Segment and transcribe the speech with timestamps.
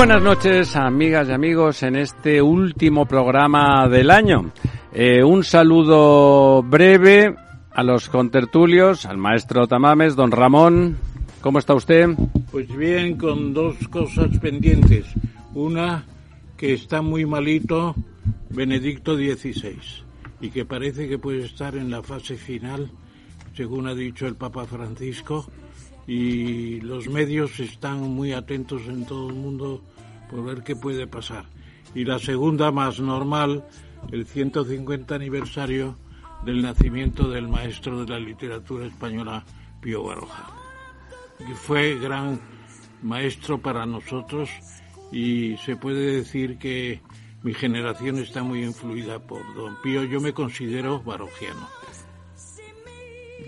[0.00, 4.50] Buenas noches, amigas y amigos, en este último programa del año.
[4.94, 7.34] Eh, un saludo breve
[7.70, 10.96] a los contertulios, al maestro Tamames, don Ramón.
[11.42, 12.08] ¿Cómo está usted?
[12.50, 15.04] Pues bien, con dos cosas pendientes.
[15.52, 16.06] Una,
[16.56, 17.94] que está muy malito
[18.48, 19.76] Benedicto XVI
[20.40, 22.90] y que parece que puede estar en la fase final,
[23.54, 25.44] según ha dicho el Papa Francisco
[26.06, 29.82] y los medios están muy atentos en todo el mundo
[30.30, 31.46] por ver qué puede pasar.
[31.94, 33.64] Y la segunda, más normal,
[34.12, 35.98] el 150 aniversario
[36.44, 39.44] del nacimiento del maestro de la literatura española,
[39.80, 40.46] Pío Baroja,
[41.38, 42.40] que fue gran
[43.02, 44.48] maestro para nosotros
[45.10, 47.00] y se puede decir que
[47.42, 50.04] mi generación está muy influida por don Pío.
[50.04, 51.79] Yo me considero barojiano.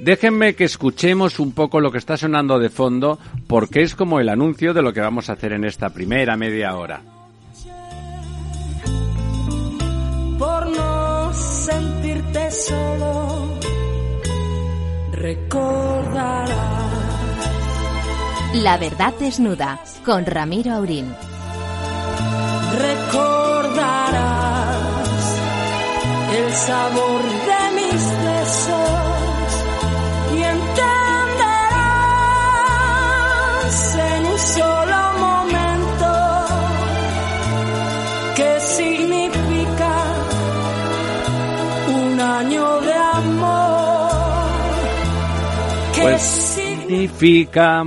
[0.01, 4.29] Déjenme que escuchemos un poco lo que está sonando de fondo, porque es como el
[4.29, 7.03] anuncio de lo que vamos a hacer en esta primera media hora.
[10.39, 13.59] Por no sentirte solo,
[15.13, 16.51] recordarás.
[18.55, 21.15] La verdad desnuda, con Ramiro Aurín.
[22.79, 24.13] Recordarás
[26.37, 29.12] el sabor de mis besos
[46.03, 47.85] Pues significa?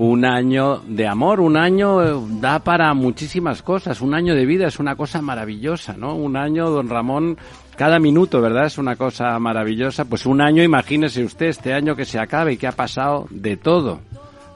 [0.00, 4.66] un año de amor, un año eh, da para muchísimas cosas, un año de vida
[4.66, 6.14] es una cosa maravillosa, ¿no?
[6.14, 7.36] Un año, don Ramón,
[7.76, 8.64] cada minuto, ¿verdad?
[8.64, 10.06] Es una cosa maravillosa.
[10.06, 13.58] Pues un año, imagínese usted, este año que se acabe y que ha pasado de
[13.58, 14.00] todo,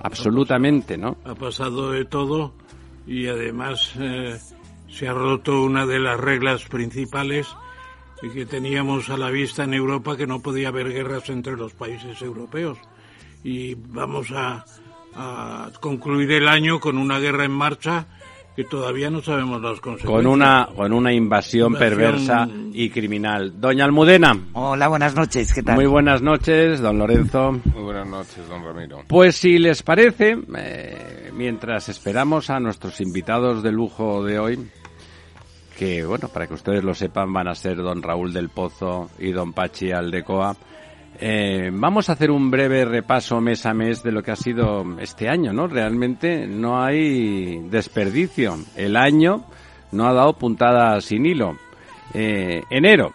[0.00, 1.18] absolutamente, ¿no?
[1.26, 2.54] Ha pasado de todo
[3.06, 4.38] y además eh,
[4.88, 7.46] se ha roto una de las reglas principales
[8.30, 12.20] que teníamos a la vista en Europa, que no podía haber guerras entre los países
[12.22, 12.78] europeos.
[13.42, 14.64] Y vamos a,
[15.14, 18.06] a concluir el año con una guerra en marcha
[18.56, 20.12] que todavía no sabemos las consecuencias.
[20.12, 23.60] Con una, con una invasión, Invasión- perversa y criminal.
[23.60, 25.74] Doña Almudena, Hola, buenas noches, ¿qué tal?
[25.74, 27.50] muy buenas noches, don Lorenzo.
[27.74, 29.00] Muy buenas noches, don Ramiro.
[29.08, 34.58] Pues si les parece, eh, mientras esperamos a nuestros invitados de lujo de hoy,
[35.76, 39.32] que bueno, para que ustedes lo sepan, van a ser don Raúl del Pozo y
[39.32, 40.56] don Pachi Aldecoa,
[41.18, 44.84] eh, vamos a hacer un breve repaso mes a mes de lo que ha sido
[45.00, 45.68] este año, ¿no?
[45.68, 48.58] Realmente no hay desperdicio.
[48.74, 49.44] El año
[49.92, 51.56] no ha dado puntada sin hilo.
[52.12, 53.12] Eh, enero,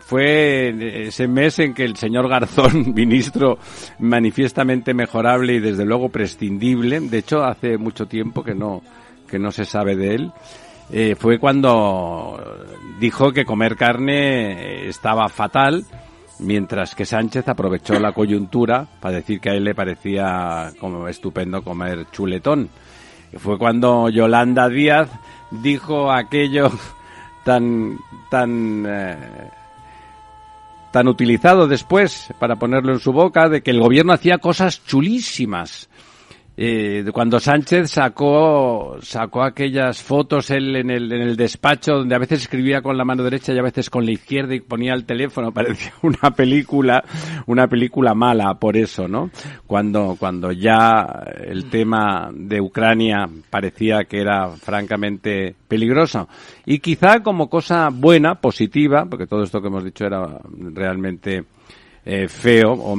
[0.00, 3.58] fue ese mes en que el señor Garzón, ministro
[3.98, 8.82] manifiestamente mejorable y desde luego prescindible, de hecho hace mucho tiempo que no,
[9.28, 10.32] que no se sabe de él,
[10.90, 12.40] eh, fue cuando
[12.98, 15.84] dijo que comer carne eh, estaba fatal,
[16.38, 21.62] mientras que Sánchez aprovechó la coyuntura para decir que a él le parecía como estupendo
[21.62, 22.70] comer chuletón.
[23.36, 25.10] Fue cuando Yolanda Díaz
[25.50, 26.70] dijo aquello
[27.44, 27.98] tan
[28.30, 29.50] tan eh,
[30.90, 35.88] tan utilizado después para ponerlo en su boca de que el gobierno hacía cosas chulísimas.
[36.60, 42.18] Eh, cuando Sánchez sacó sacó aquellas fotos él en el, en el despacho donde a
[42.18, 45.04] veces escribía con la mano derecha y a veces con la izquierda y ponía el
[45.04, 47.04] teléfono parecía una película
[47.46, 49.30] una película mala por eso no
[49.68, 56.28] cuando cuando ya el tema de Ucrania parecía que era francamente peligroso.
[56.66, 60.40] Y quizá como cosa buena positiva porque todo esto que hemos dicho era
[60.74, 61.44] realmente
[62.04, 62.94] eh, feo o,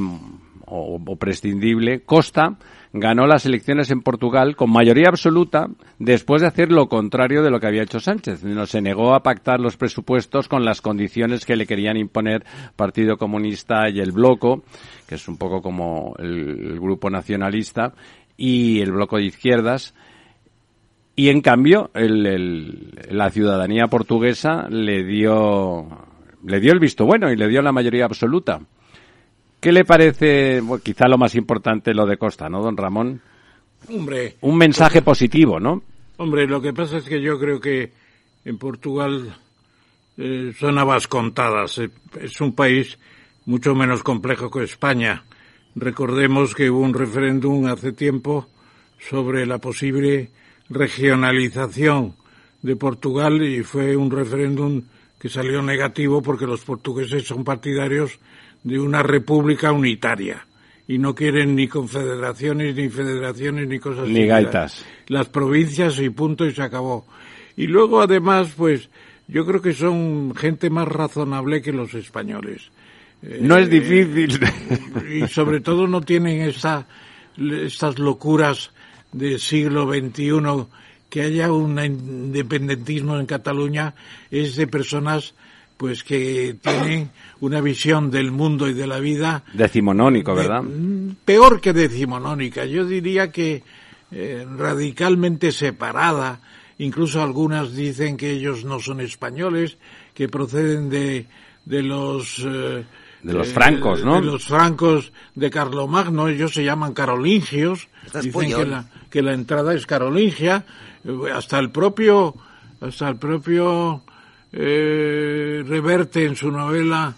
[0.68, 2.56] o- o prescindible Costa
[2.92, 5.68] ganó las elecciones en Portugal con mayoría absoluta
[6.00, 8.42] después de hacer lo contrario de lo que había hecho Sánchez.
[8.66, 12.44] Se negó a pactar los presupuestos con las condiciones que le querían imponer
[12.76, 14.64] Partido Comunista y el Bloco,
[15.08, 17.94] que es un poco como el, el grupo nacionalista,
[18.38, 19.94] y el Bloco de Izquierdas.
[21.16, 25.86] Y en cambio, el- el- la ciudadanía portuguesa le dio,
[26.46, 28.62] le dio el visto bueno y le dio la mayoría absoluta.
[29.60, 33.22] ¿Qué le parece, bueno, quizá lo más importante lo de Costa, ¿no, don Ramón?
[33.90, 35.84] Hombre, un mensaje positivo, ¿no?
[36.20, 37.92] hombre, lo que pasa es que yo creo que
[38.44, 39.38] en Portugal
[40.18, 41.80] eh, son habas contadas.
[42.20, 43.00] Es un país
[43.46, 45.24] mucho menos complejo que España.
[45.76, 48.48] Recordemos que hubo un referéndum hace tiempo
[49.00, 50.30] sobre la posible
[50.70, 52.16] regionalización
[52.62, 54.84] de Portugal y fue un referéndum
[55.18, 58.20] que salió negativo porque los portugueses son partidarios
[58.64, 60.46] de una república unitaria
[60.88, 64.46] y no quieren ni confederaciones, ni federaciones, ni cosas Ni similares.
[64.46, 64.86] gaitas.
[65.08, 67.06] Las provincias y punto y se acabó.
[67.56, 68.90] Y luego además, pues
[69.28, 72.72] yo creo que son gente más razonable que los españoles.
[73.22, 74.40] No es difícil.
[75.14, 76.88] y sobre todo no tienen esa,
[77.38, 78.72] estas locuras
[79.12, 80.66] del siglo XXI.
[81.10, 83.96] Que haya un independentismo en Cataluña
[84.32, 85.34] es de personas
[85.80, 87.10] pues que tienen
[87.40, 90.62] una visión del mundo y de la vida Decimonónico, ¿verdad?
[90.62, 92.66] Mm, peor que decimonónica.
[92.66, 93.64] Yo diría que
[94.12, 96.42] eh, radicalmente separada.
[96.80, 99.78] Incluso algunas dicen que ellos no son españoles,
[100.14, 101.28] que proceden de,
[101.64, 102.40] de los...
[102.46, 102.84] eh,
[103.24, 104.16] De los eh, francos, ¿no?
[104.20, 106.28] De los francos de Carlomagno.
[106.28, 107.88] Ellos se llaman carolingios.
[108.22, 110.66] Dicen que la, que la entrada es carolingia.
[111.34, 112.36] Hasta el propio...
[112.82, 114.04] Hasta el propio...
[114.54, 117.14] eh, Reverte en su novela...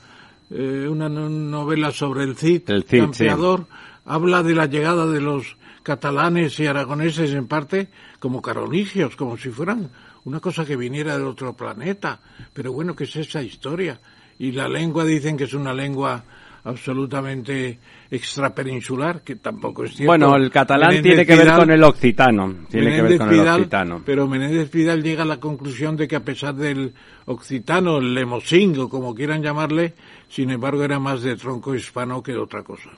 [0.50, 3.68] eh, una no- novela sobre el Cid, El Cid, campeador,
[4.06, 7.88] habla de la llegada de los catalanes y aragoneses en parte
[8.20, 9.90] como carolingios, como si fueran
[10.26, 12.20] una cosa que viniera de otro planeta.
[12.54, 14.00] Pero bueno, ¿qué es esa historia?
[14.40, 16.24] Y la lengua dicen que es una lengua
[16.64, 17.80] absolutamente
[18.12, 20.12] extrapeninsular, que tampoco es cierto.
[20.12, 22.56] Bueno, el catalán Menéndez tiene que ver con el occitano.
[22.70, 24.02] Tiene que ver con el occitano.
[24.06, 26.94] Pero Menéndez Pidal llega a la conclusión de que a pesar del
[27.26, 29.94] occitano, el lemosín o como quieran llamarle,
[30.28, 32.90] sin embargo era más de tronco hispano que de otra cosa.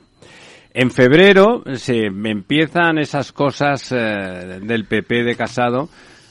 [0.74, 5.90] En febrero se empiezan esas cosas eh, del PP de Casado,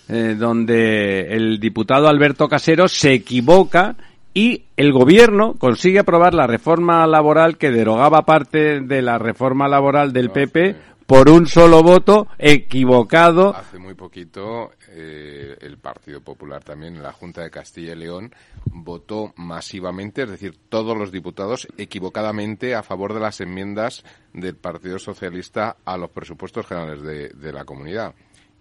[0.09, 3.95] eh, donde el diputado Alberto Casero se equivoca
[4.35, 10.13] y el gobierno consigue aprobar la reforma laboral que derogaba parte de la reforma laboral
[10.13, 10.77] del PP
[11.07, 13.55] por un solo voto equivocado.
[13.55, 18.35] Hace muy poquito eh, el Partido Popular también en la Junta de Castilla y León
[18.65, 24.99] votó masivamente, es decir, todos los diputados equivocadamente a favor de las enmiendas del Partido
[24.99, 28.15] Socialista a los presupuestos generales de, de la comunidad.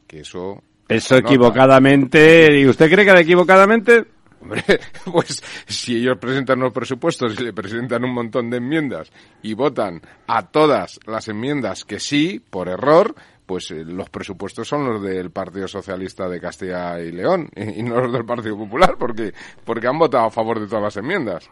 [0.05, 0.61] Que eso...
[0.89, 2.59] Eso equivocadamente.
[2.59, 4.07] ¿Y usted cree que era equivocadamente?
[4.41, 4.63] Hombre,
[5.11, 9.11] pues si ellos presentan los presupuestos y le presentan un montón de enmiendas
[9.41, 13.15] y votan a todas las enmiendas que sí, por error,
[13.45, 17.83] pues eh, los presupuestos son los del Partido Socialista de Castilla y León y, y
[17.83, 19.33] no los del Partido Popular, porque,
[19.63, 21.49] porque han votado a favor de todas las enmiendas.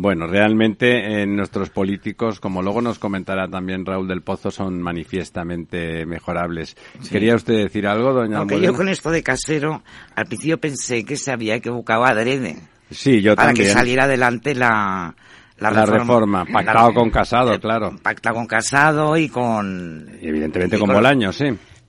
[0.00, 6.06] Bueno, realmente eh, nuestros políticos, como luego nos comentará también Raúl del Pozo, son manifiestamente
[6.06, 6.76] mejorables.
[7.10, 8.72] ¿Quería usted decir algo, doña Aunque Almudena?
[8.72, 9.82] yo con esto de casero,
[10.14, 12.56] al principio pensé que se había equivocado adrede.
[12.92, 13.66] Sí, yo para también.
[13.66, 15.16] que saliera adelante la,
[15.58, 17.96] la, La reforma, pactado con Casado, eh, claro.
[18.00, 20.08] Pactado con Casado y con...
[20.22, 21.46] Y evidentemente y con con- Bolaños, sí.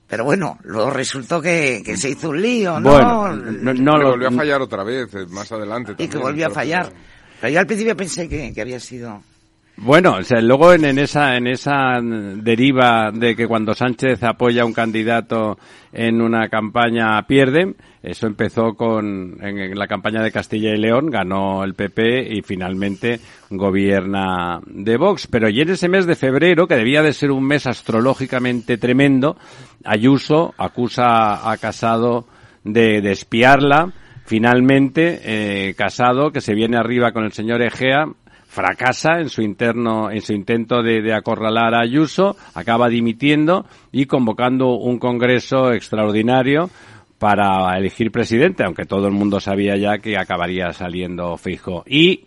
[0.08, 2.90] Pero bueno, luego resultó que, que se hizo un lío, ¿no?
[2.90, 5.92] Bueno, no, no volvió a fallar otra vez, eh, más adelante.
[5.92, 6.92] y que también, volvió a fallar.
[7.40, 9.22] Pero yo al principio pensé que, que había sido...
[9.82, 14.60] Bueno, o sea, luego en, en esa en esa deriva de que cuando Sánchez apoya
[14.60, 15.58] a un candidato
[15.90, 21.64] en una campaña pierde, eso empezó con en, la campaña de Castilla y León, ganó
[21.64, 25.26] el PP y finalmente gobierna de Vox.
[25.26, 29.38] Pero y en ese mes de febrero, que debía de ser un mes astrológicamente tremendo,
[29.84, 32.26] Ayuso acusa a Casado
[32.64, 33.94] de, de espiarla.
[34.30, 38.06] Finalmente, eh, Casado, que se viene arriba con el señor Egea,
[38.46, 44.06] fracasa en su interno, en su intento de, de acorralar a Ayuso, acaba dimitiendo y
[44.06, 46.70] convocando un congreso extraordinario
[47.18, 51.82] para elegir presidente, aunque todo el mundo sabía ya que acabaría saliendo fijo.
[51.88, 52.26] Y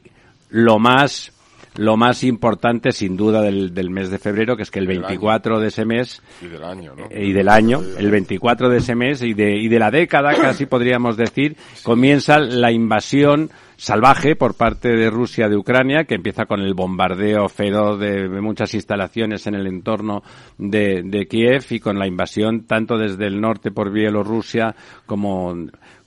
[0.50, 1.32] lo más,
[1.78, 4.98] lo más importante, sin duda, del, del mes de febrero, que es que el Del
[5.00, 5.08] año.
[5.08, 7.08] 24 de ese mes Y del año, ¿no?
[7.12, 10.66] y del año, el 24 de ese mes y de, y de la década, casi
[10.68, 16.62] podríamos decir, comienza la invasión salvaje por parte de Rusia de Ucrania, que empieza con
[16.62, 20.22] el bombardeo feroz de muchas instalaciones en el entorno
[20.58, 24.74] de, de Kiev y con la invasión tanto desde el norte por Bielorrusia
[25.06, 25.54] como,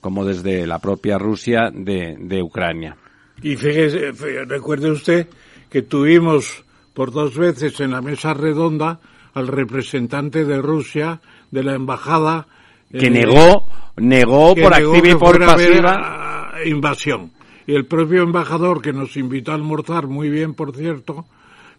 [0.01, 2.95] como desde la propia Rusia de, de Ucrania.
[3.43, 5.27] Y fíjese, fí- recuerde usted
[5.77, 6.63] que tuvimos
[6.95, 8.99] por dos veces en la mesa redonda
[9.35, 12.47] al representante de Rusia de la embajada
[12.89, 16.51] Que eh, negó, negó que por negó activa y por pasiva.
[16.65, 17.29] invasión.
[17.67, 21.27] Y el propio embajador que nos invitó a almorzar, muy bien por cierto,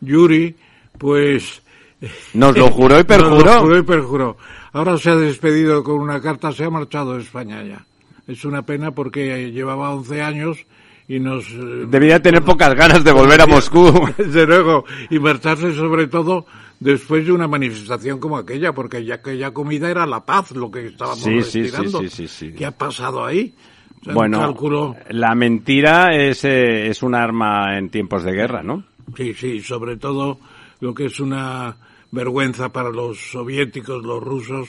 [0.01, 0.55] Yuri,
[0.97, 1.61] pues
[2.35, 3.61] Nos lo juró y nos lo perjuró.
[3.63, 4.37] juró y perjuró.
[4.75, 7.85] Ahora se ha despedido con una carta, se ha marchado de España ya.
[8.29, 10.67] Es una pena porque llevaba 11 años
[11.09, 11.49] y nos...
[11.51, 13.93] eh, Debía tener pocas ganas de volver a Moscú.
[14.19, 16.47] Desde luego, y marcharse sobre todo
[16.81, 20.87] después de una manifestación como aquella, porque ya aquella comida era la paz, lo que
[20.87, 22.01] estábamos Sí, respirando.
[22.03, 22.53] sí, sí, sí.
[22.53, 23.55] ¿Qué ha pasado ahí?
[24.01, 28.33] O sea, un Bueno, cálculo- la mentira es, eh, es un arma en tiempos de
[28.33, 28.85] guerra, ¿no?
[29.17, 30.39] Sí, sí, sobre todo
[30.81, 31.77] lo que es una
[32.13, 34.69] vergüenza para los soviéticos, los rusos,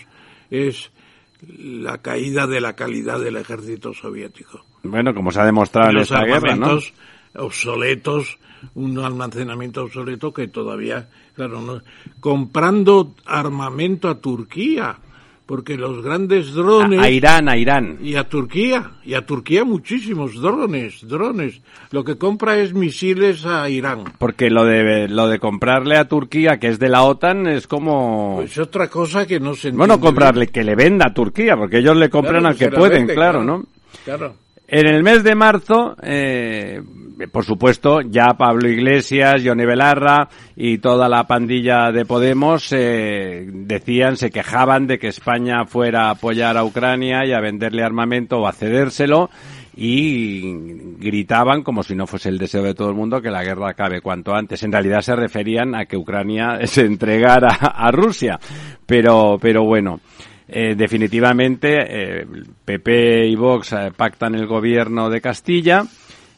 [0.49, 0.91] es
[1.57, 4.65] la caída de la calidad del ejército soviético.
[4.83, 6.79] Bueno, como se ha demostrado en esta guerra, ¿no?
[7.35, 8.37] obsoletos,
[8.75, 11.81] un almacenamiento obsoleto que todavía, claro, no,
[12.19, 14.97] comprando armamento a Turquía,
[15.45, 17.97] porque los grandes drones A, a Irán, a Irán.
[18.03, 21.61] y a Turquía, y a Turquía muchísimos drones, drones.
[21.89, 24.03] Lo que compra es misiles a Irán.
[24.19, 28.35] Porque lo de, lo de comprarle a Turquía, que es de la OTAN, es como...
[28.37, 31.79] Pues otra cosa que no se bueno, entiende comprarle, que le venda a Turquía, porque
[31.79, 33.65] ellos le compran Claro, al que pueden, vende, claro, ¿no?
[34.05, 34.35] Claro.
[34.71, 36.79] En el mes de marzo, eh,
[37.31, 44.15] por supuesto, ya Pablo Iglesias, Johnny Belarra y toda la pandilla de Podemos eh, decían,
[44.15, 48.47] se quejaban de que España fuera a apoyar a Ucrania y a venderle armamento o
[48.47, 49.31] a cedérselo
[49.75, 50.53] y
[50.99, 54.01] gritaban, como si no fuese el deseo de todo el mundo, que la guerra acabe
[54.01, 54.61] cuanto antes.
[54.61, 58.39] En realidad se referían a que Ucrania se entregara a Rusia.
[58.85, 59.99] Pero, pero bueno.
[60.51, 62.25] Eh, definitivamente eh,
[62.65, 65.85] PP y Vox eh, pactan el gobierno de Castilla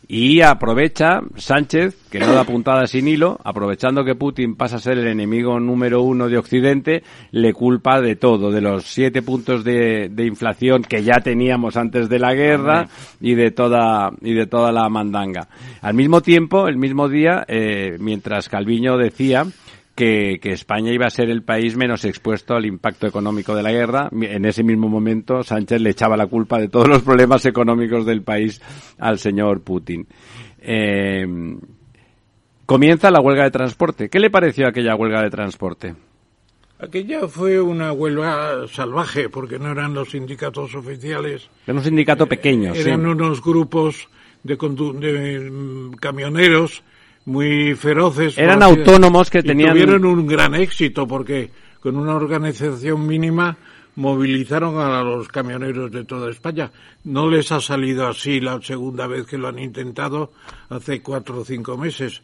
[0.05, 4.97] y aprovecha Sánchez, que no da puntada sin hilo, aprovechando que Putin pasa a ser
[4.97, 10.09] el enemigo número uno de Occidente, le culpa de todo, de los siete puntos de,
[10.09, 12.89] de inflación que ya teníamos antes de la guerra
[13.21, 15.47] y de toda y de toda la mandanga.
[15.81, 19.45] Al mismo tiempo, el mismo día, eh, mientras Calviño decía
[19.95, 23.71] que, que, España iba a ser el país menos expuesto al impacto económico de la
[23.71, 24.09] guerra.
[24.11, 28.21] En ese mismo momento, Sánchez le echaba la culpa de todos los problemas económicos del
[28.21, 28.61] país
[28.97, 30.07] al señor Putin.
[30.61, 31.25] Eh,
[32.65, 34.09] comienza la huelga de transporte.
[34.09, 35.95] ¿Qué le pareció aquella huelga de transporte?
[36.79, 41.47] Aquella fue una huelga salvaje, porque no eran los sindicatos oficiales.
[41.67, 43.07] Era un sindicato pequeño, Eran sí.
[43.07, 44.09] unos grupos
[44.43, 46.83] de mm, camioneros
[47.25, 48.37] muy feroces.
[48.37, 51.49] Eran autónomos que y tenían- Tuvieron un gran éxito porque
[51.79, 53.57] con una organización mínima
[53.95, 56.71] movilizaron a los camioneros de toda España.
[57.03, 60.31] No les ha salido así la segunda vez que lo han intentado
[60.69, 62.21] hace cuatro o cinco meses.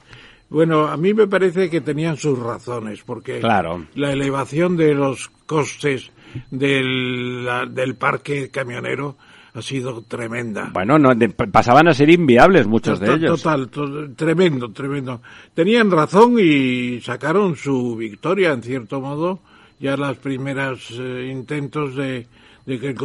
[0.49, 3.85] Bueno, a mí me parece que tenían sus razones, porque Claro.
[3.95, 6.09] la elevación de los costes
[6.51, 9.17] del, la- del parque camionero
[9.57, 10.69] ha sido tremenda.
[10.71, 13.41] Bueno, no, de- pasaban a ser inviables muchos de ellos.
[13.41, 15.21] Total, to- tremendo, tremendo.
[15.53, 19.39] Tenían razón y sacaron su victoria, en cierto modo,
[19.79, 22.27] ya las primeras eh, intentos de,
[22.65, 22.95] de que el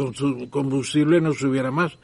[0.49, 1.97] combustible no subiera más.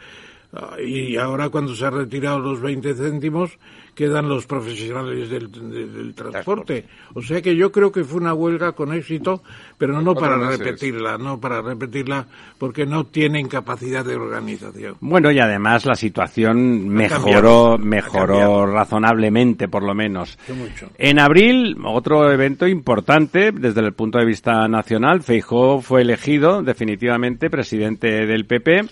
[0.51, 3.51] Ah, Y ahora cuando se han retirado los 20 céntimos,
[3.93, 6.85] quedan los profesionales del, de- del transporte.
[7.13, 9.43] O sea que yo creo que fue una huelga con éxito,
[9.77, 12.25] pero no para repetirla, no para repetirla,
[12.57, 14.95] porque no tienen capacidad de organización.
[15.01, 20.39] Bueno, y además la situación mejoró, mejoró razonablemente, por lo menos.
[20.55, 20.89] Mucho.
[20.97, 27.49] En abril, otro evento importante desde el punto de vista nacional, Feijóo fue elegido definitivamente
[27.49, 28.85] presidente del PP.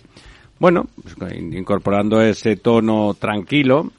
[0.60, 0.88] Bueno,
[1.18, 3.92] pues, incorporando ese tono tranquilo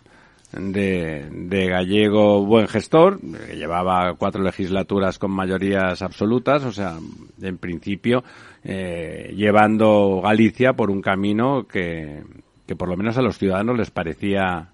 [0.52, 6.98] de, de gallego buen gestor, que llevaba cuatro legislaturas con mayorías absolutas, o sea,
[7.40, 8.24] en principio,
[8.64, 12.22] eh, llevando Galicia por un camino que,
[12.66, 14.70] que por lo menos a los ciudadanos les parecía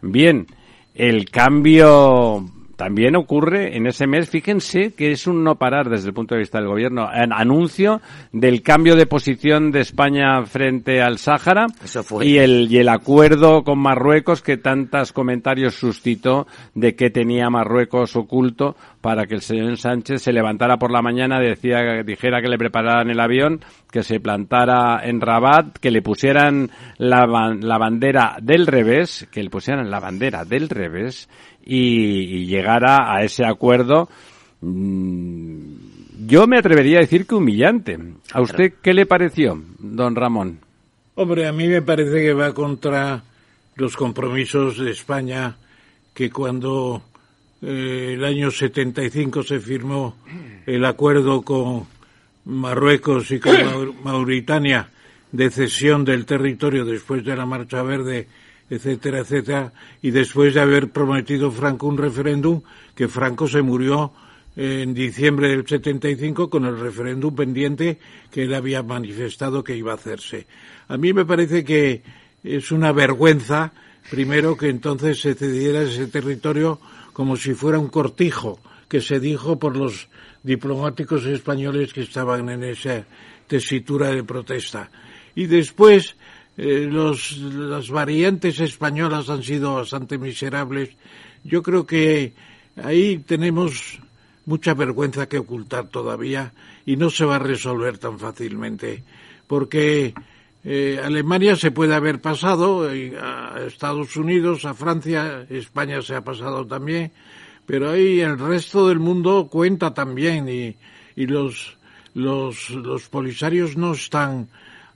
[0.00, 0.46] bien.
[0.94, 2.44] El cambio
[2.76, 6.40] también ocurre en ese mes, fíjense que es un no parar desde el punto de
[6.40, 7.08] vista del gobierno.
[7.10, 8.00] An- anuncio
[8.32, 12.26] del cambio de posición de España frente al Sáhara Eso fue.
[12.26, 18.14] y el, y el acuerdo con Marruecos que tantos comentarios suscitó de que tenía Marruecos
[18.16, 22.58] oculto para que el señor Sánchez se levantara por la mañana, decía, dijera que le
[22.58, 23.60] prepararan el avión,
[23.92, 27.24] que se plantara en Rabat, que le pusieran la,
[27.56, 31.28] la bandera del revés, que le pusieran la bandera del revés
[31.64, 34.08] y, y llegara a ese acuerdo.
[34.60, 37.96] mm, Yo me atrevería a decir que humillante.
[38.32, 40.58] ¿A usted qué le pareció, don Ramón?
[41.14, 43.22] Hombre, a mí me parece que va contra
[43.76, 45.54] los compromisos de España
[46.12, 47.02] que cuando
[47.62, 50.16] eh, el año 75 se firmó
[50.66, 51.86] el acuerdo con
[52.44, 54.90] Marruecos y con Mau- Mauritania
[55.32, 58.28] de cesión del territorio después de la Marcha Verde,
[58.70, 59.72] etcétera, etcétera,
[60.02, 62.62] y después de haber prometido Franco un referéndum,
[62.94, 64.12] que Franco se murió
[64.56, 67.98] en diciembre del 75 con el referéndum pendiente
[68.32, 70.46] que él había manifestado que iba a hacerse.
[70.88, 72.02] A mí me parece que
[72.42, 73.72] es una vergüenza,
[74.10, 76.80] primero, que entonces se cediera ese territorio
[77.16, 80.08] como si fuera un cortijo, que se dijo por los
[80.42, 83.06] diplomáticos españoles que estaban en esa
[83.46, 84.90] tesitura de protesta.
[85.34, 86.14] Y después,
[86.58, 90.90] eh, los, las variantes españolas han sido bastante miserables.
[91.42, 92.34] Yo creo que
[92.76, 93.98] ahí tenemos
[94.44, 96.52] mucha vergüenza que ocultar todavía
[96.84, 99.04] y no se va a resolver tan fácilmente.
[99.46, 100.12] Porque
[100.68, 106.24] eh, Alemania se puede haber pasado, eh, a Estados Unidos, a Francia, España se ha
[106.24, 107.12] pasado también,
[107.66, 110.76] pero ahí el resto del mundo cuenta también y,
[111.14, 111.76] los,
[112.14, 114.48] los, polisarios no están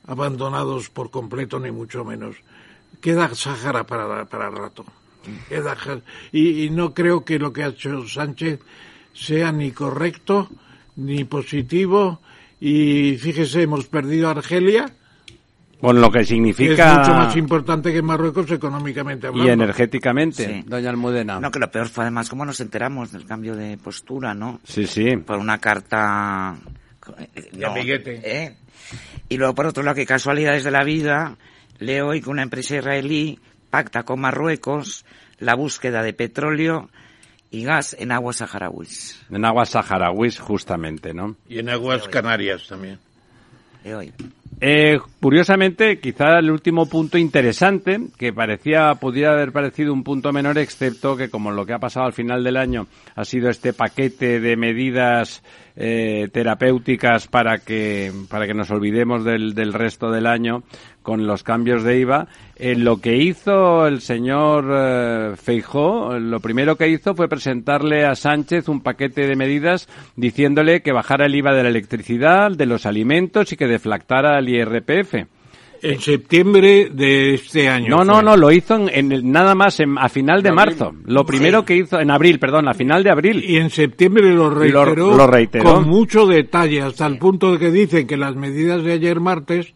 [0.09, 2.35] abandonados por completo ni mucho menos.
[3.01, 4.85] Queda Sáhara para, para rato.
[5.49, 5.77] Queda,
[6.33, 8.59] y, y no creo que lo que ha hecho Sánchez
[9.13, 10.49] sea ni correcto
[10.97, 12.21] ni positivo
[12.59, 14.97] y fíjese hemos perdido Argelia
[15.81, 19.49] con lo que significa es mucho más importante que Marruecos económicamente hablando.
[19.49, 20.65] y energéticamente, Sí.
[20.67, 21.41] doña Almudena.
[21.41, 24.61] No, que lo peor fue además cómo nos enteramos del cambio de postura, ¿no?
[24.65, 25.17] Sí, sí.
[25.17, 26.57] Por una carta...
[27.53, 28.21] De amiguete.
[28.25, 28.57] ¿eh?
[29.29, 31.37] Y luego, por otro lado, que casualidades de la vida,
[31.79, 33.39] leo hoy que una empresa israelí
[33.71, 35.05] pacta con Marruecos
[35.39, 36.91] la búsqueda de petróleo
[37.51, 39.21] y gas en aguas saharauis.
[39.31, 41.37] En aguas saharauis, justamente, ¿no?
[41.49, 42.99] Y en aguas canarias también.
[43.83, 44.13] Leo hoy.
[44.61, 50.59] Eh, curiosamente, quizá el último punto interesante, que parecía, pudiera haber parecido un punto menor,
[50.59, 54.41] excepto que como lo que ha pasado al final del año ha sido este paquete
[54.41, 55.43] de medidas
[55.77, 60.63] eh, terapéuticas para que, para que nos olvidemos del, del resto del año
[61.03, 66.77] con los cambios de IVA, eh, lo que hizo el señor eh, Feijó, lo primero
[66.77, 71.55] que hizo fue presentarle a Sánchez un paquete de medidas diciéndole que bajara el IVA
[71.55, 75.15] de la electricidad, de los alimentos y que deflactara el IRPF.
[75.83, 77.89] En septiembre de este año.
[77.89, 78.23] No, no, fue.
[78.23, 80.93] no, lo hizo en, en el- nada más en- a final de marzo.
[81.07, 83.43] Lo primero que hizo, en abril, perdón, a final de abril.
[83.49, 85.65] Y en septiembre lo reiteró, lo reiteró.
[85.65, 89.73] con mucho detalle, hasta el punto de que dicen que las medidas de ayer martes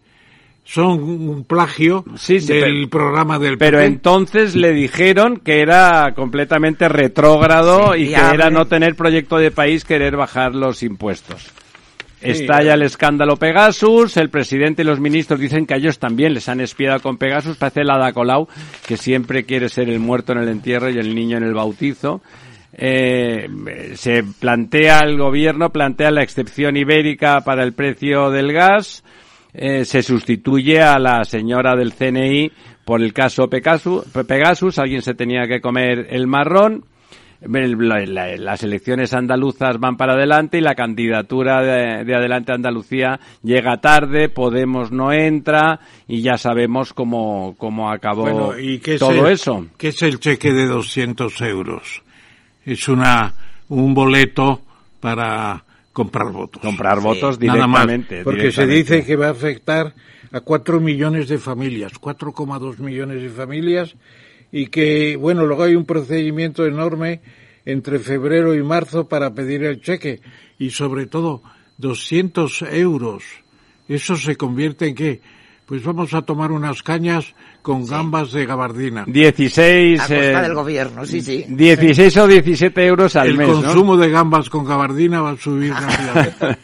[0.63, 3.87] son un plagio Sí, sí, del pero- programa del Pero PP.
[3.87, 9.51] entonces le dijeron que era completamente retrógrado Sí, y que era no tener proyecto de
[9.51, 11.51] país querer bajar los impuestos.
[12.25, 16.49] Estalla el escándalo Pegasus, el presidente y los ministros dicen que a ellos también les
[16.49, 18.49] han espiado con Pegasus, parece la Colau,
[18.87, 22.23] que siempre quiere ser el muerto en el entierro y el niño en el bautizo.
[22.73, 23.47] Eh,
[23.95, 29.05] se plantea el gobierno, plantea la excepción ibérica para el precio del gas,
[29.53, 32.51] eh, se sustituye a la señora del CNI
[32.85, 36.85] por el caso Pegasus, Pegasus, alguien se tenía que comer el marrón,
[37.47, 44.29] las elecciones andaluzas van para adelante y la candidatura de, de Adelante Andalucía llega tarde,
[44.29, 49.33] Podemos no entra y ya sabemos cómo, cómo acabó Bueno, ¿y qué es todo el-
[49.35, 49.67] eso.
[49.77, 52.03] ¿Qué es el cheque de 200 euros?
[52.65, 53.35] Es una
[53.69, 54.61] un boleto
[55.01, 56.61] para comprar votos.
[56.63, 58.25] Comprar votos Nada más, directamente.
[58.25, 59.95] porque se dice que va a afectar
[60.33, 63.95] a cuatro millones de familias, 4,2 millones de familias,
[64.57, 67.21] y que, bueno, luego hay un procedimiento enorme
[67.65, 70.21] entre febrero y marzo para pedir el cheque,
[70.61, 71.43] y sobre todo
[71.79, 73.25] 200 euros.
[73.89, 75.21] Eso se convierte en qué?
[75.67, 79.07] Pues vamos a tomar unas cañas con gambas de gabardina.
[79.07, 81.47] 16, A costa eh, del gobierno, sí, sí.
[81.49, 83.63] 16 o 17 euros al El mes, ¿no?
[83.63, 86.59] consumo de gambas con gabardina va a subir rápidamente.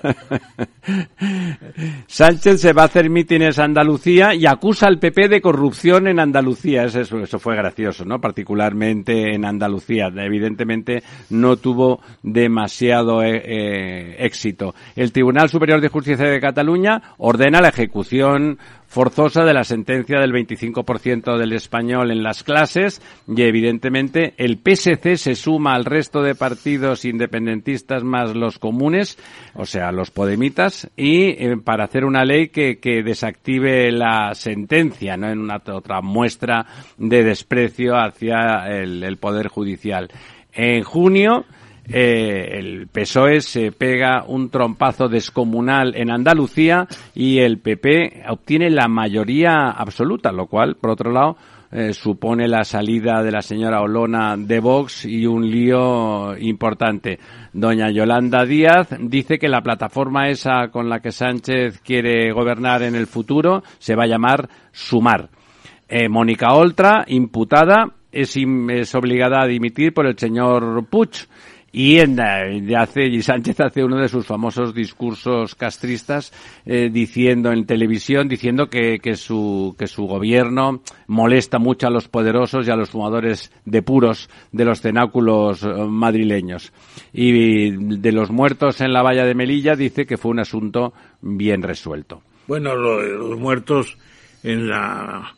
[2.07, 6.21] Sánchez se va a hacer mítines a Andalucía y acusa al PP de corrupción en
[6.21, 6.85] Andalucía.
[6.85, 8.21] Eso, eso, eso fue gracioso, ¿no?
[8.21, 10.13] Particularmente en Andalucía.
[10.15, 14.75] Evidentemente no tuvo demasiado eh, eh, éxito.
[14.95, 18.59] El Tribunal Superior de Justicia de Cataluña ordena la ejecución
[18.91, 25.17] forzosa de la sentencia del 25% del español en las clases y evidentemente el PSC
[25.17, 29.17] se suma al resto de partidos independentistas más los comunes,
[29.55, 35.17] o sea, los podemitas, y eh, para hacer una ley que, que desactive la sentencia,
[35.17, 35.31] ¿no?
[35.31, 36.67] En una otra muestra
[36.99, 40.09] de desprecio hacia el, el Poder Judicial.
[40.53, 41.45] En junio,
[41.93, 48.87] eh, el PSOE se pega un trompazo descomunal en Andalucía y el PP obtiene la
[48.89, 51.37] mayoría absoluta, lo cual, por otro lado,
[51.73, 57.21] eh, supone la salida de la señora Olona de Vox y un lío importante.
[57.53, 62.97] Doña Yolanda Díaz dice que la plataforma esa con la que Sánchez quiere gobernar en
[62.97, 65.29] el futuro se va a llamar Sumar.
[65.89, 71.29] Eh, Mónica Oltra, imputada, es, es obligada a dimitir por el señor Puig
[71.73, 76.33] y, en, eh, hace, y Sánchez hace uno de sus famosos discursos castristas
[76.67, 82.09] eh, diciendo en televisión, diciendo que, que, su, que su gobierno molesta mucho a los
[82.09, 86.73] poderosos y a los fumadores de puros de los cenáculos eh, madrileños.
[87.13, 91.63] Y de los muertos en la valla de Melilla dice que fue un asunto bien
[91.63, 92.23] resuelto.
[92.49, 93.97] Bueno, los muertos
[94.43, 95.35] en la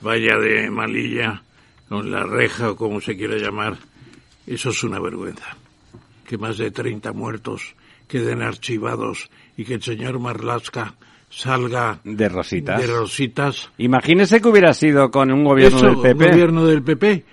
[0.00, 1.42] valla de Melilla,
[1.92, 3.76] en la reja, o como se quiera llamar,
[4.48, 5.56] eso es una vergüenza
[6.26, 7.74] que más de 30 muertos
[8.08, 10.94] queden archivados y que el señor Marlaska
[11.30, 12.80] salga de rositas.
[12.80, 13.70] De rositas.
[13.78, 16.24] Imagínese que hubiera sido con un gobierno del PP.
[16.24, 17.24] Un gobierno del PP.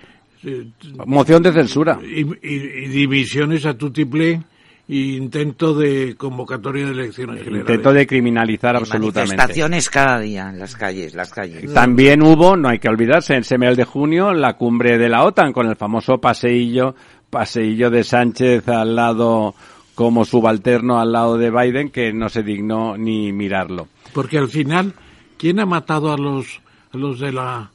[1.05, 1.99] Moción de censura.
[2.03, 4.41] Y, y, divisiones a tutiplé
[4.85, 7.69] y intento de convocatoria de elecciones generales.
[7.69, 9.37] Intento de criminalizar absolutamente.
[9.37, 11.73] Manifestaciones cada día en las calles, las calles.
[11.73, 15.53] También hubo, no hay que olvidarse, en mes de junio, la cumbre de la OTAN
[15.53, 16.95] con el famoso paseillo
[17.33, 19.55] paseillo de Sánchez al lado
[19.95, 23.87] como subalterno al lado de Biden que no se dignó ni mirarlo.
[24.13, 24.93] Porque al final,
[25.37, 27.71] ¿quién ha matado a los, a los de la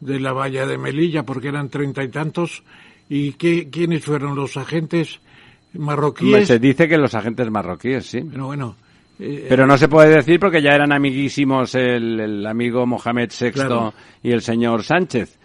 [0.00, 1.24] de la valla de Melilla?
[1.24, 2.62] Porque eran treinta y tantos.
[3.08, 5.20] ¿Y qué, quiénes fueron los agentes
[5.74, 6.48] marroquíes?
[6.48, 8.22] Se dice que los agentes marroquíes, sí.
[8.30, 8.76] Pero bueno.
[9.20, 14.32] Eh, Pero no se puede decir porque ya eran amiguísimos el, amigo Mohamed VI y
[14.32, 15.38] el señor Sánchez.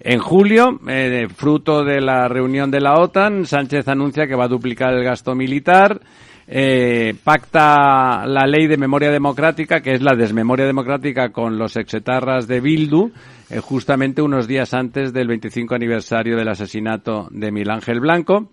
[0.00, 4.48] En julio, eh, fruto de la reunión de la OTAN, Sánchez anuncia que va a
[4.48, 6.00] duplicar el gasto militar,
[6.46, 12.46] eh, pacta la ley de memoria democrática, que es la desmemoria democrática con los exetarras
[12.46, 13.10] de Bildu,
[13.50, 18.50] eh, justamente unos días antes del 25 aniversario del asesinato de Miguel Ángel Blanco.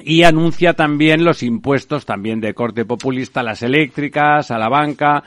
[0.00, 5.22] Y anuncia también los impuestos también de corte populista a las eléctricas, a la banca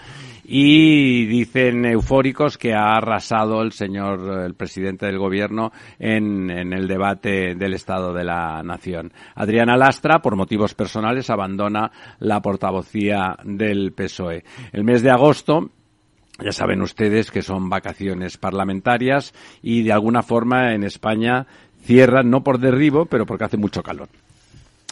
[0.52, 6.88] y dicen eufóricos que ha arrasado el señor, el presidente del gobierno en, en el
[6.88, 9.14] debate del Estado de la Nación.
[9.36, 14.44] Adriana Lastra, por motivos personales, abandona la portavocía del PSOE.
[14.72, 15.70] El mes de agosto,
[16.44, 21.46] ya saben ustedes que son vacaciones parlamentarias y de alguna forma en España
[21.84, 24.10] cierran, no por derribo, pero porque hace mucho calor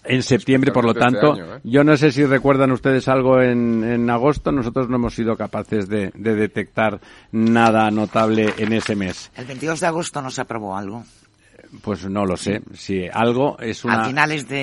[0.07, 1.59] en septiembre, por lo este tanto, ¿eh?
[1.63, 5.87] yo no sé si recuerdan ustedes algo en, en agosto, nosotros no hemos sido capaces
[5.87, 6.99] de, de, detectar
[7.31, 9.31] nada notable en ese mes.
[9.35, 11.03] El 22 de agosto no se aprobó algo.
[11.81, 12.61] Pues no lo sé.
[12.73, 14.09] Si algo es una,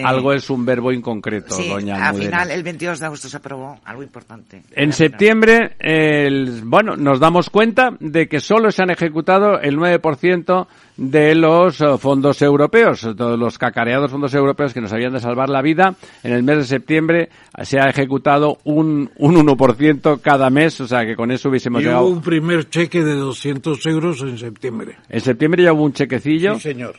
[0.05, 3.79] algo es un verbo inconcreto, sí, doña Al final, el 22 de agosto se aprobó
[3.85, 4.63] algo importante.
[4.73, 10.67] En septiembre, el, bueno, nos damos cuenta de que solo se han ejecutado el 9%
[10.97, 15.49] de los eh, fondos europeos, todos los cacareados fondos europeos que nos habían de salvar
[15.49, 15.95] la vida.
[16.23, 17.29] En el mes de septiembre
[17.63, 21.87] se ha ejecutado un, un 1% cada mes, o sea que con eso hubiésemos y
[21.87, 22.07] llegado.
[22.07, 24.97] Hubo un primer cheque de 200 euros en septiembre.
[25.09, 26.55] En septiembre ya hubo un chequecillo.
[26.55, 26.97] Sí, señor.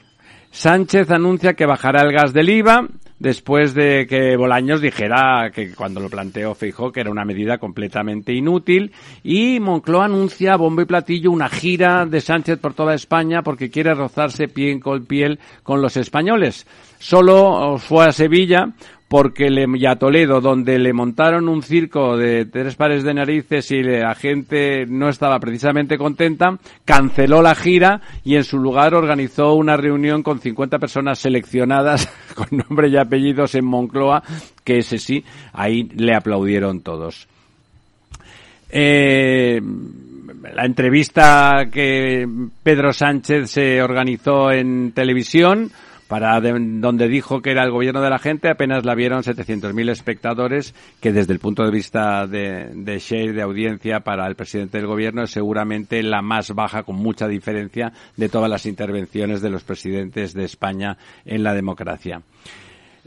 [0.51, 2.87] Sánchez anuncia que bajará el gas del IVA
[3.19, 8.33] después de que Bolaños dijera que cuando lo planteó Feijó que era una medida completamente
[8.33, 8.91] inútil
[9.23, 13.93] y Moncloa anuncia bombo y platillo una gira de Sánchez por toda España porque quiere
[13.93, 16.67] rozarse piel con piel con los españoles.
[16.99, 18.73] Solo fue a Sevilla
[19.07, 23.69] porque le, y a Toledo, donde le montaron un circo de tres pares de narices
[23.71, 29.53] y la gente no estaba precisamente contenta, canceló la gira y en su lugar organizó
[29.53, 34.23] una reunión con 50 personas seleccionadas con nombre y apellidos en Moncloa,
[34.63, 37.27] que ese sí, ahí le aplaudieron todos.
[38.69, 39.61] Eh,
[40.53, 42.27] la entrevista que
[42.63, 45.71] Pedro Sánchez se organizó en televisión
[46.07, 50.75] para donde dijo que era el gobierno de la gente, apenas la vieron 700.000 espectadores,
[50.99, 54.87] que desde el punto de vista de, de share, de audiencia para el presidente del
[54.87, 59.63] gobierno, es seguramente la más baja, con mucha diferencia, de todas las intervenciones de los
[59.63, 62.21] presidentes de España en la democracia.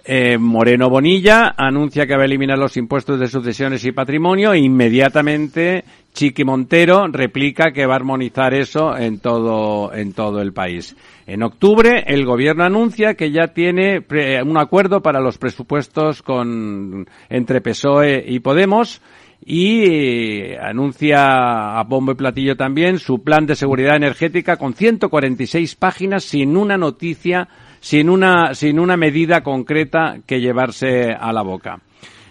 [0.05, 5.85] Eh, Moreno Bonilla anuncia que va a eliminar los impuestos de sucesiones y patrimonio inmediatamente
[6.15, 10.97] Chiqui Montero replica que va a armonizar eso en todo, en todo el país.
[11.27, 14.05] En octubre, el gobierno anuncia que ya tiene
[14.45, 19.01] un acuerdo para los presupuestos con, entre PSOE y Podemos
[19.45, 25.77] y eh, anuncia a bombo y platillo también su plan de seguridad energética con 146
[25.77, 27.49] páginas sin una noticia
[27.81, 31.81] sin una, sin una medida concreta que llevarse a la boca.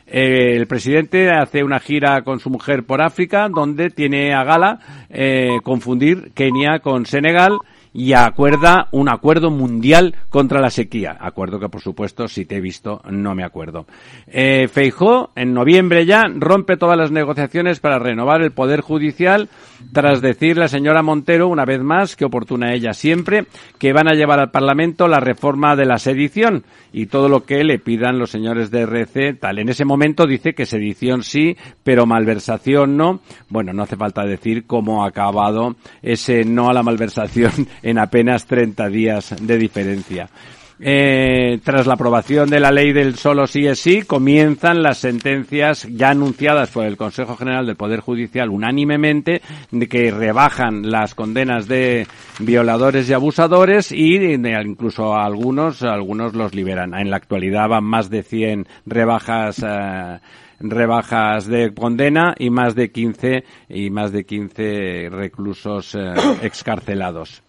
[0.09, 4.79] Eh, el presidente hace una gira con su mujer por África, donde tiene a gala
[5.09, 7.57] eh, confundir Kenia con Senegal
[7.97, 11.17] y acuerda un acuerdo mundial contra la sequía.
[11.19, 13.87] Acuerdo que, por supuesto, si te he visto, no me acuerdo.
[14.27, 19.49] Eh, Feijó, en noviembre ya, rompe todas las negociaciones para renovar el Poder Judicial,
[19.93, 23.47] tras decir la señora Montero, una vez más, que oportuna ella siempre,
[23.79, 27.63] que van a llevar al Parlamento la reforma de la sedición y todo lo que
[27.63, 29.57] le pidan los señores de RC, tal.
[29.57, 33.21] En ese momento dice que sedición sí, pero malversación no.
[33.49, 37.51] Bueno, no hace falta decir cómo ha acabado ese no a la malversación
[37.87, 40.29] en apenas 30 días de diferencia.
[40.79, 45.87] Eh, tras la aprobación de la ley del solo sí es sí, comienzan las sentencias
[45.89, 49.41] ya anunciadas por el Consejo General del Poder Judicial unánimemente
[49.89, 52.05] que rebajan las condenas de
[52.39, 56.93] violadores y abusadores y incluso algunos, algunos los liberan.
[56.93, 60.19] En la actualidad van más de 100 rebajas eh,
[60.59, 67.46] rebajas de condena y más de 15 y más de 15 reclusos eh, excarcelados.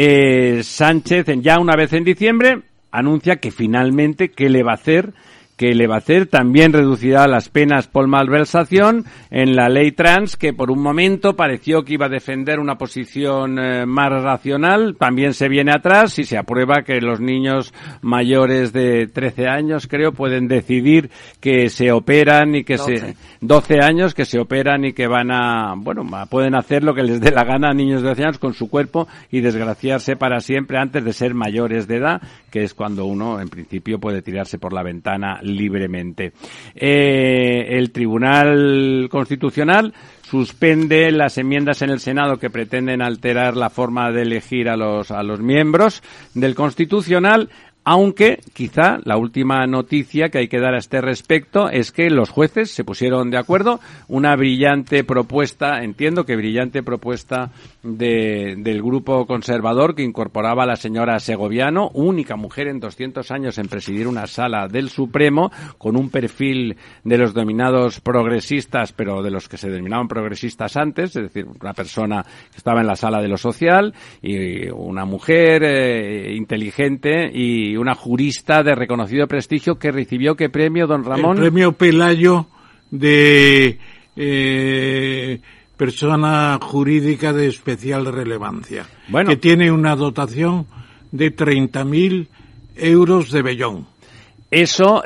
[0.00, 2.60] Eh, Sánchez, ya una vez en diciembre,
[2.92, 5.12] anuncia que finalmente, ¿qué le va a hacer?
[5.58, 6.26] que le va a hacer.
[6.26, 11.82] También reducirá las penas por malversación en la ley trans, que por un momento pareció
[11.82, 14.96] que iba a defender una posición eh, más racional.
[14.96, 20.12] También se viene atrás y se aprueba que los niños mayores de 13 años, creo,
[20.12, 23.16] pueden decidir que se operan y que se...
[23.40, 27.20] 12 años que se operan y que van a, bueno, pueden hacer lo que les
[27.20, 30.78] dé la gana a niños de 12 años con su cuerpo y desgraciarse para siempre
[30.78, 34.72] antes de ser mayores de edad, que es cuando uno, en principio, puede tirarse por
[34.72, 36.32] la ventana libremente.
[36.74, 39.92] Eh, el Tribunal Constitucional
[40.28, 45.10] suspende las enmiendas en el Senado que pretenden alterar la forma de elegir a los,
[45.10, 46.02] a los miembros
[46.34, 47.48] del Constitucional
[47.90, 52.28] aunque quizá la última noticia que hay que dar a este respecto es que los
[52.28, 53.80] jueces se pusieron de acuerdo.
[54.08, 57.50] Una brillante propuesta, entiendo que brillante propuesta
[57.82, 63.56] de, del grupo conservador que incorporaba a la señora Segoviano, única mujer en 200 años
[63.56, 69.30] en presidir una sala del Supremo, con un perfil de los dominados progresistas, pero de
[69.30, 73.22] los que se denominaban progresistas antes, es decir, una persona que estaba en la sala
[73.22, 79.90] de lo social y una mujer eh, inteligente y una jurista de reconocido prestigio que
[79.92, 81.36] recibió qué premio, don Ramón?
[81.38, 82.46] El premio Pelayo
[82.90, 83.78] de
[84.16, 85.40] eh,
[85.76, 89.30] persona jurídica de especial relevancia, Bueno.
[89.30, 90.66] que tiene una dotación
[91.12, 92.26] de 30.000
[92.76, 93.86] euros de Bellón.
[94.50, 95.02] Eso,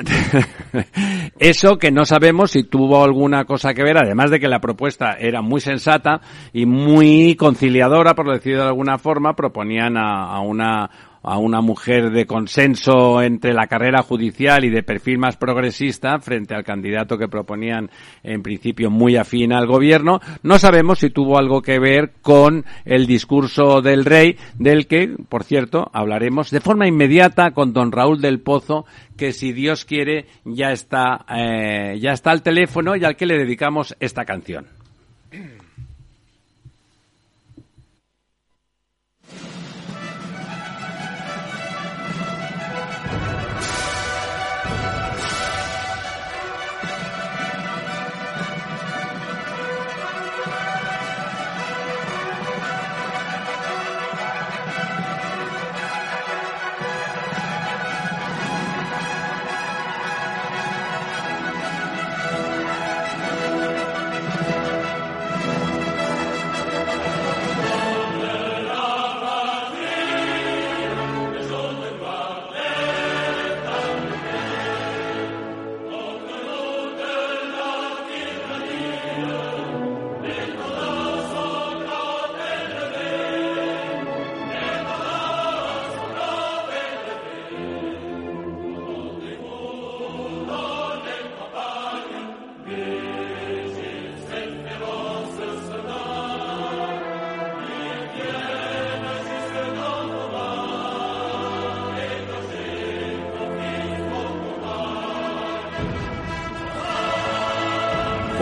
[1.39, 5.17] eso que no sabemos si tuvo alguna cosa que ver, además de que la propuesta
[5.19, 6.21] era muy sensata
[6.53, 10.89] y muy conciliadora, por decirlo de alguna forma, proponían a, a una
[11.23, 16.53] a una mujer de consenso entre la carrera judicial y de perfil más progresista frente
[16.53, 17.89] al candidato que proponían
[18.23, 20.19] en principio muy afín al gobierno.
[20.43, 25.43] No sabemos si tuvo algo que ver con el discurso del rey, del que, por
[25.43, 28.85] cierto, hablaremos de forma inmediata con don Raúl del Pozo,
[29.17, 33.37] que si Dios quiere ya está, eh, ya está al teléfono y al que le
[33.37, 34.82] dedicamos esta canción.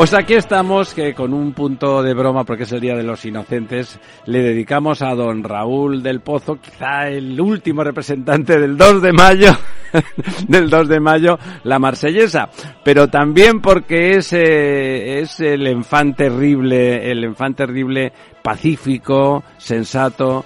[0.02, 3.24] Pues aquí estamos, que con un punto de broma, porque es el Día de los
[3.24, 9.14] Inocentes, le dedicamos a don Raúl del Pozo, quizá el último representante del 2 de
[9.14, 9.52] mayo,
[10.48, 12.50] del 2 de mayo, la marsellesa.
[12.84, 18.12] Pero también porque es, eh, es el enfant terrible, el enfant terrible
[18.42, 20.44] pacífico, sensato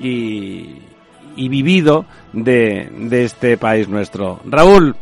[0.00, 0.80] y,
[1.36, 4.40] y vivido de, de este país nuestro.
[4.46, 4.96] Raúl,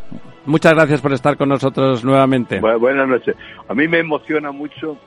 [0.47, 2.61] Muchas gracias por estar con nosotros nuevamente.
[2.61, 3.35] Bu- buenas noches.
[3.69, 4.99] A mí me emociona mucho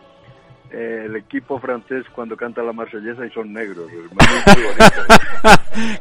[0.71, 3.89] eh, el equipo francés cuando canta la marsellesa y son negros.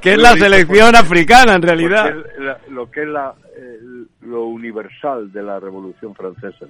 [0.00, 2.08] Que es la selección africana en realidad.
[2.08, 3.78] es la- lo que es la, eh,
[4.22, 6.66] lo universal de la Revolución Francesa.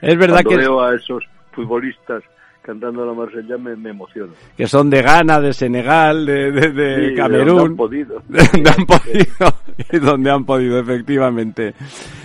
[0.00, 2.22] Es verdad Cuando que, veo a esos futbolistas
[2.66, 4.32] cantando la marsellesa me, me emociono.
[4.56, 7.60] que son de Ghana, de Senegal, de, de- de Sí, de donde Camerún.
[7.60, 8.22] han podido.
[8.28, 9.54] de donde han podido
[9.92, 11.74] y donde han podido efectivamente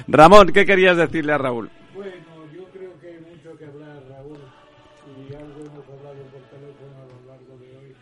[0.07, 1.69] Ramón ¿qué querías decirle a Raúl?
[1.93, 2.11] Bueno,
[2.55, 4.37] yo creo que hay mucho que hablar, Raúl,
[5.29, 7.95] y algo hemos hablado por teléfono a lo largo de hoy.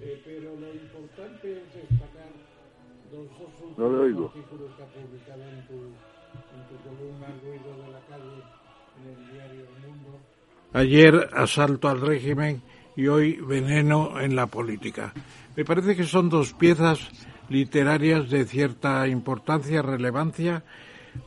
[0.00, 2.30] Eh, pero lo importante es destacar
[3.12, 4.32] los dos últimos No lo oigo.
[10.76, 12.60] Ayer asalto al régimen
[12.96, 15.14] y hoy veneno en la política.
[15.56, 17.00] Me parece que son dos piezas
[17.48, 20.64] literarias de cierta importancia, relevancia,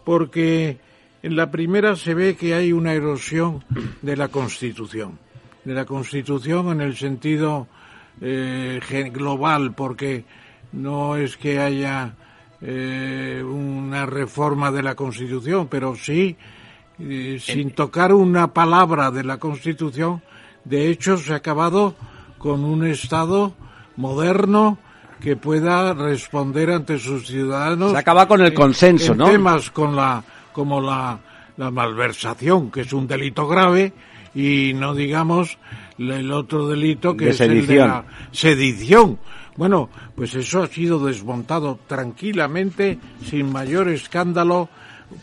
[0.05, 0.77] porque
[1.23, 3.65] en la primera se ve que hay una erosión
[4.03, 5.17] de la Constitución,
[5.65, 7.67] de la Constitución en el sentido
[8.21, 8.79] eh,
[9.12, 10.25] global, porque
[10.73, 12.13] no es que haya
[12.62, 16.38] eh, una reforma de la Constitución, pero sí,
[16.99, 20.21] eh, sin tocar una palabra de la Constitución,
[20.65, 21.95] de hecho se ha acabado
[22.38, 23.53] con un Estado
[23.95, 24.77] moderno
[25.19, 27.91] que pueda responder ante sus ciudadanos.
[27.91, 29.25] Se acaba con el en- consenso, en ¿no?
[29.29, 31.19] temas con la, como la,
[31.57, 33.91] la malversación, que es un delito grave,
[34.33, 35.57] y no digamos
[35.97, 37.88] el otro delito que De es el de sedición.
[37.89, 39.19] la sedición.
[39.57, 44.69] Bueno, pues eso ha sido desmontado tranquilamente, sin mayor escándalo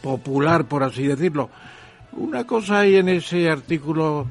[0.02, 1.48] popular, por así decirlo.
[2.16, 4.26] Una cosa hay en ese artículo,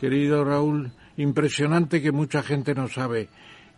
[0.00, 3.28] querido Raúl, impresionante que mucha gente no sabe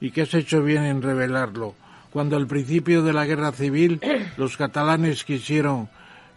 [0.01, 1.75] y que has hecho bien en revelarlo.
[2.13, 4.01] Cuando al principio de la guerra civil
[4.37, 5.89] los catalanes quisieron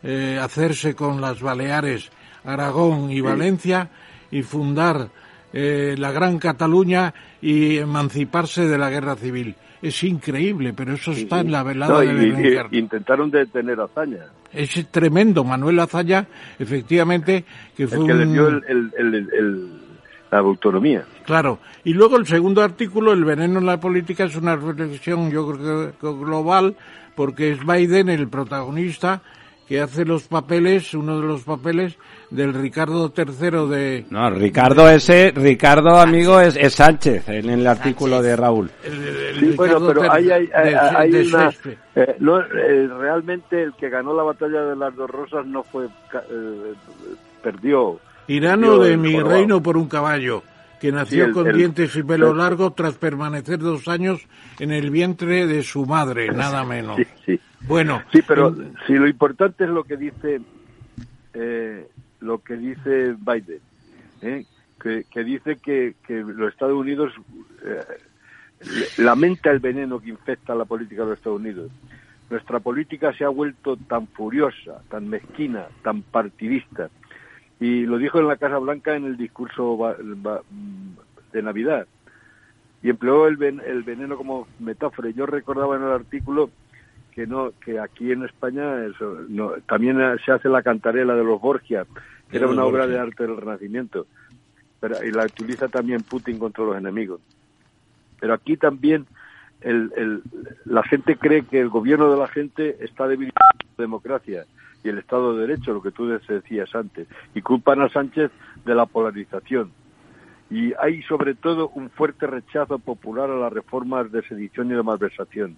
[0.02, 2.10] eh, hacerse con las Baleares,
[2.44, 3.92] Aragón y Valencia
[4.32, 5.10] y fundar
[5.54, 9.56] eh, la Gran Cataluña y emanciparse de la guerra civil.
[9.82, 12.68] Es increíble, pero eso está en la velada No, de Berenguer.
[12.72, 16.28] intentaron detener a Zaña, Es tremendo, Manuel Azaya,
[16.60, 18.20] efectivamente, que fue el que un...
[18.20, 19.82] le dio el, el- el- el-
[20.32, 21.04] la autonomía.
[21.26, 21.60] Claro.
[21.84, 25.92] Y luego el segundo artículo, El veneno en la política, es una reflexión, yo creo
[26.00, 26.76] que global,
[27.16, 29.22] porque es Biden el protagonista
[29.72, 31.98] que hace los papeles, uno de los papeles
[32.30, 34.06] del Ricardo III de...
[34.10, 38.70] No, Ricardo ese, Ricardo amigo es, es Sánchez en el artículo de Raúl.
[38.84, 41.50] el- el Sí, bueno, pero III hay, hay, hay- de- hay de una...
[41.96, 45.88] Eh, no, eh, realmente el que ganó la batalla de las dos rosas no fue...
[46.12, 46.74] ca- eh,
[47.42, 47.98] perdió.
[48.28, 49.38] Tirano de mi jorobado.
[49.38, 50.44] reino por un caballo,
[50.82, 54.20] que nació el- con el- dientes y pelo el- largo tras permanecer dos años
[54.60, 56.98] en el vientre de su madre, nada menos.
[56.98, 57.40] Sí, sí.
[57.68, 58.56] Bueno, Sí, pero
[58.88, 60.42] si lo importante es lo que dice
[61.34, 61.88] eh,
[62.20, 63.60] lo que dice Biden,
[64.22, 64.46] ¿eh?
[64.82, 67.14] que, que dice que, que los Estados Unidos
[67.64, 67.82] eh,
[68.98, 71.72] lamenta el veneno que infecta la política de los Estados Unidos.
[72.30, 76.90] Nuestra política se ha vuelto tan furiosa, tan mezquina, tan partidista.
[77.60, 79.78] Y lo dijo en la Casa Blanca en el discurso
[81.34, 81.88] de Navidad.
[82.82, 85.10] Y empleó el, ven- el veneno como metáfora.
[85.10, 86.50] Y Yo recordaba en el artículo
[87.12, 91.40] que no que aquí en España eso, no, también se hace la cantarela de los
[91.42, 91.86] Borgia,
[92.30, 94.08] que era una obra de arte del Renacimiento.
[94.80, 97.22] Pero, y la utiliza también Putin contra los enemigos.
[98.20, 99.06] Pero aquí también
[99.62, 100.22] el, el-
[100.66, 104.46] la gente cree que el gobierno de la gente está debilitando la democracia
[104.84, 108.32] y el Estado de Derecho, lo que tú decías antes, y culpan a Sánchez
[108.66, 109.72] de la polarización.
[110.50, 114.82] Y hay sobre todo un fuerte rechazo popular a las reformas de sedición y de
[114.84, 115.58] malversación.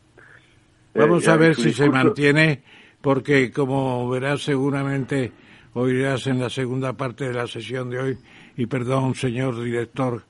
[0.95, 2.61] Vamos Eh, a en ver si se mantiene,
[3.01, 5.31] porque como verás seguramente
[5.73, 8.17] oirás en la segunda parte de la sesión de hoy,
[8.55, 10.23] y perdón, señor director,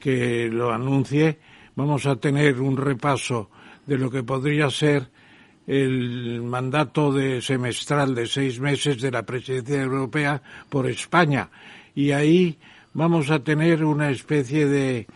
[0.00, 1.38] que lo anuncie,
[1.74, 3.50] vamos a tener un repaso
[3.86, 5.08] de lo que podría ser
[5.66, 11.50] el mandato de semestral de seis meses de la presidencia europea por España.
[11.94, 12.58] Y ahí
[12.94, 15.06] vamos a tener una especie de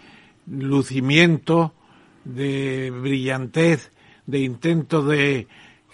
[0.46, 1.72] lucimiento,
[2.24, 3.92] de brillantez,
[4.30, 5.46] de intento de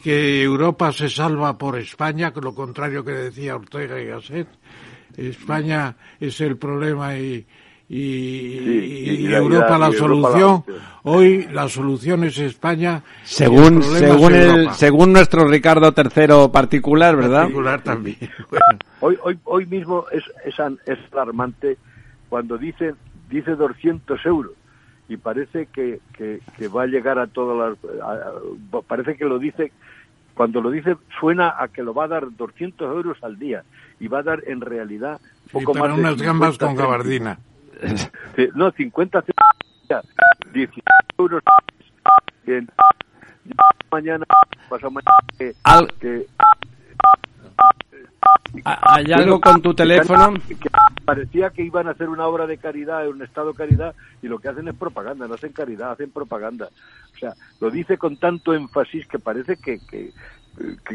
[0.03, 4.47] que Europa se salva por España, con lo contrario que decía Ortega y Gasset.
[5.17, 7.45] España es el problema y,
[7.89, 10.65] y, y- y y la- y Europa la- la, y Europa la solución.
[11.05, 12.97] Hoy la solución es España.
[13.23, 17.43] el Según, según, es el, según nuestro Ricardo III particular, ¿verdad?
[17.43, 18.17] Particular también.
[18.51, 18.65] Bueno,
[19.01, 20.55] Hoy, hoy, hoy mismo es, es,
[20.87, 21.77] es alarmante
[22.29, 22.95] cuando dice,
[23.31, 24.53] dice 200 euros
[25.09, 28.01] y parece que, que, que va a llegar a todas las...
[28.03, 28.13] a-
[28.79, 29.73] a- parece que lo dice
[30.35, 33.63] cuando lo dice suena a que lo va a dar 200 euros al día
[34.01, 35.19] y va a dar en realidad
[35.51, 37.39] poco más de unas gambas 50 con gabardina.
[38.37, 40.05] Sí, no, 50 céntimos,
[40.53, 40.83] 16
[41.19, 41.43] euros.
[42.45, 42.69] Bien.
[43.91, 44.25] Mañana,
[44.69, 46.57] pasado mañana, que, Al- que- ¿Ha-
[48.65, 50.35] ¿Hay algo con tu teléfono?
[50.49, 50.69] que
[51.05, 54.39] parecía que iban a hacer una obra de caridad, un estado de caridad, y lo
[54.39, 56.69] que hacen es propaganda, no hacen caridad, hacen propaganda.
[57.15, 60.36] O sea, lo dice con tanto énfasis que parece que, que, que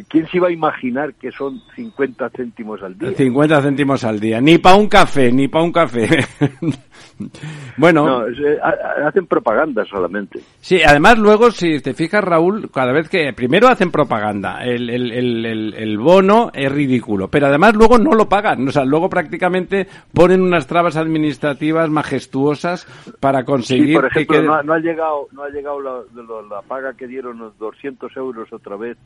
[0.10, 3.12] ¿quién se iba a imaginar que son 50 céntimos al día?
[3.14, 4.42] 50 céntimos al día.
[4.42, 6.08] Ni para un café, ni para un café.
[7.78, 10.40] bueno, No, eh, ha- hacen propaganda solamente.
[10.60, 15.12] sí, además luego, si te fijas, Raúl, cada vez que primero hacen propaganda, el, el,
[15.12, 18.68] el, el, bono es ridículo, pero además luego no lo pagan.
[18.68, 22.86] O sea, luego prácticamente ponen unas trabas administrativas majestuosas
[23.20, 24.48] para Sí, conseguir por ejemplo, que quede...
[24.48, 27.58] no, ha- no ha llegado, no ha llegado la, lo- la paga que dieron los
[27.58, 28.98] 200 euros otra vez,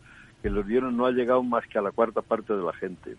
[0.45, 3.15] que los dieron, no ha llegado más que a la cuarta parte de la gente.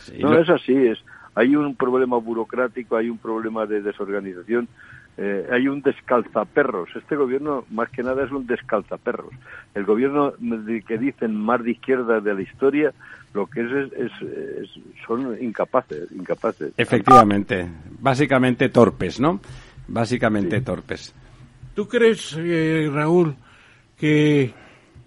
[0.00, 0.98] Sí, No, lo- es así, es.
[1.34, 4.68] Hay un problema burocrático, hay un problema de desorganización,
[5.16, 6.90] eh, hay un descalzaperros.
[6.94, 9.30] Este gobierno, más que nada, es un descalzaperros.
[9.74, 12.92] El gobierno de- que dicen más de izquierda de la historia,
[13.32, 14.22] lo que es, es, es-
[14.62, 16.74] es- son incapaces, incapaces.
[16.76, 17.66] Efectivamente,
[17.98, 19.40] básicamente torpes, ¿no?
[19.88, 21.14] Básicamente torpes.
[21.74, 23.34] ¿Tú crees, eh, Raúl,
[23.96, 24.52] que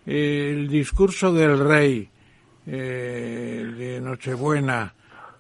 [0.10, 2.10] eh, el discurso del rey
[2.66, 4.94] eh, de Nochebuena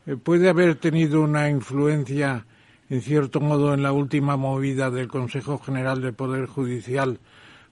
[0.05, 2.45] eh, puede haber tenido una influencia,
[2.89, 7.19] en cierto modo, en la última movida del Consejo General del Poder Judicial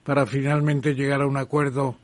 [0.04, 1.96] para finalmente llegar a un acuerdo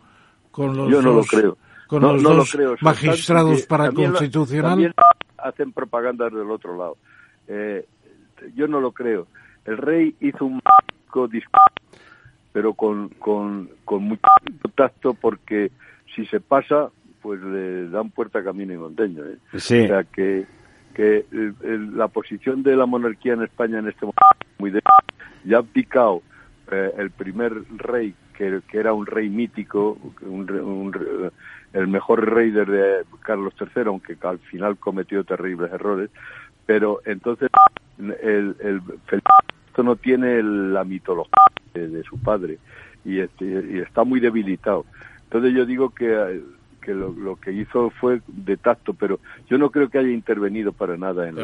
[0.50, 1.56] con los Yo no lo dos, creo.
[1.86, 2.76] con no, los no lo creo.
[2.80, 4.94] magistrados para constitucional?
[5.38, 6.96] hacen propaganda del otro lado.
[7.48, 7.86] Eh,
[8.54, 9.26] yo no lo creo.
[9.64, 11.64] El rey hizo un mágico discurso,
[12.54, 14.22] pero con, con, con mucho
[14.76, 15.70] tacto porque
[16.14, 16.88] si se pasa,
[17.20, 19.24] pues le dan puerta, camino y monteño.
[19.24, 19.38] ¿eh?
[19.58, 19.80] Sí.
[19.82, 20.46] O sea que,
[20.94, 24.70] que el- el- la posición de la monarquía en España en este momento es muy
[24.70, 24.84] débil.
[25.44, 26.22] Ya ha picado
[26.70, 31.32] eh, el primer rey, que, que era un rey mítico, un
[31.72, 36.08] el mejor rey desde Carlos III, aunque al final cometió terribles errores,
[36.66, 37.50] pero entonces
[37.98, 39.28] el, el Felipe
[39.76, 41.32] VI no tiene la mitología
[41.72, 42.58] de, de su padre
[43.04, 44.84] y, este, y está muy debilitado.
[45.24, 46.42] Entonces yo digo que,
[46.80, 49.18] que lo, lo que hizo fue de tacto, pero
[49.48, 51.36] yo no creo que haya intervenido para nada en,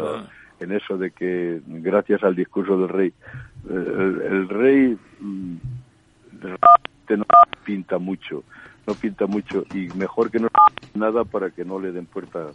[0.61, 3.13] en eso de que gracias al discurso del rey,
[3.69, 5.57] el, el rey mm,
[6.41, 7.25] realmente no
[7.65, 8.45] pinta mucho,
[8.87, 10.49] no pinta mucho y mejor que no
[10.95, 12.51] nada para que no le den puerta,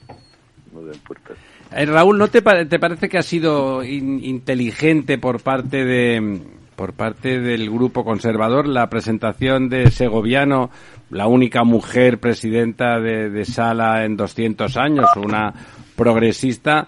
[1.72, 6.42] Eh, Raúl, ¿no te, te parece que ha sido in- inteligente por parte de
[6.76, 10.72] por parte del grupo conservador la presentación de Segoviano,
[11.10, 15.54] la única mujer presidenta de, de sala en 200 años, una
[15.96, 16.86] progresista,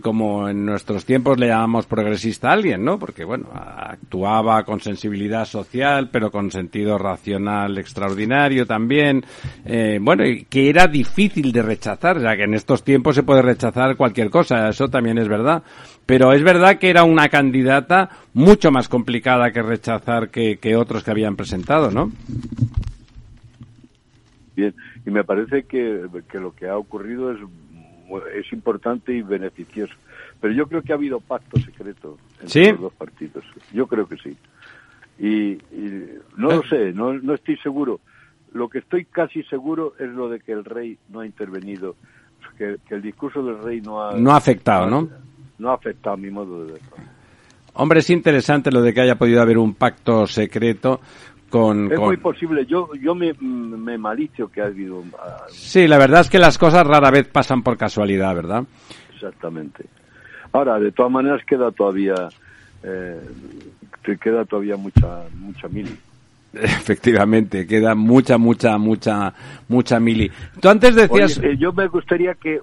[0.00, 2.98] como en nuestros tiempos le llamamos progresista a alguien, ¿no?
[2.98, 9.24] Porque, bueno, actuaba con sensibilidad social, pero con sentido racional extraordinario también.
[9.64, 13.42] Eh, bueno, y que era difícil de rechazar, ya que en estos tiempos se puede
[13.42, 15.62] rechazar cualquier cosa, eso también es verdad.
[16.06, 21.02] Pero es verdad que era una candidata mucho más complicada que rechazar que, que otros
[21.02, 22.12] que habían presentado, ¿no?
[24.54, 24.72] Bien,
[25.04, 27.38] y me parece que, que lo que ha ocurrido es,
[28.34, 29.94] es importante y beneficioso.
[30.40, 32.70] Pero yo creo que ha habido pacto secreto entre ¿Sí?
[32.72, 33.44] los dos partidos.
[33.72, 34.36] Yo creo que sí.
[35.18, 36.04] Y, y
[36.36, 38.00] no lo sé, no, no estoy seguro.
[38.52, 41.96] Lo que estoy casi seguro es lo de que el rey no ha intervenido,
[42.58, 45.08] que, que el discurso del rey no ha, No ha afectado, ¿no?
[45.58, 46.88] no ha afectado a mi modo de verlo.
[47.74, 51.00] Hombre, es interesante lo de que haya podido haber un pacto secreto
[51.54, 51.92] con...
[51.92, 52.66] Es con- muy posible.
[52.66, 55.04] Yo, yo me, me malicio que ha habido.
[55.20, 58.64] ah, Sí, la verdad es que las cosas rara vez pasan por casualidad, ¿verdad?
[59.14, 59.84] Exactamente.
[60.52, 62.14] Ahora, de todas maneras, queda todavía.
[62.82, 63.20] Eh,
[64.04, 65.96] te queda todavía mucha mucha mili.
[66.54, 69.32] Efectivamente, queda mucha, mucha, mucha,
[69.68, 70.30] mucha mili.
[70.60, 71.38] Tú antes decías...
[71.38, 72.60] Oye, eh, yo me gustaría que, eh,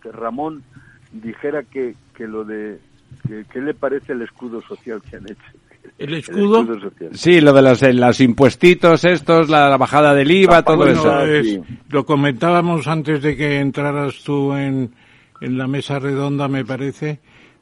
[0.00, 0.64] que Ramón
[1.12, 2.80] dijera que, que lo de.
[3.28, 5.52] Que, ¿Qué le parece el escudo social que han hecho?
[5.98, 6.66] ¿El escudo?
[7.12, 10.76] Sí, lo de los, eh, los impuestitos estos, la, la bajada del IVA, Ah, todo
[10.78, 11.26] bueno, eso.
[11.26, 11.60] es- sí.
[11.90, 14.92] Lo comentábamos antes de que entraras tú en,
[15.40, 17.20] en la mesa redonda, me parece,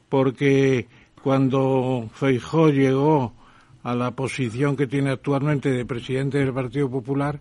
[0.09, 0.87] porque
[1.21, 3.33] cuando Feijó llegó
[3.83, 7.39] a la posición que tiene actualmente de presidente del Partido Popular,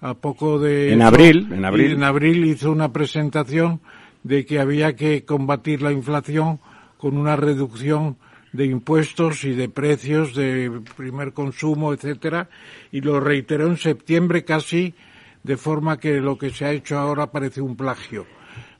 [0.00, 0.92] a poco de...
[0.92, 1.92] En abril, en abril.
[1.92, 3.80] en abril hizo una presentación
[4.22, 6.60] de que había que combatir la inflación
[6.98, 8.16] con una reducción
[8.52, 12.48] de impuestos y de precios de primer consumo, etcétera,
[12.90, 14.94] y lo reiteró en septiembre casi
[15.42, 18.26] de forma que lo que se ha hecho ahora parece un plagio.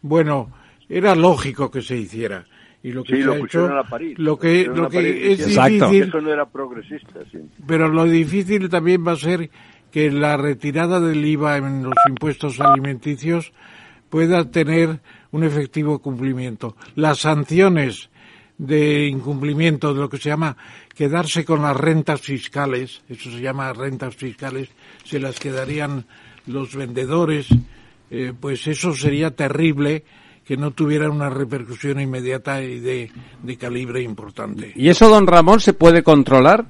[0.03, 0.51] Bueno,
[0.89, 2.45] era lógico que se hiciera.
[2.83, 4.19] Y lo que Sí, se lo ha hecho, a París.
[4.19, 5.91] lo que, lo París que es Exacto.
[5.91, 7.39] difícil, Eso no era progresista, sí.
[7.67, 9.51] pero lo difícil también va a ser
[9.91, 13.53] que la retirada del IVA en los impuestos alimenticios
[14.11, 15.01] pueda tener
[15.33, 16.77] un efectivo cumplimiento.
[16.95, 18.11] Las sanciones
[18.59, 20.57] de incumplimiento de lo que se llama
[20.95, 24.69] quedarse con las rentas fiscales, eso se llama rentas fiscales,
[25.05, 26.05] se las quedarían
[26.47, 27.47] los vendedores,
[28.11, 30.05] eh, pues eso sería terrible
[30.45, 33.11] que no tuviera una repercusión inmediata y de,
[33.43, 34.73] de calibre importante.
[34.75, 36.67] ¿Y eso, don Ramón, se puede controlar?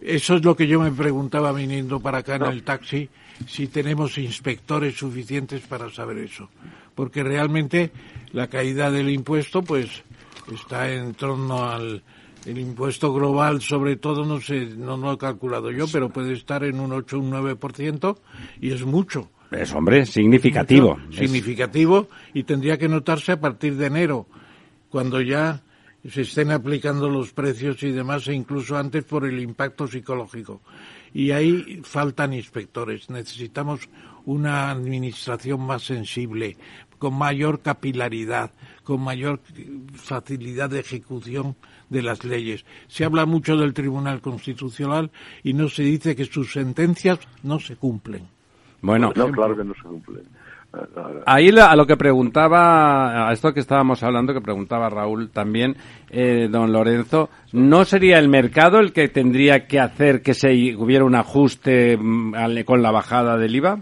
[0.00, 3.08] Eso es lo que yo me preguntaba viniendo para acá en el taxi,
[3.48, 6.50] si tenemos inspectores suficientes para saber eso.
[6.94, 7.90] Porque realmente
[8.32, 10.04] la caída del impuesto, pues,
[10.52, 12.02] está en torno al
[12.44, 16.62] el impuesto global, sobre todo, no sé, no lo he calculado yo, pero puede estar
[16.62, 18.16] en un 8 o un 9%
[18.60, 19.30] y es mucho.
[19.50, 20.96] Es, hombre, significativo.
[20.96, 24.26] Mucho, Es- significativo y tendría que notarse a partir de enero,
[24.90, 25.62] cuando ya
[26.08, 30.60] se estén aplicando los precios y demás, e incluso antes por el impacto psicológico.
[31.12, 33.10] Y ahí faltan inspectores.
[33.10, 33.88] Necesitamos
[34.24, 36.56] una administración más sensible,
[37.00, 38.52] con mayor capilaridad,
[38.86, 39.40] con mayor
[39.94, 41.56] facilidad de ejecución
[41.90, 42.64] de las leyes.
[42.86, 45.10] Se habla mucho del Tribunal Constitucional
[45.42, 48.22] y no se dice que sus sentencias no se cumplen.
[48.82, 50.20] Bueno, No, claro que no se cumple.
[50.72, 55.30] Ah, Ahí la- a lo que preguntaba, a esto que estábamos hablando, que preguntaba Raúl
[55.30, 55.74] también,
[56.10, 61.04] eh, don Lorenzo, ¿no sería el mercado el que tendría que hacer que se hubiera
[61.04, 63.80] un ajuste mm, al- con la bajada del IVA?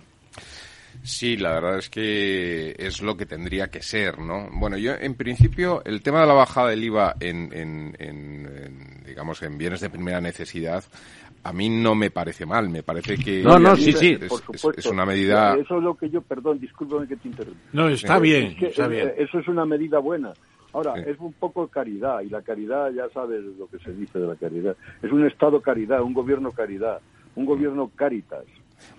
[1.07, 4.49] Sí, la verdad es que es lo que tendría que ser, ¿no?
[4.53, 9.05] Bueno, yo en principio el tema de la bajada del IVA en, en- en- en,
[9.07, 10.83] digamos, en bienes de primera necesidad,
[11.43, 14.13] a mí no me parece mal, me parece que No, no, es, sí, sí.
[14.19, 14.81] es- por es- supuesto.
[14.81, 17.61] es una medida Eso es lo que yo, perdón, discúlpame que te interrumpa.
[17.75, 19.13] No, está bien, Es que, está bien.
[19.19, 20.33] Eso es una medida buena.
[20.73, 21.03] Ahora, Sí.
[21.11, 24.37] es un poco caridad, y la caridad, ya sabes lo que se dice de la
[24.37, 24.75] caridad.
[25.03, 26.99] Es un Estado caridad, un gobierno caridad,
[27.37, 28.45] un gobierno caritas.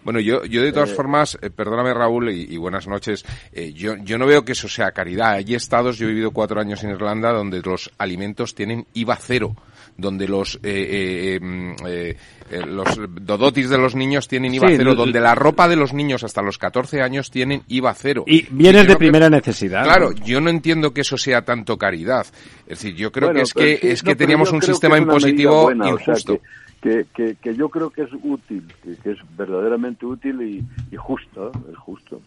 [0.04, 3.74] Bueno, yo, yo de todas Eh, formas, eh, perdóname Raúl y, y buenas noches, eh,
[3.74, 5.32] yo, yo no veo que eso sea caridad.
[5.34, 9.56] Hay estados, yo he vivido cuatro años en Irlanda, donde los alimentos tienen IVA cero,
[9.98, 12.18] donde los, eh, eh, mm, eh,
[12.52, 12.88] eh, los
[13.22, 16.44] dodotis de los niños tienen IVA Sí, cero, donde la ropa de los niños hasta
[16.44, 18.26] los 14 años tienen IVA cero.
[18.28, 19.84] Y yo bienes de que- primera necesidad.
[19.86, 22.28] Claro, yo no entiendo que eso sea tanto caridad.
[22.68, 25.00] Es decir, yo creo Bueno, que es que, sí, es no, que teníamos un sistema
[25.00, 26.34] impositivo buena, o sea, injusto.
[26.36, 26.42] que,
[26.86, 30.64] que, que, que yo creo que es útil, que, que es verdaderamente útil y,
[30.94, 32.22] y justo, es justo.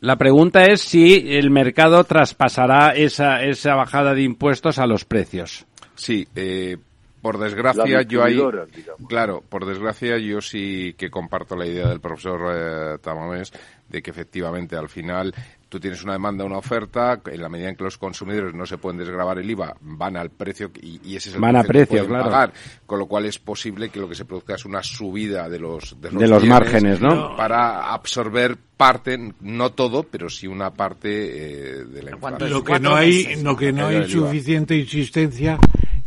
[0.00, 5.66] La pregunta es si el mercado traspasará esa, esa bajada de impuestos a los precios.
[5.96, 6.76] Sí, eh,
[7.20, 9.08] por desgracia yo ahí, digamos.
[9.08, 13.52] claro, por desgracia yo sí que comparto la idea del profesor eh, Tamames
[13.88, 15.34] de que efectivamente al final
[15.68, 18.78] tú tienes una demanda, una oferta, en la medida en que los consumidores no se
[18.78, 21.68] pueden desgravar el IVA, van al precio y, y ese es el Van a que
[21.68, 22.24] precio, pueden claro.
[22.24, 22.52] pagar,
[22.86, 26.00] con lo cual es posible que lo que se produzca es una subida de los
[26.00, 27.36] de los, De los bienes márgenes, ¿no?
[27.36, 32.50] Para absorber parte, no todo, pero sí una parte eh, de la inflación.
[32.50, 35.58] Lo que no hay, lo que no hay suficiente insistencia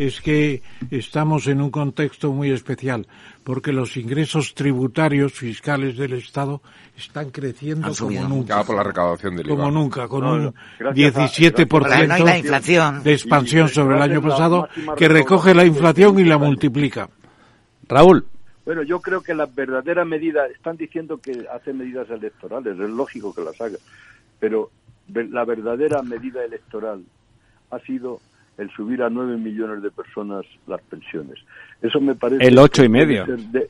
[0.08, 3.08] es que estamos en un contexto muy especial,
[3.43, 6.62] porque los ingresos tributarios fiscales del Estado
[6.97, 8.64] están creciendo Han como nunca.
[8.64, 9.72] Por la recaudación del Como IVA.
[9.72, 13.04] nunca, con No, un no, gracias a- 17% gracias a- No hay la inflación.
[13.04, 17.10] de expansión Y- y sobre el año pasado, que recoge la inflación y la multiplica.
[17.88, 18.26] Raúl,
[18.64, 23.34] Bueno, yo creo que la verdadera medida, están diciendo que hace medidas electorales, es lógico
[23.34, 23.78] que las haga,
[24.39, 24.70] pero
[25.08, 27.04] la verdadera medida electoral
[27.72, 28.22] ha sido
[28.62, 31.39] el subir a nueve millones de personas las pensiones.
[31.82, 32.45] Eso me parece...
[32.45, 33.26] El ocho y medio.
[33.26, 33.70] de-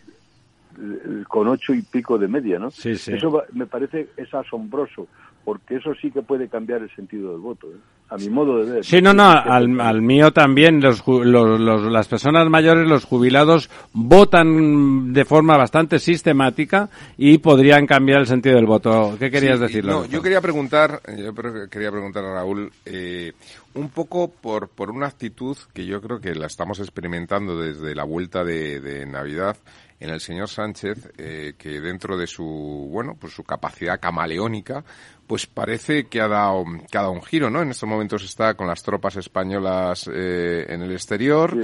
[0.79, 2.71] eh, con ocho y pico de media, ¿no?
[2.71, 3.13] Sí, sí.
[3.13, 5.07] Eso va- me parece es asombroso,
[5.43, 7.77] porque eso sí que puede cambiar el sentido del voto, ¿eh?
[8.09, 8.85] a mi modo de ver.
[8.85, 13.69] Sí, no, no, al, mío también, los, ju- los- los- las personas mayores, los jubilados,
[13.93, 19.15] votan de forma bastante sistemática y podrían cambiar el sentido del voto.
[19.17, 23.31] ¿Qué querías Sí, decir, No, yo quería preguntar, yo pre- quería preguntar a Raúl eh,
[23.74, 28.03] un poco por, por una actitud que yo creo que la estamos experimentando desde la
[28.03, 29.57] vuelta de, de Navidad
[30.01, 32.43] en el señor Sánchez, eh, que dentro de su,
[32.91, 34.84] bueno, pues su capacidad camaleónica,
[35.28, 37.61] pues parece que ha dado, que ha dado un giro, ¿no?
[37.61, 41.55] En estos momentos está con las tropas españolas eh, en el exterior.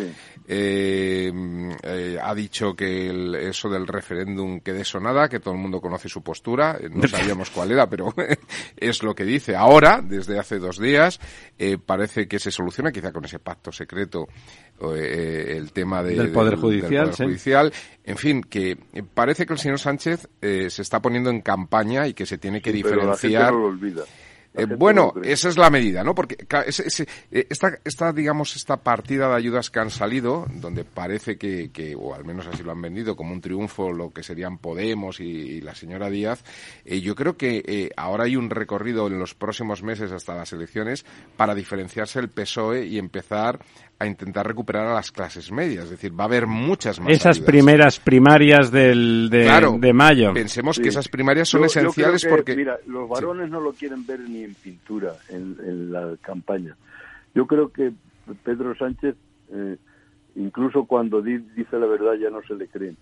[0.50, 1.32] Eh,
[1.84, 5.60] eh, ha dicho que el- eso del referéndum que de eso nada, que todo el
[5.60, 6.78] mundo conoce su postura.
[6.80, 8.14] Eh, No sabíamos cuál era, pero
[8.78, 9.56] es lo que dice.
[9.56, 11.20] Ahora, desde hace dos días,
[11.58, 14.28] eh, parece que se soluciona, quizá con ese pacto secreto,
[14.96, 17.24] eh, el tema de- Del Poder del- Judicial, Poder sí.
[17.24, 17.74] Judicial.
[18.06, 18.78] En fin, que
[19.14, 22.62] parece que el señor Sánchez eh, se está poniendo en campaña y que se tiene
[22.62, 23.52] que Sí, pero la gente diferenciar.
[23.54, 24.04] no lo olvida.
[24.58, 26.14] Eh, bueno, esa es la medida, ¿no?
[26.16, 30.84] Porque ese- ese- eh, esta, esta, digamos, esta partida de ayudas que han salido, donde
[30.84, 34.24] parece que, que, o al menos así lo han vendido, como un triunfo lo que
[34.24, 36.44] serían Podemos y, y la señora Díaz,
[36.86, 40.52] eh, yo creo que eh, ahora hay un recorrido en los próximos meses hasta las
[40.54, 41.06] elecciones
[41.36, 43.60] para diferenciarse el PSOE y empezar
[44.00, 45.86] a intentar recuperar a las clases medias.
[45.86, 47.50] Es decir, va a haber muchas más Esas ayudas.
[47.50, 50.34] primeras primarias del, de, Claro, de mayo.
[50.34, 50.84] Pensemos Sí.
[50.84, 52.56] que esas primarias son Yo- yo creo esenciales que, porque...
[52.56, 56.76] Mira, los varones no lo quieren ver ni en pintura en, en la campaña.
[57.34, 57.92] Yo creo que
[58.44, 59.16] Pedro Sánchez,
[59.52, 59.78] eh,
[60.36, 62.98] incluso cuando di- dice la verdad, ya no se le creen.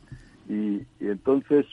[0.47, 1.65] Y, y entonces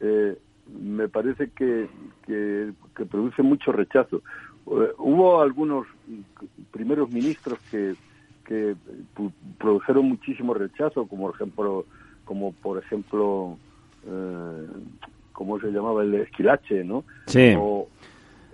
[0.00, 0.38] eh,
[0.80, 1.88] me parece que,
[2.26, 4.18] que, que produce mucho rechazo.
[4.66, 5.86] Eh, hubo algunos
[6.70, 7.94] primeros ministros que,
[8.48, 8.74] que
[9.14, 11.84] pu- produjeron muchísimo rechazo, como por ejemplo,
[12.24, 13.58] como por ejemplo,
[14.06, 14.66] eh,
[15.32, 16.02] ¿cómo se llamaba?
[16.02, 17.04] El Esquilache, ¿no?
[17.26, 17.54] Sí.
[17.56, 17.86] O,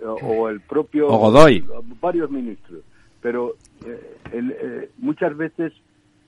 [0.03, 1.07] o el propio...
[1.07, 1.65] O Godoy.
[2.01, 2.81] Varios ministros.
[3.21, 5.71] Pero eh, el- eh, muchas veces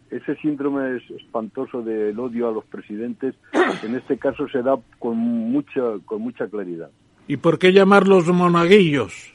[0.10, 3.36] ese síndrome es espantoso del odio a los presidentes,
[3.84, 6.90] en este caso se da con mucha, con mucha claridad.
[7.28, 9.34] ¿Y por qué llamarlos monaguillos?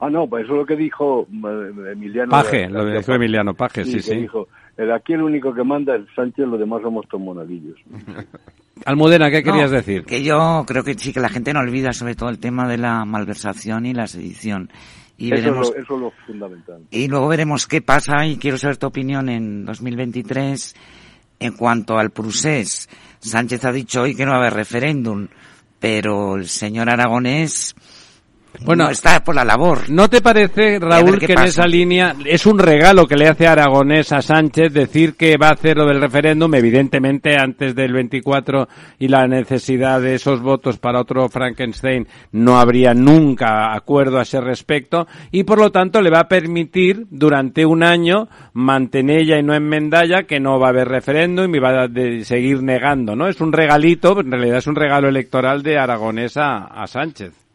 [0.00, 2.30] Ah, no, pues eso es lo que dijo eh, Emiliano.
[2.30, 4.16] Paje, lo dijo Emiliano Paje, sí, que sí.
[4.16, 7.76] dijo, el, aquí el único que manda es Sánchez, los demás somos todos monaguillos.
[8.84, 10.04] Almudena, ¿qué querías No, decir?
[10.04, 12.78] Que yo creo que sí, que la gente no olvida sobre todo el tema de
[12.78, 14.70] la malversación y la sedición.
[15.16, 16.82] Y eso, veremos es lo, eso es lo fundamental.
[16.92, 20.76] Y luego veremos qué pasa y quiero saber tu opinión en 2023
[21.40, 22.88] en cuanto al procés.
[23.18, 25.26] Sánchez ha dicho hoy que no va a haber referéndum,
[25.80, 27.74] pero el señor Aragonés
[28.64, 29.88] Bueno, no está por la labor.
[29.88, 34.10] ¿No te parece, Raúl, que en esa línea es un regalo que le hace Aragonés
[34.12, 38.68] a Sánchez decir que va a hacer lo del referéndum, evidentemente antes del 24
[38.98, 44.40] y la necesidad de esos votos para otro Frankenstein no habría nunca acuerdo a ese
[44.40, 49.54] respecto y por lo tanto le va a permitir durante un año mantenerla y no
[49.54, 53.28] enmendalla que no va a haber referéndum y va a de- seguir negando, ¿no?
[53.28, 57.47] Es un regalito, en realidad es un regalo electoral de Aragonés a, a Sánchez.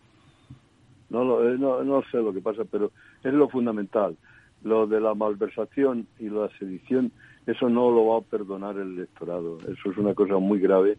[1.14, 2.92] No, eh, no, no sé lo que pasa, pero
[3.24, 4.18] es lo fundamental.
[4.64, 7.12] Lo de la malversación y la sedición,
[7.46, 9.60] eso no lo va a perdonar el electorado.
[9.60, 10.98] Eso es una cosa muy grave.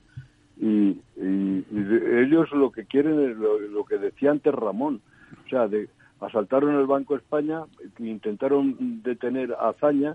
[0.60, 1.64] Y, y-
[2.22, 5.00] ellos lo que quieren es lo, que decía antes Ramón.
[5.44, 5.88] O sea, de,
[6.20, 7.62] asaltaron el Banco España,
[7.98, 10.14] intentaron detener a Azaña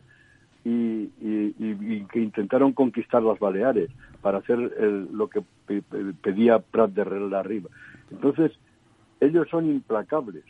[0.63, 3.89] y, y- que intentaron conquistar las Baleares
[4.21, 7.69] para hacer el- lo que pe- pe- pedía Prat de la Riva.
[8.11, 8.51] Entonces,
[9.19, 10.43] ellos son implacables.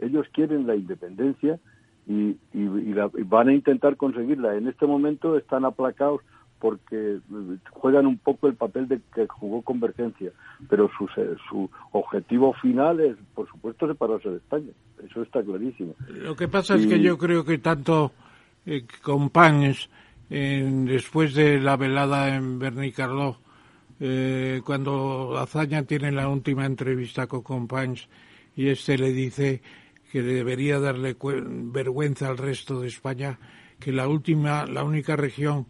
[0.00, 1.58] Ellos quieren la independencia
[2.06, 4.56] y, y- y la- y van a intentar conseguirla.
[4.56, 6.20] En este momento están aplacados
[6.58, 10.30] porque eh, juegan un poco el papel de que jugó Convergencia,
[10.70, 11.06] pero su,
[11.50, 14.70] su objetivo final es, por supuesto, separarse de España.
[15.04, 15.94] Eso está clarísimo.
[16.08, 18.12] Lo que pasa es que yo creo que tanto
[18.64, 19.88] eh, Companys,
[20.30, 23.36] en- después de la velada en Bernicarló,
[24.00, 28.08] eh, cuando Azaña tiene la última entrevista con Companys
[28.54, 29.62] y este le dice
[30.10, 33.38] que debería darle vergüenza al resto de España,
[33.78, 35.66] que la última, la única región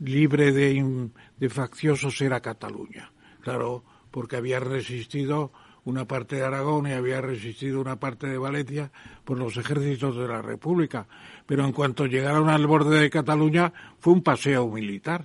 [0.00, 3.10] libre de, de facciosos era Cataluña.
[3.40, 5.52] Claro, porque había resistido
[5.84, 8.90] una parte de Aragón y había resistido una parte de Valencia
[9.24, 11.06] por los ejércitos de la República.
[11.46, 15.24] Pero en cuanto llegaron al borde de Cataluña fue un paseo militar,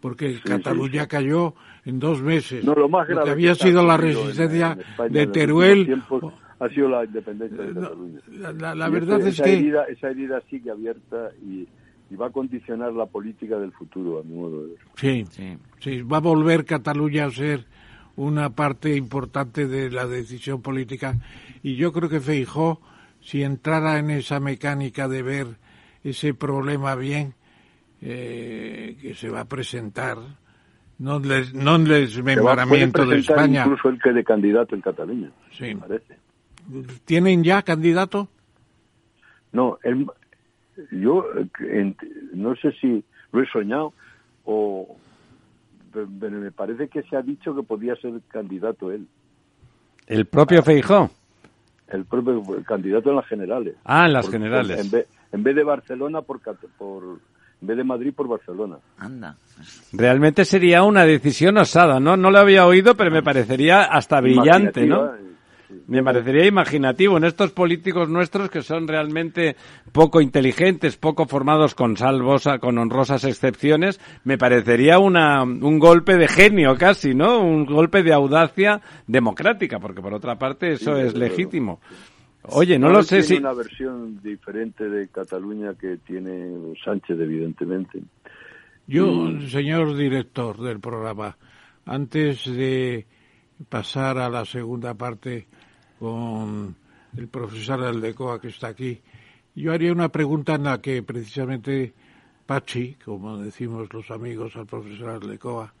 [0.00, 1.54] porque Cataluña cayó
[1.84, 2.64] en dos meses.
[2.64, 5.26] No, lo más grave que había que sido la en- resistencia en España de en
[5.28, 5.86] los Teruel.
[5.86, 8.20] tiempos ha sido la independencia de No, Cataluña.
[8.32, 11.68] la, la- la Y verdad ese- es esa que herida, esa herida sigue abierta y,
[12.10, 14.78] y va a condicionar la política del futuro, a mi modo de ver.
[14.96, 15.56] sí, Sí.
[15.80, 17.66] sí, va a volver Cataluña a ser
[18.16, 21.16] una parte importante de la decisión política
[21.62, 22.80] y yo creo que Feijó
[23.20, 25.46] si entrara en esa mecánica de ver
[26.04, 27.34] ese problema bien
[28.00, 30.18] eh, que se va a presentar
[30.98, 35.30] no les no el puede desmembramiento de España incluso el que de candidato en Cataluña,
[35.52, 35.74] Sí.
[35.74, 36.16] me parece.
[37.04, 38.28] tienen ya candidato
[39.52, 40.06] No, él-
[40.90, 41.24] yo
[42.32, 43.92] no sé si lo he soñado
[44.44, 44.96] o
[45.92, 49.06] pe- pero me parece que se ha dicho que podía ser candidato él,
[50.06, 51.10] El propio Feijó.
[51.88, 53.76] el propio el candidato en las generales.
[53.84, 54.80] Ah, en las generales.
[54.84, 56.40] En vez, en vez de Barcelona por,
[56.78, 57.20] por
[57.64, 58.76] en vez de Madrid por Barcelona.
[58.98, 59.36] Anda.
[59.92, 62.14] Realmente sería una decisión osada, ¿no?
[62.14, 65.04] No lo había oído, pero me parecería hasta brillante, ¿no?
[65.06, 69.56] Imaginativa, Me parecería imaginativo en estos políticos nuestros que son realmente
[69.92, 73.98] poco inteligentes, poco formados con salvos, con honrosas excepciones.
[74.24, 77.40] Me parecería una, un golpe de genio casi, ¿no?
[77.40, 81.80] Un golpe de audacia democrática, porque por otra parte eso es legítimo.
[82.48, 83.36] Oye, no lo sé tiene si...
[83.36, 88.02] una versión diferente de Cataluña que tiene Sánchez, evidentemente.
[88.86, 91.38] Yo, señor director del programa,
[91.86, 93.06] antes de
[93.68, 95.46] pasar a la segunda parte
[95.98, 96.76] con
[97.16, 99.00] el profesor Aldecoa que está aquí,
[99.54, 101.94] yo haría una pregunta en la que precisamente
[102.44, 105.72] Pachi, como decimos los amigos al profesor Aldecoa,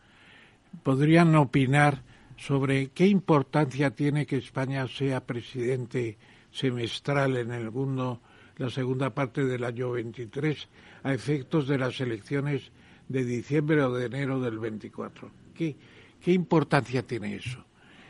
[0.82, 2.02] podrían opinar
[2.36, 6.16] sobre qué importancia tiene que España sea presidente
[6.54, 8.20] semestral en el mundo
[8.56, 10.68] la segunda parte del año 23
[11.02, 12.70] a efectos de las elecciones
[13.08, 15.30] de diciembre o de enero del 24.
[15.52, 15.76] ¿Qué,
[16.20, 17.64] qué importancia tiene eso?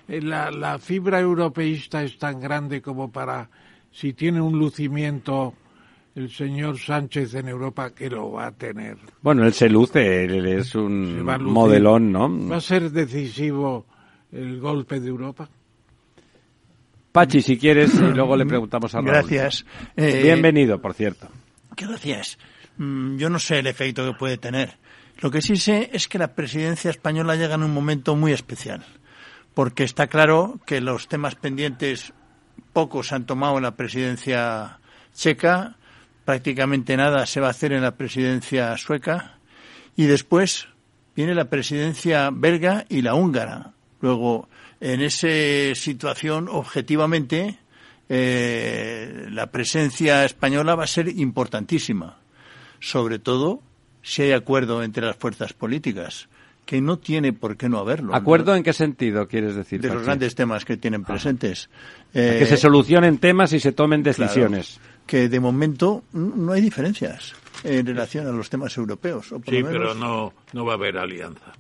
[0.07, 3.49] Eh, La, la fibra europeísta es tan grande como para,
[3.91, 5.55] si tiene un lucimiento
[6.15, 8.97] el señor Sánchez en Europa, que lo va a tener.
[9.21, 12.49] Bueno, él se luce, él es un modelón, ¿no?
[12.49, 13.87] ¿Va a ser decisivo
[14.31, 15.49] el golpe de Europa?
[17.15, 19.07] Pachi, si quieres, y luego le preguntamos a Raúl.
[19.13, 19.65] Gracias.
[19.97, 21.29] Eh, Bienvenido, por cierto.
[21.77, 22.39] Gracias.
[22.77, 24.79] Mm, Yo no sé el efecto que puede tener.
[25.21, 28.85] Lo que sí sé es que la presidencia española llega en un momento muy especial,
[29.55, 32.13] porque está claro que los temas pendientes
[32.73, 34.81] pocos se han tomado en la presidencia
[35.15, 35.77] checa,
[36.25, 39.39] prácticamente nada se va a hacer en la presidencia sueca,
[39.95, 40.67] y después
[41.15, 43.71] viene la presidencia belga y la húngara.
[44.01, 44.49] Luego,
[44.81, 47.59] en esa situación, objetivamente,
[48.09, 52.19] eh, la presencia española va a ser importantísima,
[52.81, 53.63] sobre todo
[54.03, 56.29] si hay acuerdo entre las fuerzas políticas,
[56.67, 58.09] que no tiene por qué no haberlo.
[58.13, 58.15] ¿no?
[58.17, 59.81] ¿Acuerdo en qué sentido quieres decir?
[59.81, 61.69] de los grandes temas que tienen presentes.
[62.13, 64.81] que Eh, se solucionen temas y se tomen claro, decisiones.
[65.07, 69.33] que de momento no hay diferencias en relación a los temas europeos.
[69.33, 71.53] o por Sí, lo pero no, no va a haber alianza.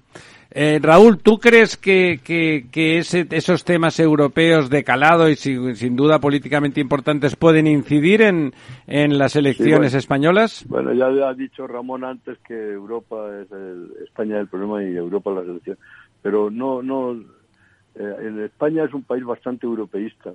[0.57, 5.74] Eh, Raúl, ¿tú crees que, que, que ese- esos temas europeos de calado y sin,
[5.74, 8.52] sin duda políticamente importantes pueden incidir en,
[8.86, 9.98] en las elecciones bueno.
[9.98, 10.64] españolas?
[10.68, 14.94] Bueno, ya ha dicho Ramón antes que Europa es el, España es el problema y
[14.96, 15.76] Europa la solución.
[16.22, 17.14] Pero no, no,
[17.96, 20.34] eh, en España es un país bastante europeísta,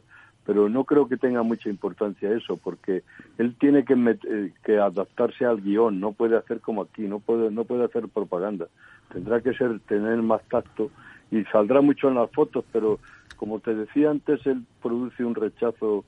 [0.50, 3.04] pero no creo que tenga mucha importancia eso, porque
[3.38, 7.20] él tiene que, met- eh, que adaptarse al guion, no puede hacer como aquí, no
[7.20, 8.66] puede, no puede hacer propaganda.
[9.14, 10.89] Tendrá que ser tener más tacto
[11.30, 12.97] y saldrá mucho en las fotos, pero
[13.36, 16.04] como te decía antes, él produce un rechazo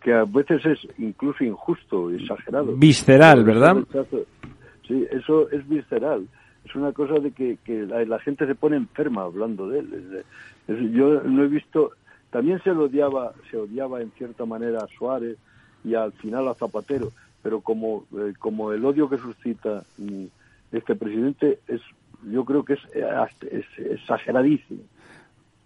[0.00, 2.76] que, a veces es incluso injusto, exagerado.
[2.76, 3.78] Visceral, ¿verdad?
[4.86, 6.28] Sí, eso es visceral.
[6.64, 10.24] Es una cosa de que, que la, la gente se pone enferma hablando de él.
[10.92, 11.90] Yo no he visto.
[12.30, 15.38] También se lo odiaba, se odiaba en cierta manera a Suárez
[15.84, 17.10] y al final a Zapatero,
[17.42, 20.24] pero como eh, como el odio que suscita mm,
[20.72, 21.80] este presidente es,
[22.30, 23.04] yo creo que es, eh,
[23.50, 24.82] es exageradísimo.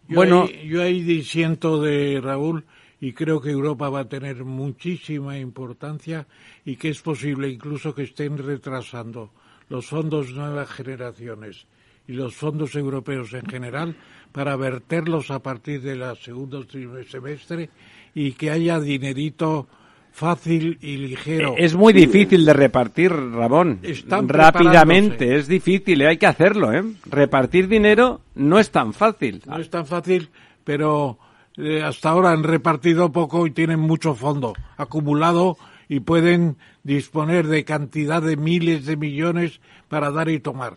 [0.08, 0.42] Yo Bueno.
[0.42, 2.64] ahí, yo ahí disiento de Raúl
[3.00, 6.26] y creo que Europa va a tener muchísima importancia
[6.64, 9.30] y que es posible incluso que estén retrasando
[9.68, 11.66] los fondos nuevas generaciones
[12.06, 13.96] y los fondos europeos en general
[14.32, 16.64] para verterlos a partir del segundo
[17.08, 17.70] semestre
[18.14, 19.68] y que haya dinerito
[20.12, 21.52] fácil y ligero.
[21.52, 23.80] Eh, Es muy difícil de repartir, Ramón.
[23.82, 26.84] Están Rápidamente, es difícil, eh, hay que hacerlo, ¿eh?
[27.06, 29.42] Repartir dinero no es tan fácil.
[29.46, 30.28] No es tan fácil,
[30.64, 31.18] pero
[31.56, 35.56] eh, hasta ahora han repartido poco y tienen mucho fondo acumulado
[35.88, 40.76] y pueden disponer de cantidad de miles de millones para dar y tomar.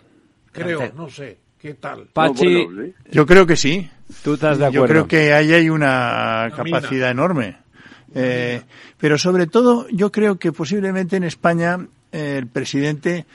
[0.55, 2.07] Creo, no sé, ¿qué tal?
[2.13, 2.93] Pachi, No, bueno, sí.
[3.11, 3.89] Yo creo que sí.
[4.23, 4.87] tú estás de Yo acuerdo.
[4.87, 7.57] creo que ahí hay una capacidad enorme.
[8.13, 8.61] Eh,
[8.97, 11.77] pero sobre todo, yo creo que posiblemente en España
[12.11, 13.25] eh, el presidente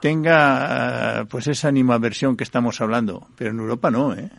[0.00, 4.30] tenga eh, pues esa animaversión que estamos hablando, pero en Europa no, ¿eh?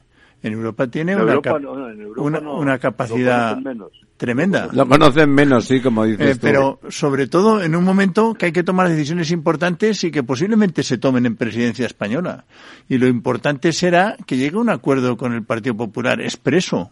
[0.42, 2.58] En Europa tiene En una, Europa cap- no, no, en Europa una, no.
[2.58, 3.92] una Lo capacidad menos.
[4.20, 4.70] Tremenda.
[4.74, 6.40] Lo conocen menos, sí, como dices Eh, tú.
[6.42, 10.84] pero sobre todo en un momento que hay que tomar decisiones importantes y que posiblemente
[10.84, 12.46] se tomen en presidencia española.
[12.88, 16.92] Y lo importante será que llegue a un acuerdo con el Partido Popular expreso.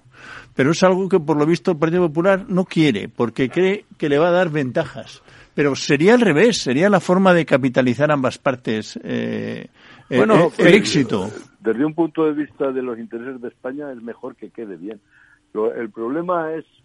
[0.55, 4.09] Pero es algo que por lo visto el Partido Popular no quiere, porque cree que
[4.09, 5.21] le va a dar ventajas.
[5.53, 9.67] Pero sería al revés, sería la forma de capitalizar ambas partes eh,
[10.09, 11.29] eh, Bueno, eh, el pero- éxito.
[11.59, 15.01] Desde un punto de vista de los intereses de España es mejor que quede bien.
[15.75, 16.83] El problema es eh,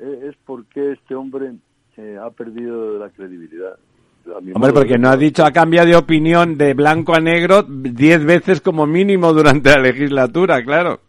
[0.00, 1.52] es por qué este hombre
[1.96, 3.76] eh, ha perdido la credibilidad.
[4.54, 8.60] Hombre, porque no ha dicho, ha cambiado de opinión de blanco a negro diez veces
[8.60, 11.00] como mínimo durante la legislatura, claro.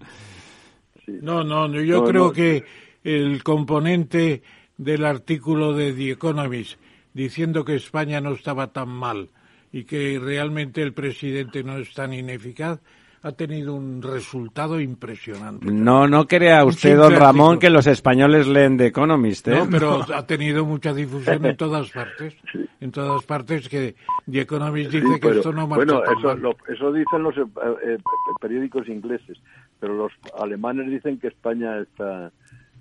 [1.05, 2.31] Sí, No, no, no, yo No, creo no.
[2.31, 2.63] que
[3.03, 4.41] el componente
[4.77, 6.79] del artículo de The Economist
[7.13, 9.29] diciendo que España no estaba tan mal
[9.73, 12.79] y que realmente el presidente no es tan ineficaz
[13.23, 15.65] ha tenido un resultado impresionante.
[15.71, 19.55] No, no crea usted, don Ramón, que los españoles leen The Economist, ¿eh?
[19.59, 22.35] No, pero ha tenido mucha difusión en todas partes.
[22.79, 23.95] En todas partes que
[24.29, 26.39] The Economist dice Sí, que esto no marcha bueno, tan eso, mal.
[26.41, 27.41] lo- eso dicen los eh,
[27.85, 27.97] eh,
[28.41, 29.37] periódicos ingleses,
[29.79, 32.31] pero los alemanes dicen que España está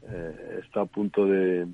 [0.08, 1.66] eh, está a punto de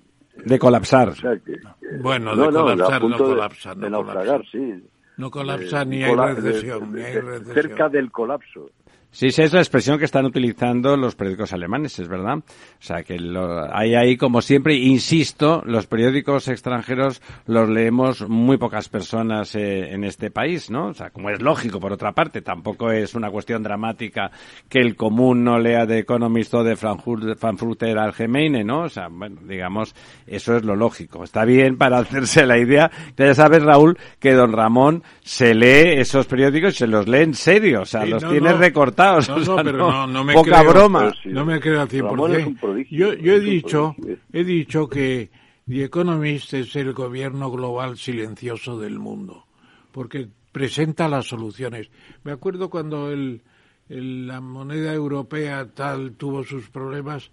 [0.44, 1.10] De colapsar.
[1.10, 4.42] o sea, que- que- Bueno, no, de no, colapsar, no de- colapsa, no de naufragar,
[4.50, 4.82] sí.
[5.16, 7.54] No colapsa Eh, ni hay cola- de- recesión, ni hay recesión.
[7.54, 8.70] cerca del colapso.
[9.16, 12.36] Sí, sí, es la expresión que están utilizando los periódicos alemanes, es verdad.
[12.36, 12.42] O
[12.80, 18.90] sea, que lo, hay ahí, como siempre, insisto, los periódicos extranjeros los leemos muy pocas
[18.90, 20.88] personas eh, en este país, ¿no?
[20.88, 24.30] O sea, como es lógico, por otra parte, tampoco es una cuestión dramática
[24.68, 28.82] que el común no lea de Economist o de Frankfurt- Frankfurter Allgemeine, ¿no?
[28.82, 29.94] O sea, bueno, digamos,
[30.26, 31.24] eso es lo lógico.
[31.24, 32.90] Está bien para hacerse la idea.
[33.16, 37.32] Ya sabes, Raúl, que don Ramón se lee esos periódicos y se los lee en
[37.34, 38.58] serio, o sea, Sí, los no, tiene no.
[38.58, 39.05] recortados.
[39.12, 41.12] No, o sea, no, pero no, no me poca creo, broma.
[41.22, 41.28] sí.
[41.30, 42.60] No me creo al Ramón es un 100%.
[42.60, 44.24] prodigio, Yo, yo he es un dicho, prodigio.
[44.32, 45.30] he dicho que
[45.68, 49.46] The Economist es el gobierno global silencioso del mundo,
[49.92, 51.90] porque presenta las soluciones.
[52.24, 53.42] Me acuerdo cuando el,
[53.88, 57.30] el- la moneda europea tal tuvo sus problemas,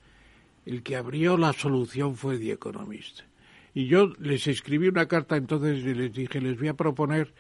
[0.66, 3.22] el que abrió la solución fue The Economist.
[3.76, 7.34] Y yo les escribí una carta entonces y les dije, les voy a proponer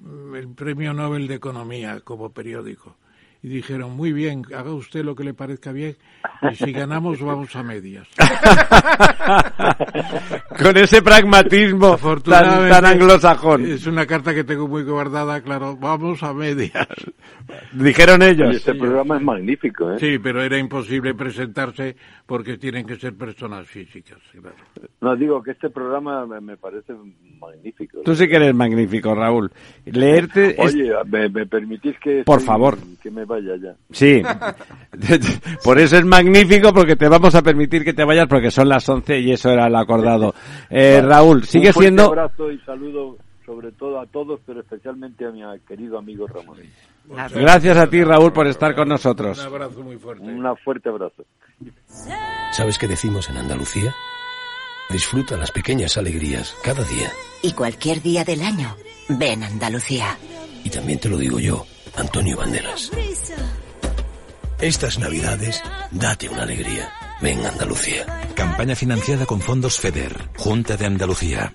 [0.00, 2.96] mm, el Premio Nobel de Economía como periódico.
[3.44, 5.98] Y dijeron, muy bien, haga usted lo que le parezca bien
[6.50, 8.08] y si ganamos vamos a medias.
[10.62, 13.66] Con ese pragmatismo tan, tan anglosajón.
[13.66, 16.88] Es una carta que tengo muy guardada, claro, vamos a medias.
[17.74, 18.56] Dijeron Y ellos.
[18.56, 19.98] este programa es magnífico, ¿eh?
[19.98, 24.18] Sí, pero era imposible presentarse porque tienen que ser personas físicas.
[24.32, 24.56] claro.
[25.00, 26.94] No, digo que este programa me, me parece
[27.38, 28.00] magnífico.
[28.04, 29.50] Tú sí que eres magnífico, Raúl.
[29.84, 30.52] Leerte...
[30.52, 32.22] es- Oye, ¿me, me permitís que...
[32.24, 32.78] Por estoy- favor.
[33.02, 33.74] Que me vaya ya.
[33.90, 34.22] Sí.
[35.64, 38.88] Por eso es magnífico, porque te vamos a permitir que te vayas, porque son las
[38.88, 40.34] 11 y eso era el acordado.
[40.70, 42.04] Eh, Raúl, sigue Un siendo...
[42.06, 43.16] abrazo y saludo
[43.46, 46.56] sobre todo a todos, pero especialmente a mi querido amigo Ramón.
[47.06, 49.38] Gracias a ti, Raúl, por estar con nosotros.
[49.38, 50.24] Un abrazo muy fuerte.
[50.24, 51.24] Un fuerte abrazo.
[52.52, 53.94] ¿Sabes qué decimos en Andalucía?
[54.90, 57.10] Disfruta las pequeñas alegrías cada día.
[57.42, 58.76] Y cualquier día del año,
[59.08, 60.16] ven Andalucía.
[60.62, 62.90] Y también te lo digo yo, Antonio Banderas.
[64.60, 66.90] Estas navidades, date una alegría.
[67.20, 68.06] Ven Andalucía.
[68.34, 71.54] Campaña financiada con fondos FEDER, Junta de Andalucía.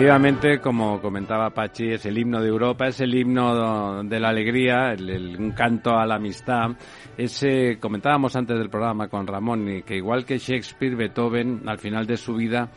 [0.00, 4.94] Efectivamente, como comentaba Pachi, es el himno de Europa, es el himno de la alegría,
[4.94, 6.70] el, un canto a la amistad.
[7.18, 12.16] Ese, comentábamos antes del programa con Ramón, que igual que Shakespeare, Beethoven, al final de
[12.16, 12.70] su vida,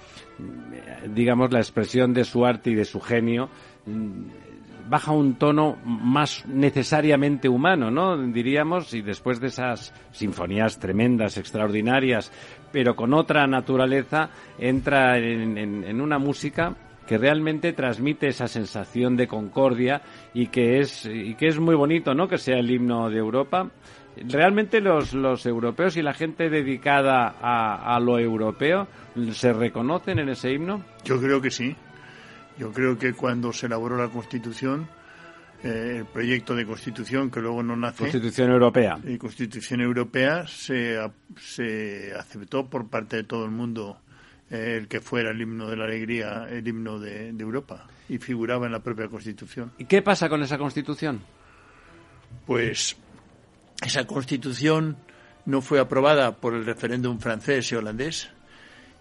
[1.16, 3.48] digamos, la expresión de su arte y de su genio,
[3.86, 8.18] mm, baja un tono más necesariamente humano, ¿no?
[8.18, 12.34] Diríamos, y después de esas sinfonías tremendas, extraordinarias,
[12.74, 16.76] pero con otra naturaleza, entra en, en- en una música
[17.08, 20.01] que realmente transmite esa sensación de concordia
[20.34, 22.28] y que es y que es muy bonito, ¿no?
[22.28, 23.70] Que sea el himno de Europa.
[24.16, 28.88] Realmente los, los europeos y la gente dedicada a, a lo europeo
[29.32, 30.84] se reconocen en ese himno.
[31.04, 31.76] Yo creo que sí.
[32.58, 34.88] Yo creo que cuando se elaboró la Constitución,
[35.64, 37.99] eh, el proyecto de constitución que luego no nace.
[37.99, 38.99] Constitución Europea.
[39.01, 40.99] La Constitución Europea se,
[41.38, 44.03] se aceptó por parte de todo el mundo eh,
[44.54, 48.66] el que fuera el himno de la alegría, el himno de, de Europa, y figuraba
[48.66, 49.72] en la propia Constitución.
[49.78, 51.22] ¿Y qué pasa con esa Constitución?
[52.45, 52.95] Pues
[53.84, 54.97] esa Constitución
[55.45, 58.30] no fue aprobada por el referéndum francés y holandés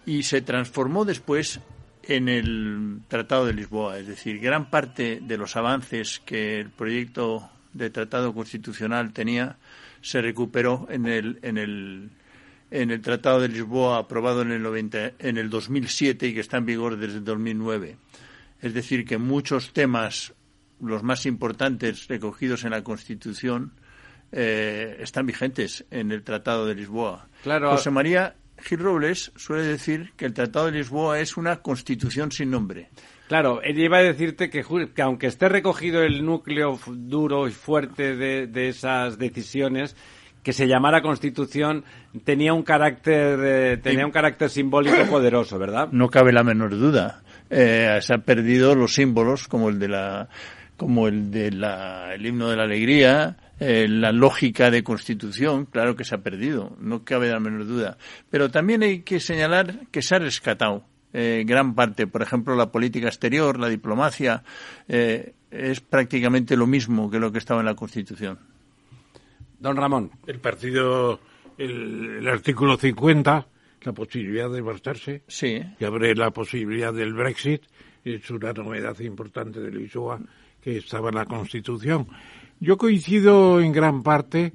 [0.05, 1.59] y se transformó después
[2.03, 3.97] en el Tratado de Lisboa.
[3.97, 9.57] Es decir, gran parte de los avances que el proyecto de Tratado Constitucional tenía
[10.01, 12.09] se recuperó en el, en el,
[12.73, 16.57] en el Tratado de Lisboa aprobado en el, 90, en el 2007 y que está
[16.57, 17.97] en vigor desde el 2009.
[18.61, 20.33] Es decir, que muchos temas,
[20.81, 23.73] los más importantes recogidos en la Constitución,
[24.31, 27.27] eh, están vigentes en el Tratado de Lisboa.
[27.43, 27.69] Claro.
[27.69, 32.49] José María Gil Robles suele decir que el Tratado de Lisboa es una constitución sin
[32.49, 32.89] nombre.
[33.27, 34.65] Claro, él iba a decirte que,
[34.95, 39.95] que aunque esté recogido el núcleo duro y fuerte de, de esas decisiones,
[40.43, 41.83] que se llamara Constitución
[42.23, 45.89] tenía un carácter eh, tenía un carácter simbólico poderoso, ¿verdad?
[45.91, 47.23] No cabe la menor duda.
[47.49, 50.29] Eh, se han perdido los símbolos como el de la
[50.77, 55.95] como el de la el himno de la alegría, eh, la lógica de constitución, claro
[55.95, 57.97] que se ha perdido, no cabe la menor duda.
[58.29, 60.83] Pero también hay que señalar que se ha rescatado
[61.13, 64.43] eh, gran parte, por ejemplo, la política exterior, la diplomacia,
[64.87, 68.39] eh, es prácticamente lo mismo que lo que estaba en la Constitución.
[69.63, 70.11] Don Ramón.
[70.27, 71.21] El partido,
[71.57, 73.47] el, el artículo 50,
[73.81, 75.61] la posibilidad de marcharse, sí.
[75.79, 77.63] que abre la posibilidad del Brexit,
[78.03, 80.19] es una novedad importante de Lisboa
[80.61, 82.07] que estaba en la Constitución.
[82.59, 84.51] Yo coincido en gran parte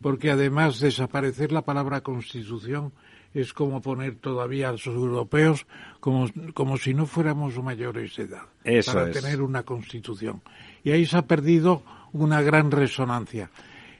[0.00, 2.92] porque además desaparecer la palabra Constitución
[3.34, 5.66] es como poner todavía a los europeos
[6.00, 9.20] como, como si no fuéramos mayores de edad Eso para es.
[9.22, 10.42] tener una constitución.
[10.82, 13.50] Y ahí se ha perdido una gran resonancia.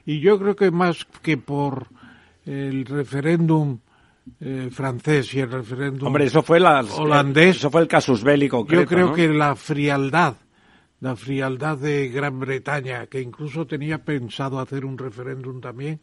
[0.09, 1.85] Y yo creo que más que por
[2.43, 3.77] el referéndum
[4.39, 8.49] eh, francés y el referéndum Hombre, eso fue la, holandés, eso fue el casus belli
[8.49, 9.13] concreto, yo creo ¿no?
[9.13, 10.33] que la frialdad,
[11.01, 15.99] la frialdad de Gran Bretaña, que incluso tenía pensado hacer un referéndum también,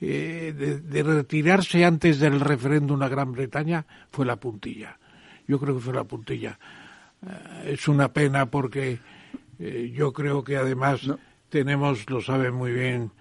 [0.00, 4.98] eh, de, de retirarse antes del referéndum a Gran Bretaña, fue la puntilla.
[5.46, 6.58] Yo creo que fue la puntilla.
[7.24, 8.98] Eh, es una pena porque
[9.60, 11.08] eh, yo creo que además
[11.48, 13.12] tenemos, lo sabe muy bien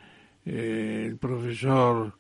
[0.46, 2.14] eh, el profesor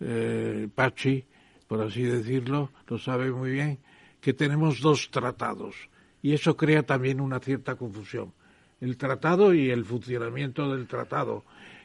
[0.00, 1.24] eh, Pachi,
[1.66, 3.78] por así decirlo, lo sabe muy bien,
[4.20, 5.74] que tenemos dos tratados
[6.22, 8.32] y eso crea también una cierta confusión.
[8.80, 11.44] El tratado y el funcionamiento del tratado.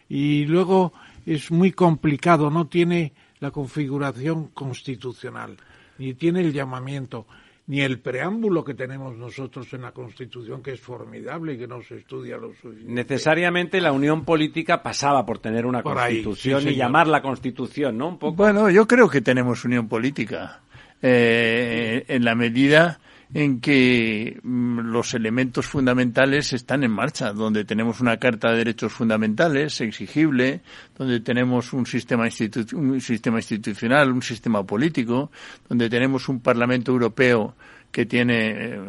[0.10, 0.94] Y luego
[1.26, 5.58] es muy complicado, no tiene la configuración constitucional,
[5.98, 7.28] ni tiene el llamamiento,
[7.72, 11.82] ni el preámbulo que tenemos nosotros en la Constitución, que es formidable y que no
[11.82, 12.92] se estudia lo suficiente.
[12.92, 17.98] Necesariamente la unión política pasaba por tener una Por ahí, constitución sí, y llamarla constitución,
[17.98, 18.10] ¿no?
[18.10, 18.36] Un poco.
[18.36, 20.60] Bueno, yo creo que tenemos unión política
[21.02, 23.00] eh, en la medida
[23.34, 28.92] en que mm, los elementos fundamentales están en marcha, donde tenemos una Carta de Derechos
[28.92, 30.62] Fundamentales exigible,
[30.98, 35.32] donde tenemos un sistema, institucional, un sistema político,
[35.70, 37.56] donde tenemos un Parlamento Europeo
[37.92, 38.80] que tiene eh,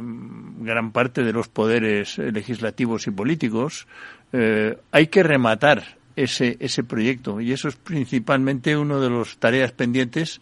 [0.59, 3.87] gran parte de los poderes eh, legislativos y políticos,
[4.33, 7.41] eh, hay que rematar ese, ese proyecto.
[7.41, 10.41] Y eso es principalmente una de las tareas pendientes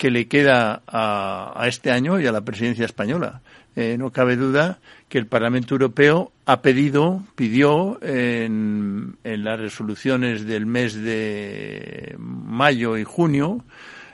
[0.00, 3.42] que le queda a, a este año y a la presidencia española.
[3.76, 4.78] Eh, no cabe duda
[5.10, 12.96] que el Parlamento Europeo ha pedido, pidió en, en las resoluciones del mes de mayo
[12.96, 13.62] y junio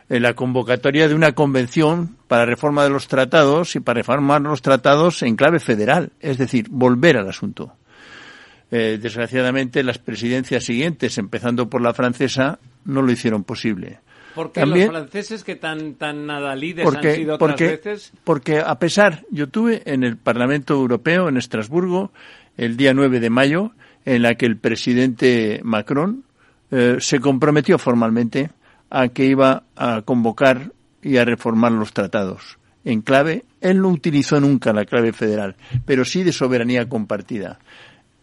[0.08, 4.62] eh, la convocatoria de una convención para reforma de los tratados y para reformar los
[4.62, 7.76] tratados en clave federal, es decir, volver al asunto.
[8.72, 14.00] Eh, desgraciadamente, las presidencias siguientes, empezando por la francesa, no lo hicieron posible.
[14.36, 18.12] Porque También- los franceses que tan tan adalides han porque, sido otras porque, veces.
[18.22, 22.12] porque a pesar, yo tuve en el Parlamento Europeo en Estrasburgo
[22.58, 23.72] el día 9 de mayo,
[24.04, 26.22] en la que el presidente Macron
[26.70, 28.50] eh, se comprometió formalmente
[28.90, 30.70] a que iba a convocar
[31.02, 33.44] y a reformar los tratados en clave.
[33.62, 35.56] Él no utilizó nunca la clave federal,
[35.86, 37.58] pero sí de soberanía compartida.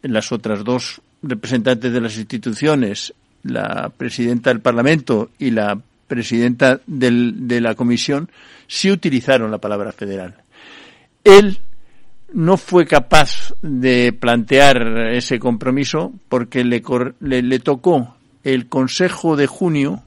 [0.04, 7.48] Las otras dos representantes de las instituciones, la presidenta del Parlamento y la presidenta del-
[7.48, 8.30] de la Comisión,
[8.68, 10.36] sí utilizaron la palabra federal.
[11.24, 11.60] Él
[12.34, 16.82] no fue capaz de plantear ese compromiso porque le,
[17.20, 20.04] le, le tocó el Consejo de junio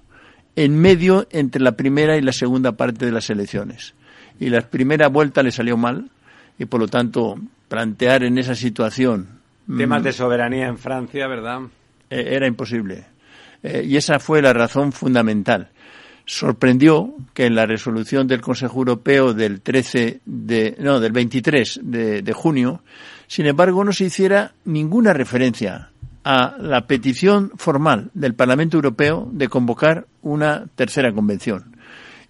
[0.56, 3.94] en medio entre la primera y la segunda parte de las elecciones.
[4.40, 6.10] Y la primera vuelta le salió mal
[6.58, 7.38] y por lo tanto
[7.68, 9.28] plantear en esa situación
[9.76, 11.62] Temas de soberanía en Francia, ¿verdad?
[12.08, 13.04] Eh, era imposible.
[13.64, 15.70] Eh, y esa fue la razón fundamental.
[16.26, 22.32] Sorprendió que en la resolución del Consejo Europeo del 13 de, del 23 de, de
[22.32, 22.82] junio,
[23.28, 25.90] sin embargo, no se hiciera ninguna referencia
[26.24, 31.76] a la petición formal del Parlamento Europeo de convocar una tercera convención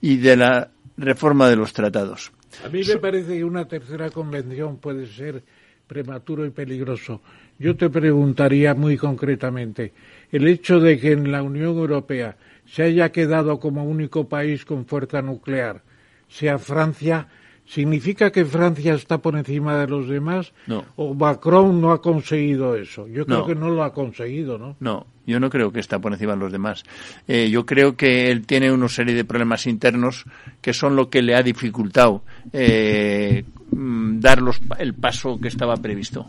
[0.03, 0.69] y de la
[0.99, 2.31] reforma de los tratados.
[2.65, 5.43] A mí me parece que una tercera convención puede ser
[5.87, 7.23] prematuro y peligroso.
[7.59, 9.93] Yo te preguntaría muy concretamente,
[10.31, 12.37] el hecho de que en la Unión Europea
[12.67, 15.83] se haya quedado como único país con fuerza nuclear,
[16.29, 17.29] sea Francia,
[17.65, 20.53] ¿significa que Francia está por encima de los demás?
[20.67, 20.85] No.
[20.97, 23.07] ¿O Macron no ha conseguido eso?
[23.09, 23.47] Yo creo No.
[23.47, 24.77] que no lo ha conseguido, ¿no?
[24.81, 26.85] No, yo no creo que está por encima de los demás.
[27.27, 30.25] Eh, yo creo que él tiene una serie de problemas internos
[30.61, 35.77] que son lo que le ha dificultado eh, mm, dar los el paso que estaba
[35.77, 36.27] previsto.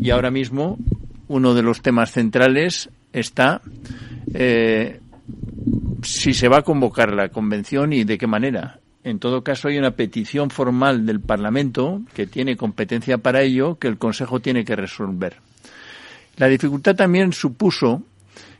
[0.00, 0.78] Y ahora mismo
[1.28, 3.60] uno de los temas centrales está
[4.34, 5.00] eh,
[6.02, 8.80] si se va a convocar la convención y de qué manera.
[9.04, 13.88] En todo caso, hay una petición formal del Parlamento que tiene competencia para ello que
[13.88, 15.36] el Consejo tiene que resolver.
[16.36, 18.02] La dificultad también supuso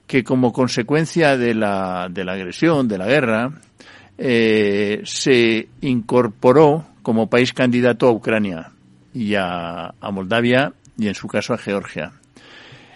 [0.07, 3.53] que como consecuencia de la, de la agresión, de la guerra,
[4.19, 8.71] eh, se incorporó como país candidato a Ucrania
[9.13, 12.13] y a, Moldavia y en su caso a Georgia.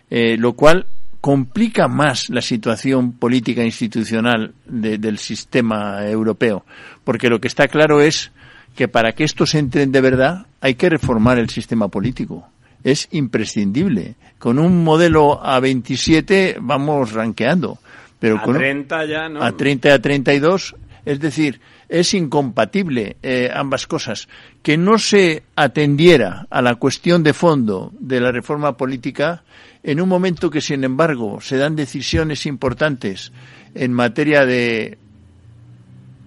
[0.09, 0.87] Eh, lo cual
[1.21, 6.65] complica más la situación política e institucional de- del sistema europeo,
[7.05, 8.33] porque lo que está claro es
[8.75, 12.49] que para que esto se entren de verdad hay que reformar el sistema político.
[12.85, 14.15] Es imprescindible.
[14.39, 17.79] Con un modelo a 27 vamos ranqueando,
[18.19, 19.43] pero A con un- 30 ya, ¿no?
[19.43, 21.61] a 30 y a 32, es decir,
[21.91, 24.29] es incompatible eh, ambas cosas.
[24.63, 29.43] Que no se atendiera a la cuestión de fondo de la reforma política
[29.83, 33.33] en un momento que, sin embargo, se dan decisiones importantes
[33.75, 34.99] en materia de,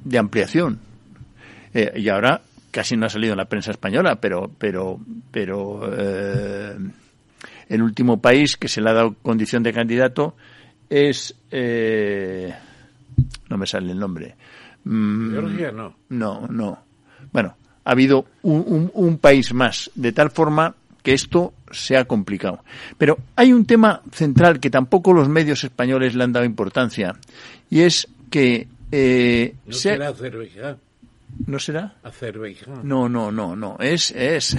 [0.03, 0.80] de ampliación.
[1.74, 4.99] Eh, y ahora casi no ha salido en la prensa española, pero, pero,
[5.32, 6.76] pero eh,
[7.70, 10.36] el último país que se le ha dado condición de candidato
[10.89, 12.53] es eh,
[13.49, 14.36] no me sale el nombre.
[14.86, 15.95] Mm, Georgia no.
[16.09, 16.84] No, no.
[17.31, 17.55] Bueno,
[17.86, 22.63] ha habido un, un- un país más, de tal forma que esto se ha complicado.
[22.97, 27.15] Pero hay un tema central que tampoco los medios españoles le han dado importancia,
[27.69, 28.67] y es que...
[28.91, 30.77] eh, No se será Azerbaiyán.
[31.47, 31.95] ¿No será?
[32.03, 32.81] Azerbaiyán.
[32.88, 33.75] No, no, no, no.
[33.79, 34.55] Es, es,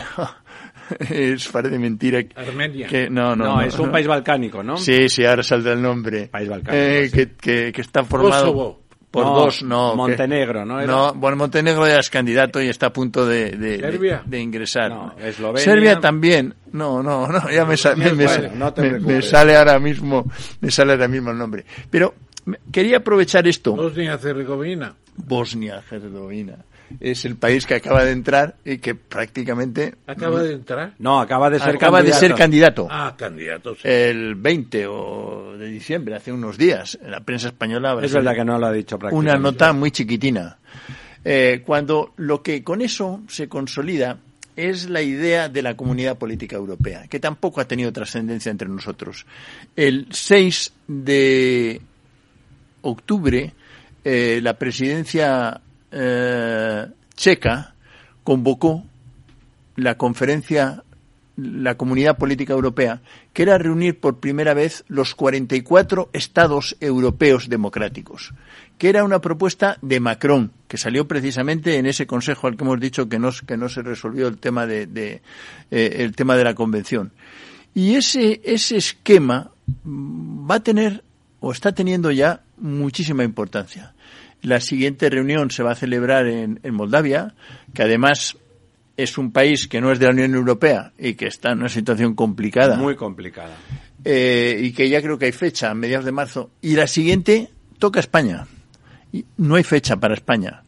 [1.10, 2.20] es parece mentira.
[2.34, 2.88] Armenia.
[2.88, 4.76] Que, no, no, No, es un país balcánico, ¿no?
[4.76, 6.26] Sí, sí, ahora saldrá el nombre.
[6.28, 7.16] País balcánico, Eh, sí.
[7.16, 8.82] que, que, que está formado Kosovo.
[9.14, 9.94] Por No, dos, no.
[9.94, 10.90] Montenegro, ¿no era?
[10.92, 14.22] No, bueno, Montenegro ya es candidato y está a punto de, de, de- ¿Serbia?
[14.26, 14.90] de ingresar.
[14.90, 15.62] No, Eslovenia.
[15.64, 16.52] Serbia también.
[16.72, 20.28] No, no, no, ya me, sa- me, me- Bueno, no te me- sale ahora mismo,
[20.60, 21.64] me sale ahora mismo el nombre.
[21.88, 22.12] Pero
[22.46, 23.76] me- quería aprovechar esto.
[23.76, 24.96] Bosnia-Herzegovina.
[25.16, 26.56] Bosnia-Herzegovina.
[27.00, 30.94] Es el país que acaba de entrar y que prácticamente Acaba de entrar.
[30.98, 32.20] No, acaba de ser acaba de candidato.
[32.26, 32.88] ser candidato.
[32.90, 33.74] Ah, candidato.
[33.74, 33.80] sí.
[33.84, 38.34] El 20 o de diciembre, hace unos días, en la prensa española habrá Es verdad
[38.34, 39.40] que no lo ha dicho una prácticamente.
[39.42, 40.58] nota muy chiquitina.
[41.24, 44.18] Eh, cuando lo que con eso se consolida
[44.56, 49.26] es la idea de la comunidad política europea, que tampoco ha tenido trascendencia entre nosotros.
[49.74, 51.80] El 6 de
[52.82, 53.52] octubre,
[54.04, 55.60] eh, la presidencia
[55.94, 57.74] eh, checa
[58.24, 58.84] convocó
[59.76, 60.82] la conferencia,
[61.36, 63.00] la Comunidad Política Europea,
[63.32, 68.32] que era reunir por primera vez los 44 estados europeos democráticos,
[68.78, 72.80] que era una propuesta de Macron, que salió precisamente en ese consejo al que hemos
[72.80, 75.22] dicho que no, que no se resolvió el tema de,
[75.70, 77.12] eh, el tema de la convención.
[77.74, 79.50] Y ese, ese esquema
[79.84, 81.02] va a tener
[81.40, 83.93] o está teniendo ya muchísima importancia.
[84.44, 87.34] La siguiente reunión se va a celebrar en, en Moldavia,
[87.72, 88.36] que además
[88.96, 91.68] es un país que no es de la Unión Europea y que está en una
[91.68, 93.56] situación complicada Muy complicada.
[94.04, 96.50] eh, y que ya creo que hay fecha, a mediados de marzo.
[96.62, 97.48] Y la siguiente
[97.78, 98.46] toca España.
[99.12, 100.62] Y no hay fecha para España.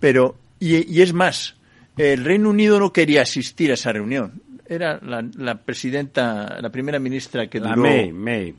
[0.00, 1.56] Pero, y, y es más,
[1.96, 4.42] el Reino Unido no quería asistir a esa reunión.
[4.66, 7.82] Era la, la presidenta, la primera ministra que La duró.
[7.82, 8.54] May, May.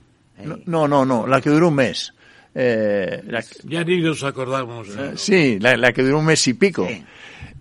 [0.66, 2.14] No, no, no, la que duró un mes.
[2.53, 4.88] Eh, la- Ya ni nos acordamos.
[4.90, 6.88] eh, sí, la, la que duró un mes y pico.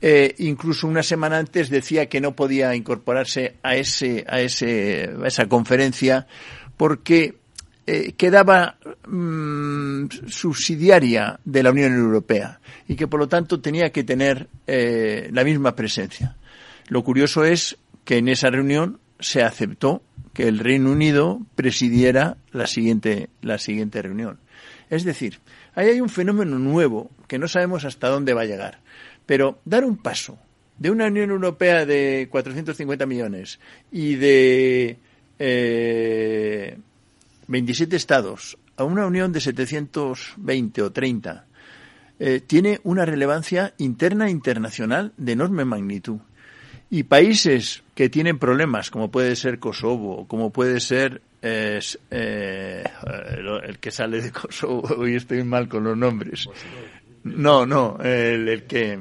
[0.03, 5.27] Eh, incluso una semana antes decía que no podía incorporarse a ese, a ese, a
[5.29, 6.27] esa conferencia
[6.79, 7.35] porque
[7.87, 14.03] eh, quedaba mm, subsidiaria de la Unión Europea y que por lo tanto tenía que
[14.05, 16.37] tener eh, la misma presencia.
[16.89, 20.03] Lo curioso es que en esa reunión se aceptó
[20.33, 24.39] que el Reino Unido presidiera la siguiente, la siguiente reunión.
[24.91, 25.39] Es decir,
[25.75, 28.81] ahí hay un fenómeno nuevo que no sabemos hasta dónde va a llegar.
[29.25, 30.37] Pero dar un paso
[30.79, 33.61] de una Unión Europea de 450 millones
[33.93, 34.99] y de
[35.39, 36.79] eh,
[37.47, 41.47] 27 estados a una Unión de 720 o 30
[42.19, 46.19] eh, tiene una relevancia interna e internacional de enorme magnitud.
[46.91, 51.81] Y países que tienen problemas, como puede ser Kosovo, como puede ser eh,
[52.11, 52.85] eh,
[53.65, 56.49] el que sale de Kosovo, hoy estoy mal con los nombres.
[57.25, 58.99] No, no, el, el que...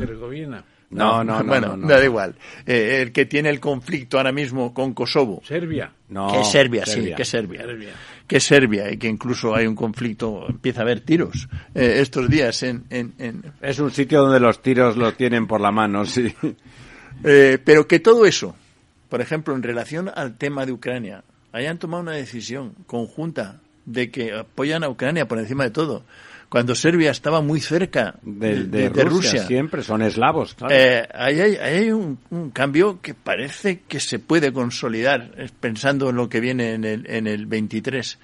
[0.00, 0.64] Herzegovina.
[0.88, 1.44] No, no, no.
[1.48, 1.88] bueno, no, no.
[1.88, 2.36] da igual.
[2.64, 5.42] Eh, el que tiene el conflicto ahora mismo con Kosovo.
[5.44, 5.90] Serbia.
[6.10, 7.16] No, que es Serbia, sí, Serbia.
[7.16, 7.60] que es Serbia.
[7.62, 7.90] Serbia.
[8.28, 12.30] Que es Serbia y que incluso hay un conflicto, empieza a haber tiros eh, estos
[12.30, 16.04] días en, en, en- Es un sitio donde los tiros lo tienen por la mano,
[16.06, 16.32] sí.
[17.24, 18.54] Eh, pero que todo eso,
[19.08, 21.24] por ejemplo, en relación al tema de Ucrania,
[21.56, 26.04] hayan tomado una decisión conjunta de que apoyan a Ucrania por encima de todo,
[26.48, 30.74] cuando Serbia estaba muy cerca De, de, de de Rusia, siempre, son eslavos, claro.
[30.74, 36.10] Eh, ahí hay, ahí hay un, un cambio que parece que se puede consolidar, pensando
[36.10, 38.18] en lo que viene en el, en el 23.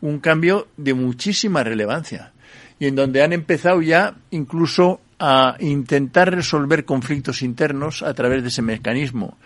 [0.00, 2.32] Un cambio de muchísima relevancia
[2.78, 8.48] y en donde han empezado ya incluso a intentar resolver conflictos internos a través de
[8.48, 9.36] ese mecanismo.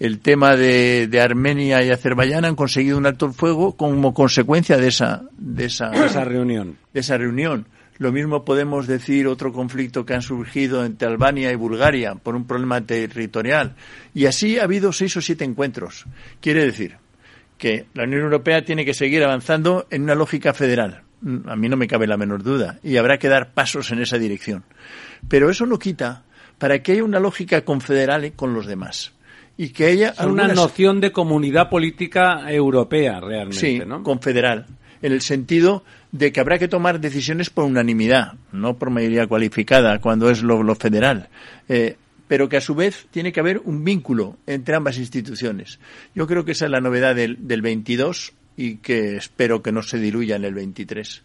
[0.00, 4.76] El tema de, de Armenia y Azerbaiyán han conseguido un alto el fuego como consecuencia
[4.76, 6.76] de esa, de esa, Esa reunión.
[6.92, 7.66] de esa reunión.
[7.98, 12.46] Lo mismo podemos decir otro conflicto que han surgido entre Albania y Bulgaria por un
[12.46, 13.74] problema territorial.
[14.12, 16.06] Y así ha habido seis o siete encuentros.
[16.40, 16.96] Quiere decir
[17.58, 21.02] que la Unión Europea tiene que seguir avanzando en una lógica federal.
[21.20, 22.80] Mm, A mí no me cabe la menor duda.
[22.82, 24.64] Y habrá que dar pasos en esa dirección.
[25.28, 26.24] Pero eso no quita
[26.58, 29.12] para que haya una lógica confederal con los demás.
[29.56, 34.02] Y que haya Es una noción de comunidad política europea, realmente, Sí, ¿no?
[34.02, 34.66] confederal.
[35.02, 40.00] En el sentido de que habrá que tomar decisiones por unanimidad, no por mayoría cualificada,
[40.00, 41.28] cuando es lo, lo federal.
[41.68, 41.96] Eh,
[42.28, 45.80] pero que a su vez tiene que haber un vínculo entre ambas instituciones.
[46.14, 49.82] Yo creo que esa es la novedad del, del 22 y que espero que no
[49.82, 51.22] se diluya en el 23.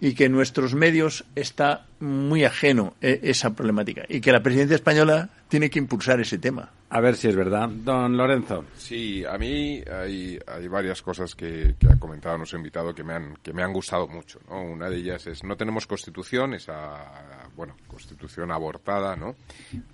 [0.00, 4.02] Y que en nuestros medios está muy ajeno eh, esa problemática.
[4.08, 6.70] Y que la presidencia española tiene que impulsar ese tema.
[6.92, 7.68] A ver si es verdad.
[7.68, 8.64] Don Lorenzo.
[8.76, 13.14] Sí, a mí hay, hay varias cosas que, que ha comentado nuestro invitado que me
[13.14, 14.40] han, que me han gustado mucho.
[14.48, 14.60] ¿no?
[14.60, 19.34] Una de ellas es, no tenemos constitución, esa, bueno, constitución abortada, ¿no?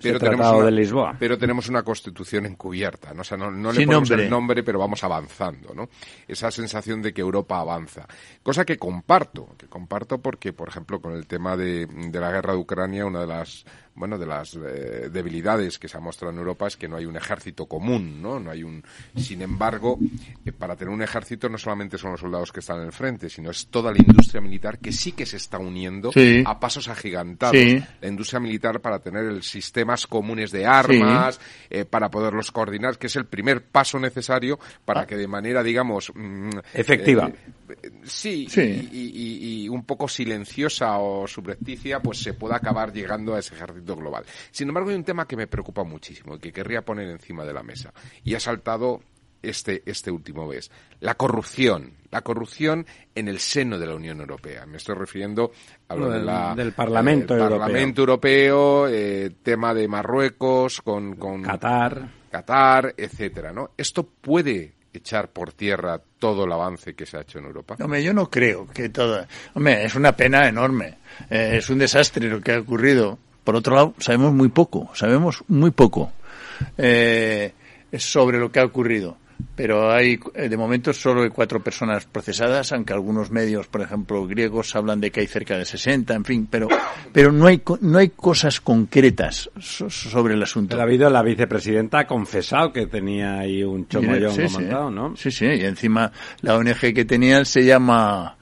[0.00, 1.16] Tratado una, de Lisboa.
[1.18, 3.22] Pero tenemos una constitución encubierta, ¿no?
[3.22, 4.24] O sea, no, no le Sin ponemos nombre.
[4.24, 5.88] el nombre, pero vamos avanzando, ¿no?
[6.28, 8.06] Esa sensación de que Europa avanza.
[8.40, 12.52] Cosa que comparto, que comparto porque, por ejemplo, con el tema de, de la guerra
[12.52, 13.64] de Ucrania, una de las
[13.96, 17.06] bueno, de las eh, debilidades que se ha mostrado en Europa es que no hay
[17.06, 18.38] un ejército común, ¿no?
[18.38, 18.84] No hay un.
[19.16, 19.98] Sin embargo,
[20.44, 23.30] eh, para tener un ejército no solamente son los soldados que están en el frente,
[23.30, 26.44] sino es toda la industria militar que sí que se está uniendo Sí.
[26.46, 27.55] a pasos agigantados.
[27.56, 27.84] Sí.
[28.00, 33.06] La industria militar para tener el sistemas comunes de armas, eh, para poderlos coordinar, que
[33.08, 35.06] es el primer paso necesario para Ah.
[35.06, 37.28] que de manera, digamos, mm, Efectiva.
[37.68, 38.88] eh, sí, Sí.
[38.92, 43.54] Y, y- y un poco silenciosa o subrepticia, pues se pueda acabar llegando a ese
[43.54, 44.24] ejército global.
[44.50, 47.52] Sin embargo, hay un tema que me preocupa muchísimo y que querría poner encima de
[47.52, 47.92] la mesa.
[48.24, 49.02] Y ha saltado
[49.42, 50.70] este, este último mes.
[51.00, 51.92] La corrupción.
[52.10, 54.64] La corrupción en el seno de la Unión Europea.
[54.66, 55.52] Me estoy refiriendo
[55.88, 57.58] a lo Lo de del- la, del Parlamento eh, Europeo.
[57.58, 62.08] Parlamento Europeo, eh, tema de Marruecos con, con Qatar.
[62.30, 63.70] Qatar, etcétera, ¿no?
[63.76, 67.76] Esto puede echar por tierra todo el avance que se ha hecho en Europa.
[67.82, 69.26] Hombre, yo no creo que todo.
[69.54, 70.94] Hombre, es una pena enorme.
[71.28, 73.18] Eh, es un desastre lo que ha ocurrido.
[73.44, 74.90] Por otro lado, sabemos muy poco.
[74.94, 76.12] Sabemos muy poco
[76.78, 77.52] eh,
[77.98, 79.16] sobre lo que ha ocurrido.
[79.54, 84.26] Pero hay, eh, de momento, solo hay cuatro personas procesadas, aunque algunos medios, por ejemplo,
[84.26, 86.48] griegos, hablan de que hay cerca de 60, en fin.
[86.50, 86.68] Pero,
[87.12, 90.70] pero no hay, no hay cosas concretas so- sobre el asunto.
[90.70, 94.54] Pero ha habido la vicepresidenta ha confesado que tenía ahí un chomollón Sí, sí.
[94.54, 95.16] montado, ¿no?
[95.16, 96.10] Sí, sí, y encima
[96.42, 98.36] la ONG que tenían se llama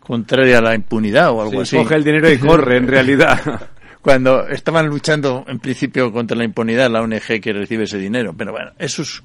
[0.00, 1.76] Contraria a la Impunidad o algo Sí, así.
[1.76, 3.38] coge el dinero y corre, en realidad.
[4.02, 8.34] Cuando estaban luchando en principio contra la impunidad, la ONG que recibe ese dinero.
[8.36, 9.22] Pero bueno, eso es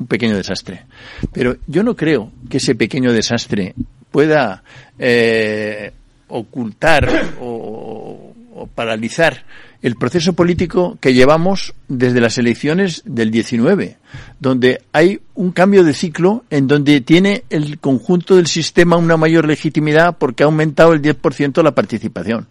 [0.00, 0.86] un pequeño desastre.
[1.32, 3.74] Pero yo no creo que ese pequeño desastre
[4.10, 4.64] pueda
[4.98, 5.92] eh,
[6.28, 7.08] ocultar
[7.40, 9.44] o, o paralizar
[9.82, 13.96] el proceso político que llevamos desde las elecciones del 19,
[14.38, 19.46] donde hay un cambio de ciclo en donde tiene el conjunto del sistema una mayor
[19.46, 22.46] legitimidad porque ha aumentado el 10% la participación.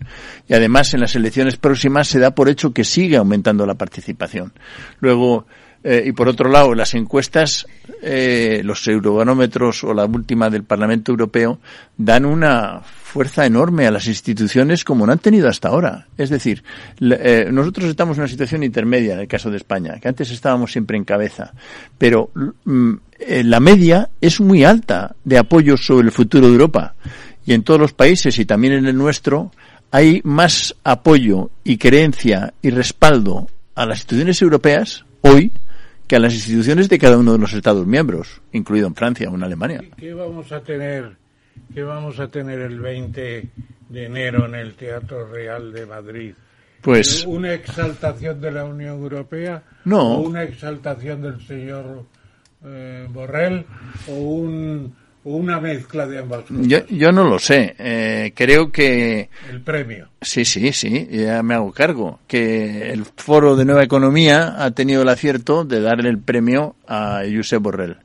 [0.47, 4.51] Y además en las elecciones próximas se da por hecho que sigue aumentando la participación.
[4.99, 5.45] Luego,
[5.83, 7.65] Eh, y por otro lado, las encuestas,
[8.01, 11.59] eh, los eurobarómetros o la última del Parlamento Europeo
[11.97, 16.07] dan una fuerza enorme a las instituciones como no han tenido hasta ahora.
[16.17, 16.63] Es decir,
[16.99, 20.71] eh, nosotros estamos en una situación intermedia en el caso de España, que antes estábamos
[20.71, 21.53] siempre en cabeza,
[21.97, 22.29] pero
[22.65, 22.93] mm,
[23.43, 26.95] la media es muy alta de apoyo sobre el futuro de Europa.
[27.45, 29.51] Y en todos los países y también en el nuestro
[29.91, 35.51] hay más apoyo y creencia y respaldo a las instituciones europeas hoy
[36.09, 39.35] que a las instituciones de cada uno de los Estados miembros, incluido en Francia o
[39.35, 39.83] en Alemania.
[39.95, 41.15] ¿Qué vamos a tener,
[41.71, 43.49] qué vamos a tener el 20
[43.89, 46.33] de enero en el Teatro Real de Madrid?
[46.81, 50.15] Pues una exaltación de la Unión Europea no.
[50.15, 52.05] o una exaltación del señor
[52.65, 53.63] eh, Borrell
[54.07, 56.67] o un una mezcla de ambas cosas.
[56.67, 57.75] Yo, yo no lo sé.
[57.77, 59.29] Eh, creo que.
[59.49, 60.09] El premio.
[60.21, 62.19] Sí, sí, sí, ya me hago cargo.
[62.27, 67.21] Que el Foro de Nueva Economía ha tenido el acierto de darle el premio a
[67.31, 67.97] Josep Borrell.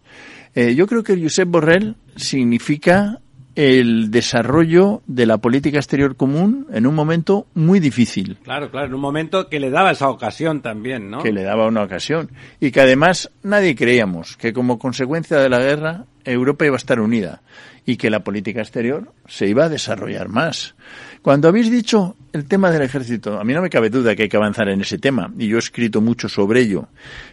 [0.54, 3.20] Eh, yo creo que Josep Borrell significa
[3.56, 8.38] el desarrollo de la política exterior común en un momento muy difícil.
[8.42, 11.22] Claro, claro, en un momento que le daba esa ocasión también, ¿no?
[11.22, 12.30] Que le daba una ocasión.
[12.60, 17.00] Y que además nadie creíamos que como consecuencia de la guerra Europa iba a estar
[17.00, 17.42] unida
[17.86, 20.74] y que la política exterior se iba a desarrollar más.
[21.22, 24.28] Cuando habéis dicho el tema del ejército, a mí no me cabe duda que hay
[24.28, 26.88] que avanzar en ese tema y yo he escrito mucho sobre ello.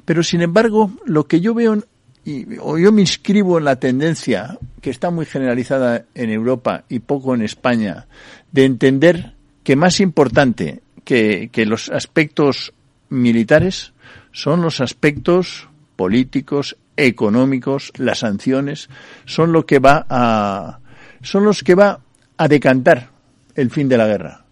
[0.05, 1.81] Pero sin embargo, lo que yo veo
[2.23, 6.99] y, o yo me inscribo en la tendencia que está muy generalizada en Europa y
[6.99, 8.07] poco en España
[8.51, 9.33] de entender
[9.63, 12.73] que más importante que, que los aspectos
[13.09, 13.93] militares
[14.31, 18.89] son los aspectos políticos, económicos, las sanciones,
[19.25, 20.79] son lo que va a,
[21.21, 21.99] son los que va
[22.37, 23.09] a decantar
[23.55, 24.45] el fin de la guerra.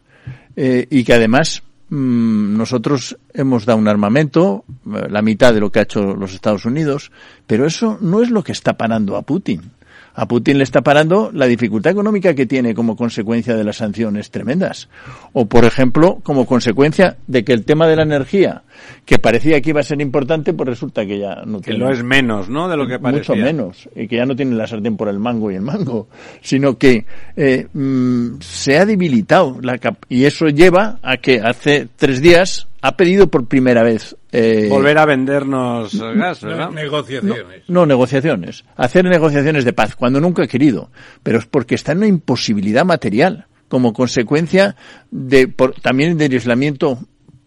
[0.55, 4.63] Eh, y que además nosotros hemos dado un armamento,
[4.93, 7.11] eh, la mitad de lo que ha hecho los Estados Unidos,
[7.47, 9.71] pero eso no es lo que está parando a Putin.
[10.19, 14.31] A Putin le está parando la dificultad económica que tiene como consecuencia de las sanciones
[14.31, 14.89] tremendas.
[15.31, 18.63] O, por ejemplo, como consecuencia de que el tema de la energía,
[19.05, 21.79] que parecía que iba a ser importante, pues resulta que ya no tiene.
[21.79, 22.67] Que lo es menos, ¿no?
[22.67, 23.33] De lo que parecía.
[23.33, 23.87] Mucho menos.
[23.95, 26.09] Y que ya no tiene la sartén por el mango y el mango.
[26.41, 27.05] Sino que
[27.37, 29.57] eh, mm, se ha debilitado.
[29.61, 29.79] La
[30.09, 34.97] y eso lleva a que hace tres días ha pedido por primera vez eh, volver
[34.97, 36.71] a vendernos gas, ¿verdad?
[36.71, 37.63] Negociaciones.
[37.67, 38.63] No, negociaciones.
[38.75, 40.89] Hacer negociaciones de paz cuando nunca ha querido,
[41.23, 44.75] pero es porque está en una imposibilidad material como consecuencia
[45.11, 45.47] de
[45.81, 46.99] también del aislamiento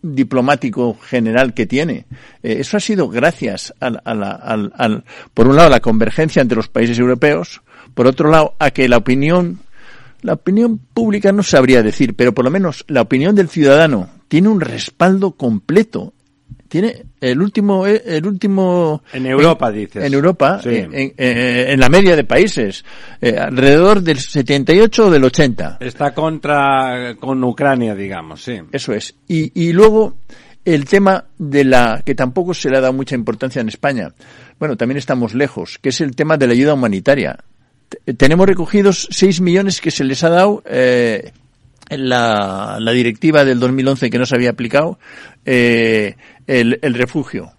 [0.02, 2.06] diplomático general que tiene.
[2.42, 6.68] Eh, eso ha sido gracias a, al, por un lado, a la convergencia entre los
[6.68, 7.62] países europeos,
[7.94, 9.60] por otro lado, a que la opinión
[10.22, 14.48] la opinión pública no sabría decir, pero por lo menos la opinión del ciudadano tiene
[14.48, 16.14] un respaldo completo.
[16.66, 19.02] Tiene el último, eh, el último.
[19.12, 20.02] En Europa, dices.
[20.02, 22.82] En Europa, en, la media de países,
[23.20, 25.76] eh, alrededor del 78 o del 80.
[25.80, 28.58] Está contra, con Ucrania, digamos, sí.
[28.72, 29.14] Eso es.
[29.28, 30.16] Y, y luego,
[30.64, 34.14] el tema de la, que tampoco se le ha dado mucha importancia en España.
[34.58, 37.38] Bueno, también estamos lejos, que es el tema de la ayuda humanitaria
[38.16, 41.32] tenemos recogidos 6 millones que se les ha dado eh,
[41.98, 44.98] la, la, directiva del 2011 que no se había aplicado
[45.44, 46.16] eh,
[46.46, 47.52] el, el, refugio.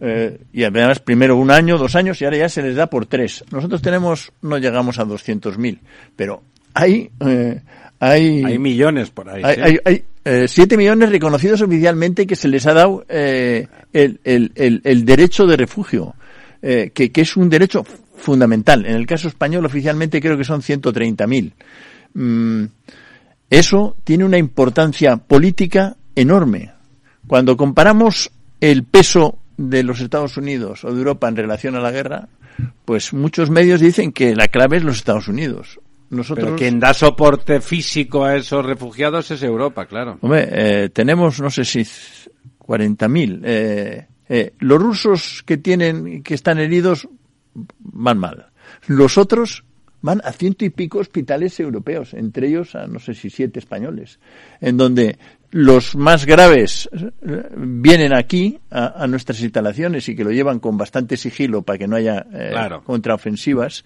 [0.00, 3.06] Eh, y además primero un año, dos años y ahora ya se les da por
[3.06, 3.44] tres.
[3.50, 5.78] Nosotros tenemos, no llegamos a 200.000,
[6.16, 6.42] pero
[6.74, 7.60] hay, eh,
[7.98, 8.44] hay...
[8.44, 9.42] Hay millones por ahí.
[9.44, 14.52] Hay, hay, eh, siete millones reconocidos oficialmente que se les ha dado eh, el, el,
[14.54, 16.14] el, el, derecho de refugio,
[16.60, 17.84] eh, que, que es un derecho
[18.16, 18.84] fundamental.
[18.84, 21.52] En el caso español, oficialmente creo que son 130.000.
[22.12, 22.64] Mm,
[23.50, 26.72] eso tiene una importancia política enorme.
[27.26, 31.90] Cuando comparamos el peso de los Estados Unidos o de Europa en relación a la
[31.90, 32.28] guerra,
[32.84, 35.80] pues muchos medios dicen que la clave es los Estados Unidos.
[36.10, 36.44] Nosotros...
[36.44, 40.18] Pero quien da soporte físico a esos refugiados es Europa, claro.
[40.20, 43.40] Hombre, eh, tenemos, no sé si 40.000.
[43.44, 47.08] Eh, eh, los rusos que tienen, que están heridos,
[47.78, 48.46] van mal.
[48.86, 49.64] Los otros
[50.02, 54.18] van a ciento y pico hospitales europeos, entre ellos a no sé si siete españoles,
[54.60, 55.18] en donde
[55.50, 61.16] los más graves eh, vienen aquí a, nuestras instalaciones y que lo llevan con bastante
[61.16, 62.52] sigilo para que no haya eh,
[62.84, 63.84] contraofensivas,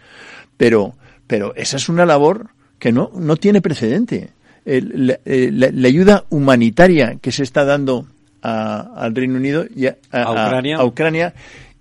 [0.57, 0.95] pero,
[1.27, 4.31] pero esa es una labor que no, no tiene precedente.
[4.65, 8.07] la, ayuda humanitaria que se está dando
[8.43, 11.33] al Reino Unido y a, a Ucrania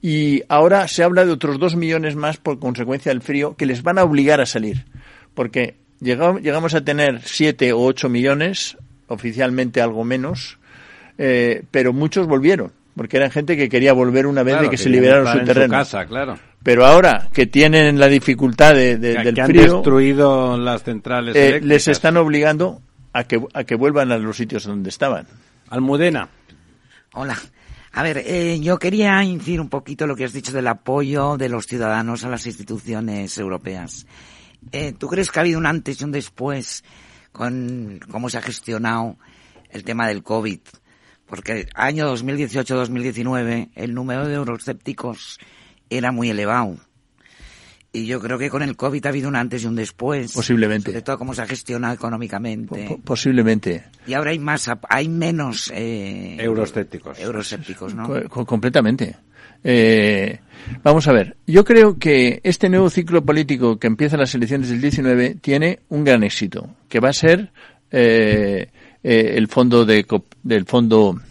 [0.04, 3.82] y ahora se habla de otros dos millones más por consecuencia del frío que les
[3.82, 4.86] van a obligar a salir.
[5.34, 8.78] Porque llegamos, a tener siete o ocho millones,
[9.08, 10.60] oficialmente algo menos,
[11.18, 14.78] eh, pero muchos volvieron porque eran gente que quería volver una vez Claro, de que
[14.78, 15.72] se liberaron su en terreno.
[15.74, 16.38] casa, claro.
[16.62, 20.84] Pero ahora que tienen la dificultad de, de- Que- del que han frío, destruido las
[20.84, 22.82] centrales eh, les están obligando
[23.14, 25.26] a que, a que vuelvan a los sitios donde estaban.
[25.70, 26.28] Almudena.
[27.14, 27.36] Hola.
[27.96, 31.48] A ver, eh, yo quería incidir un poquito lo que has dicho del apoyo de
[31.48, 34.08] los ciudadanos a las instituciones europeas.
[34.72, 36.84] Eh, ¿Tú crees que ha habido un antes y un después
[37.32, 39.20] con cómo se ha gestionado
[39.70, 40.60] el tema del COVID?
[41.28, 45.38] Porque año 2018-2019 el número de euroscépticos
[45.88, 46.78] era muy elevado.
[47.96, 50.34] Y yo creo que con el COVID ha habido un antes y un después.
[50.34, 50.90] Posiblemente.
[50.92, 52.86] Sobre todo cómo se ha gestionado económicamente.
[52.88, 53.84] Po- posiblemente.
[54.08, 57.20] Y ahora hay más, ap- hay menos eh, Euroscépticos.
[57.20, 58.08] Euroscépticos, ¿no?
[58.08, 59.16] Co- co- completamente.
[59.64, 60.40] Eh,
[60.84, 61.38] vamos a ver.
[61.46, 65.80] Yo creo que este nuevo ciclo político que empieza en las elecciones del 19 tiene
[65.90, 67.52] un gran éxito, que va a ser
[67.92, 68.70] eh,
[69.04, 71.22] eh, el fondo de co- del fondo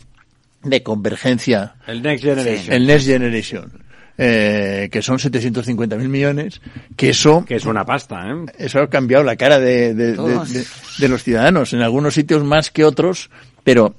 [0.63, 2.73] de convergencia, El Next Generation.
[2.73, 3.82] el Next Generation,
[4.19, 6.61] eh, que son 750.000 millones,
[6.97, 8.35] que eso Que es una pasta, ¿eh?
[8.59, 10.17] eso ha cambiado la cara de, de-
[10.53, 10.65] de-
[10.99, 13.31] de los ciudadanos, en algunos sitios más que otros,
[13.65, 13.95] pero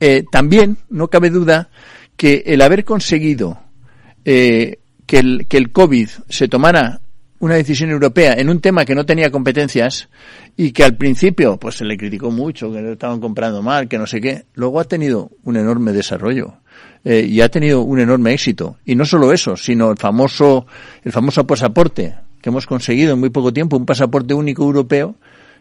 [0.00, 1.68] eh, también no cabe duda
[2.16, 3.58] que el haber conseguido
[4.24, 7.00] eh, que, el, que el COVID se tomara
[7.40, 10.08] una decisión europea en un tema que no tenía competencias
[10.56, 13.96] y que al principio pues se le criticó mucho, que lo estaban comprando mal, que
[13.98, 16.54] no sé qué, luego ha tenido un enorme desarrollo
[17.04, 18.76] eh, y ha tenido un enorme éxito.
[18.84, 20.66] Y no solo eso, sino el famoso,
[21.04, 25.16] el famoso pasaporte que hemos conseguido en muy poco tiempo, un pasaporte único europeo,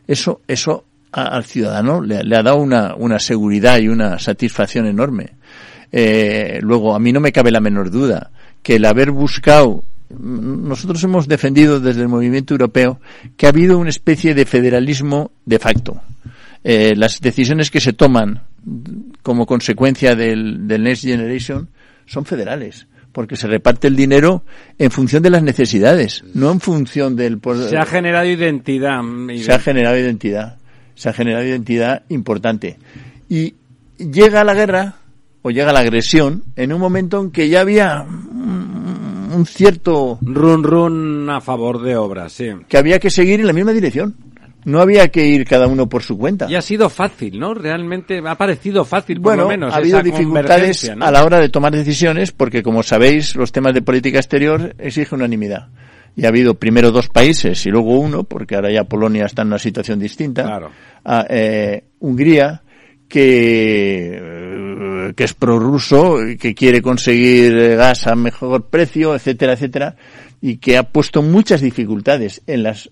[0.08, 5.32] eso, eso al ciudadano le, ha dado una, una seguridad y una satisfacción enorme.
[5.92, 8.32] Eh, luego, a mí no me cabe la menor duda
[8.62, 13.00] que el haber buscado nosotros hemos defendido desde el movimiento europeo
[13.36, 16.02] que ha habido una especie de federalismo de facto.
[16.64, 18.44] Eh, las decisiones que se toman
[19.22, 21.70] como consecuencia del, del Next Generation
[22.06, 24.44] son federales, porque se reparte el dinero
[24.78, 27.40] en función de las necesidades, no en función del...
[27.70, 29.02] Se ha generado identidad.
[29.38, 30.58] se ha generado identidad,
[30.96, 32.78] se ha generado identidad importante.
[33.30, 33.56] Y
[33.98, 34.96] llega la guerra,
[35.42, 41.30] o llega la agresión, en un momento en que ya había un cierto Run run
[41.30, 42.50] a favor de obras, sí.
[42.68, 44.16] que había que seguir en la misma dirección.
[44.68, 46.46] No había que ir cada uno por su cuenta.
[46.50, 47.54] Y ha sido fácil, ¿no?
[47.54, 49.74] Realmente ha parecido fácil, por bueno, lo menos.
[49.74, 53.74] ha habido esa dificultades a la hora de tomar decisiones porque, como sabéis, los temas
[53.74, 55.70] de política exterior exigen unanimidad.
[56.18, 59.48] Y ha habido primero dos países y luego uno, porque ahora ya Polonia está en
[59.48, 60.44] una situación distinta.
[60.44, 60.72] Claro.
[61.30, 62.62] eh, Hungría,
[63.08, 69.96] que, eh, que es prorruso, que quiere conseguir eh, gas a mejor precio, etcétera, etcétera,
[70.42, 72.90] y que ha puesto muchas dificultades en las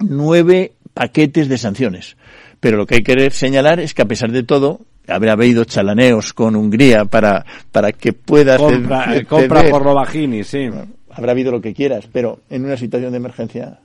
[0.00, 2.16] nueve paquetes de sanciones.
[2.60, 6.32] Pero lo que hay que señalar es que a pesar de todo, habrá habido chalaneos
[6.34, 10.68] con Hungría para, para que pueda Compra, ced- eh, compra por lo bajini, sí.
[11.12, 13.78] Habrá habido lo que quieras, pero en una situación de emergencia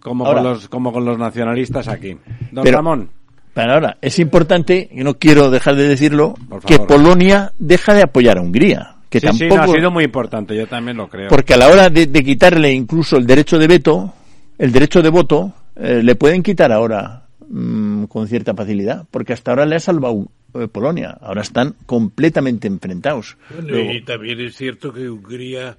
[0.00, 2.16] Como, Ahora- con los, como con los nacionalistas aquí.
[2.52, 3.10] Don Pero- Ramón.
[3.54, 6.78] Pero ahora, es importante, y no quiero dejar de decirlo, Por que.
[6.78, 8.94] Polonia deja de apoyar a Hungría.
[9.10, 11.28] Que sí, sí, tampoco, no, ha sido muy importante, yo también lo creo.
[11.28, 14.14] porque a la hora de, de quitarle incluso el derecho de veto,
[14.58, 19.52] el derecho de voto, eh, le pueden quitar ahora mm, con cierta facilidad, porque hasta
[19.52, 21.10] ahora le ha salvado eh, Polonia.
[21.20, 23.36] Ahora están completamente enfrentados.
[23.50, 25.76] Bueno, Luego- y también es cierto que Hungría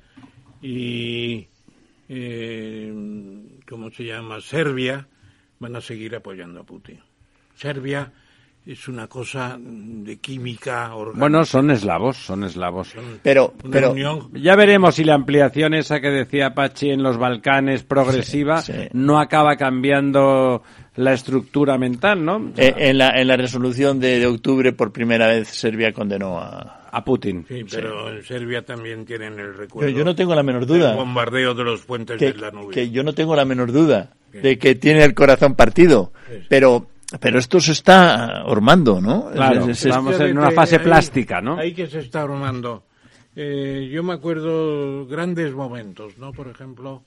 [0.61, 1.47] y,
[2.07, 2.93] eh,
[3.67, 4.41] ¿cómo se llama?
[4.41, 5.07] Serbia
[5.59, 6.99] van a seguir apoyando a Putin.
[7.55, 8.11] Serbia
[8.65, 11.19] es una cosa de química orgánica.
[11.19, 12.93] Bueno, son eslavos, son eslavos.
[13.23, 17.83] pero, pero, unión Ya veremos si la ampliación esa que decía Pachi en los Balcanes
[17.83, 18.87] progresiva Sí, sí.
[18.93, 20.61] no acaba cambiando
[20.95, 22.51] la estructura mental, ¿no?
[22.57, 26.81] eh, en, la, en la resolución de, de octubre, por primera vez, Serbia condenó a,
[26.91, 27.45] A Putin.
[27.47, 29.89] Sí, pero en Serbia también tienen el Pero recuerdo.
[29.89, 32.69] yo no tengo la menor del duda bombardeo de los puentes que, del Danubio.
[32.71, 36.11] que yo no tengo la menor duda de que tiene el corazón partido,
[36.49, 36.85] pero
[37.19, 39.29] pero esto se está ormando, ¿no?
[39.31, 41.57] Claro, Es- es- vamos en una fase Ahí- plástica, ¿no?
[41.57, 42.83] Ahí que se está armando.
[43.35, 46.31] Eh, yo me acuerdo grandes momentos, ¿no?
[46.33, 47.03] Por ejemplo,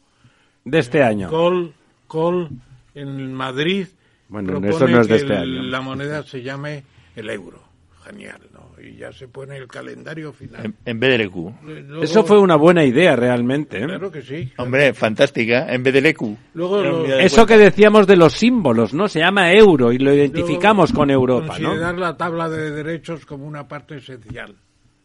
[0.64, 1.28] De este año.
[1.28, 1.72] Col,
[2.06, 2.48] Col
[2.94, 3.86] en Madrid
[4.28, 5.62] Bueno, propone eso no es de que este año.
[5.62, 6.84] la moneda se llame
[7.16, 7.60] el euro.
[8.04, 8.40] Genial.
[8.84, 10.64] Y ya se pone el calendario final.
[10.66, 11.36] en, en BDLQ.
[11.68, 13.78] Eh, luego- Eso fue una buena idea realmente.
[13.78, 13.84] ¿eh?
[13.86, 14.52] Claro que sí.
[14.59, 16.36] Hombre, fantástica, en BDLQ.
[16.54, 19.06] Luego lo- Eso que decíamos de los símbolos, ¿no?
[19.09, 21.68] Se llama euro y lo identificamos luego con Europa, ¿no?
[21.68, 24.56] Considerar la tabla de derechos como una parte esencial.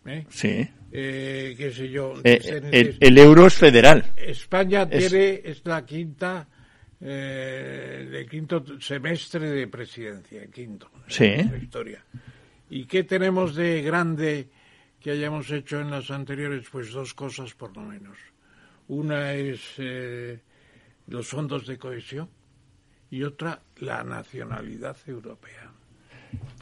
[0.05, 0.25] ¿eh?
[0.29, 0.67] Sí.
[0.91, 2.13] Eh, qué sé yo.
[2.23, 2.39] Eh,
[2.71, 4.05] el, el euro es federal.
[4.15, 6.47] España Es- tiene, es la quinta,
[7.01, 11.25] eh, el quinto semestre de presidencia, el quinto, Sí.
[11.25, 12.03] en la historia.
[12.69, 14.49] ¿Y qué tenemos de grande
[15.01, 18.17] que hayamos hecho en las anteriores, pues dos cosas por lo menos.
[18.87, 20.39] Una es eh,
[21.07, 22.29] los fondos de cohesión
[23.09, 25.71] y otra la nacionalidad europea.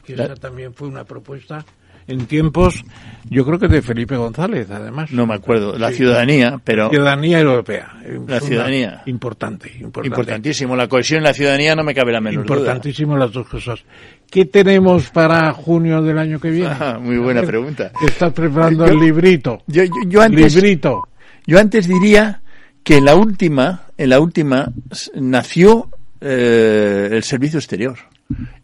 [0.04, 1.64] Que esa también fue una propuesta
[2.08, 2.84] en tiempos,
[3.28, 5.10] yo creo que de Felipe González, además.
[5.10, 6.88] No me acuerdo, la ciudadanía, pero...
[6.88, 7.94] Ciudadanía europea.
[8.28, 9.02] La ciudadanía.
[9.06, 10.06] Importante, importante.
[10.06, 10.76] Importantísimo.
[10.76, 13.84] La cohesión y la ciudadanía no me cabe la menor Importantísimo las dos cosas.
[14.30, 16.74] ¿Qué tenemos para junio del año que viene?
[16.80, 17.92] Ah, muy buena pregunta.
[18.06, 19.62] Estás preparando el librito.
[19.66, 21.08] Yo, yo, antes, librito.
[21.46, 22.42] Yo antes diría
[22.82, 24.72] que en la última, en la última
[25.14, 25.88] nació
[26.20, 27.96] eh, el servicio exterior.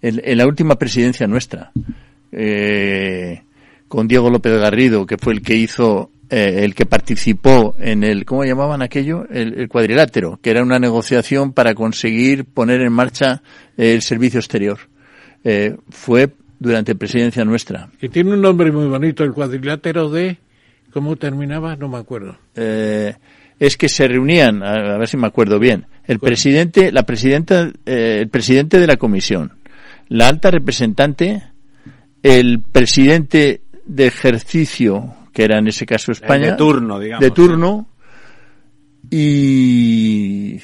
[0.01, 1.71] en la última presidencia nuestra
[2.33, 3.43] eh,
[3.89, 8.25] con Diego López Garrido, que fue el que hizo, eh, el que participó en el,
[8.25, 9.27] ¿cómo llamaban aquello?
[9.31, 13.43] El, cuadrilátero, que era una negociación para conseguir poner en marcha
[13.77, 14.79] el servicio exterior.
[15.45, 17.91] Eh, fue durante presidencia nuestra.
[17.99, 20.39] Que tiene un nombre muy bonito, el cuadrilátero de,
[20.93, 21.77] ¿cómo terminaba?
[21.77, 22.39] No me acuerdo.
[22.55, 23.15] Eh,
[23.59, 28.19] es que se reunían, a, ver si me acuerdo bien, el presidente, la presidenta, eh,
[28.21, 29.53] el presidente de la comisión,
[30.09, 31.43] la alta representante,
[32.23, 37.89] el presidente de ejercicio, que era en ese caso España, de turno, digamos, de turno,
[39.11, 40.61] y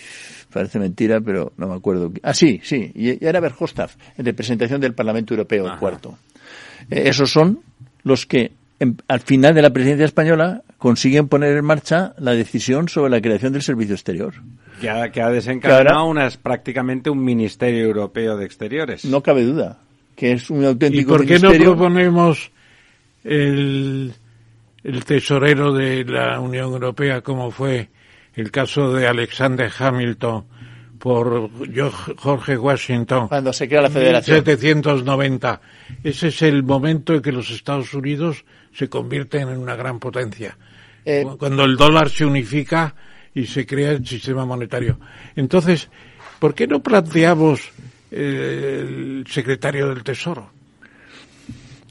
[0.52, 2.12] parece mentira, pero no me acuerdo.
[2.22, 6.18] Ah, sí, sí, y era Verhofstadt, en representación del Parlamento Europeo, el cuarto.
[6.90, 7.60] Eh, esos son
[8.02, 8.52] los que
[9.08, 13.52] al final de la presidencia española consiguen poner en marcha la decisión sobre la creación
[13.52, 14.34] del servicio exterior.
[14.80, 19.04] Que ha, que ha desencadenado una, prácticamente un Ministerio Europeo de Exteriores.
[19.04, 19.78] No cabe duda
[20.18, 22.50] que es un auténtico ¿Y por qué no proponemos
[23.22, 24.12] el,
[24.82, 27.88] el tesorero de la Unión Europea como fue
[28.40, 30.44] el caso de Alexander Hamilton
[30.98, 31.50] por
[32.16, 33.28] Jorge Washington.
[33.28, 34.36] Cuando se crea la Federación.
[34.38, 35.60] 1790
[36.02, 40.56] ese es el momento en que los Estados Unidos se convierten en una gran potencia.
[41.04, 42.94] Eh, cuando el dólar se unifica
[43.34, 44.98] y se crea el sistema monetario.
[45.36, 45.88] Entonces
[46.38, 47.72] ¿por qué no planteamos
[48.10, 50.50] el secretario del Tesoro.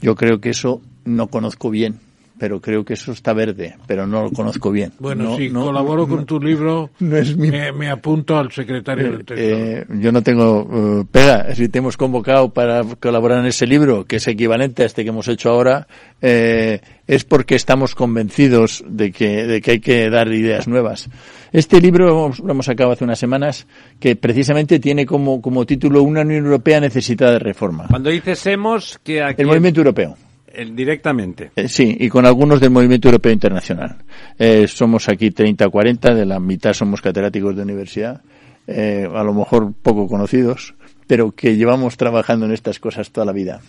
[0.01, 1.99] Yo creo que eso no conozco bien,
[2.37, 4.91] pero creo que eso está verde, pero no lo conozco bien.
[4.99, 9.57] Bueno, si colaboro con tu libro, no es me, apunto al secretario del Tesoro.
[9.57, 14.05] Eh, yo no tengo uh, pega, si te hemos convocado para colaborar en ese libro,
[14.05, 15.87] que es equivalente a este que hemos hecho ahora,
[16.21, 21.09] eh, es porque estamos convencidos de que, de que hay que dar ideas nuevas.
[21.51, 23.67] Este libro lo hemos sacado hace unas semanas
[23.99, 27.87] que precisamente tiene como, como título Una Unión Europea necesitada de reforma.
[27.89, 29.41] Cuando dices hemos, que aquí...
[29.41, 30.17] El movimiento europeo.
[30.57, 31.51] El, directamente.
[31.55, 33.97] Eh, sí, y con algunos del movimiento europeo internacional.
[34.39, 38.21] Eh, somos aquí 30 40, de la mitad somos catedráticos de universidad,
[38.65, 40.73] eh, a lo mejor poco conocidos,
[41.05, 43.61] pero que llevamos trabajando en estas cosas toda la vida.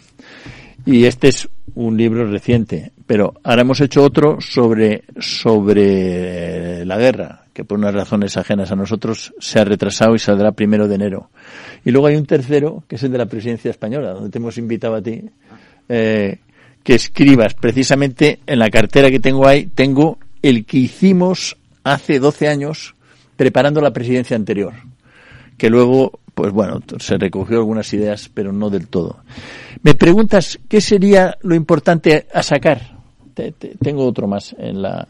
[0.86, 7.42] Y este es un libro reciente, pero ahora hemos hecho otro sobre, sobre la guerra,
[7.52, 11.30] que por unas razones ajenas a nosotros se ha retrasado y saldrá primero de enero.
[11.84, 14.56] Y luego hay un tercero, que es el de la presidencia española, donde te hemos
[14.56, 15.22] invitado a ti,
[15.90, 16.38] eh,
[16.88, 17.52] que escribas.
[17.52, 22.94] Precisamente en la cartera que tengo ahí, tengo el que hicimos hace 12 años
[23.36, 24.72] preparando la presidencia anterior,
[25.58, 29.18] que luego, pues bueno, se recogió algunas ideas, pero no del todo.
[29.82, 32.96] Me preguntas, ¿qué sería lo importante a sacar?
[33.82, 35.06] tengo otro más en la...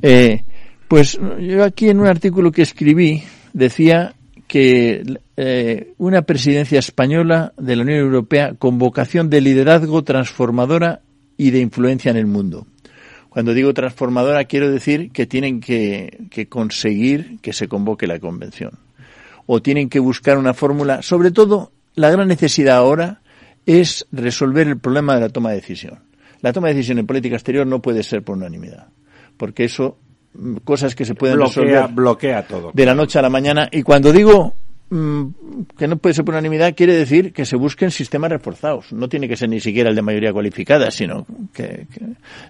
[0.00, 0.44] Eh,
[0.86, 4.14] pues yo aquí en un artículo que escribí decía
[4.46, 5.02] que
[5.36, 11.02] eh, una presidencia española de la Unión Europea con vocación de liderazgo transformadora
[11.38, 12.66] y de influencia en el mundo.
[13.30, 18.72] Cuando digo transformadora quiero decir que tienen que, que conseguir que se convoque la convención.
[19.46, 21.00] O tienen que buscar una fórmula.
[21.00, 23.22] Sobre todo, la gran necesidad ahora
[23.64, 26.00] es resolver el problema de la toma de decisión.
[26.40, 28.88] La toma de decisión en política exterior no puede ser por unanimidad,
[29.36, 29.96] porque eso
[30.64, 34.12] cosas que se pueden resolver bloquea todo de la noche a la mañana y cuando
[34.12, 38.92] digo mm, que no puede ser por unanimidad quiere decir que se busquen sistemas reforzados.
[38.92, 41.86] No tiene que ser ni siquiera el de mayoría cualificada sino que,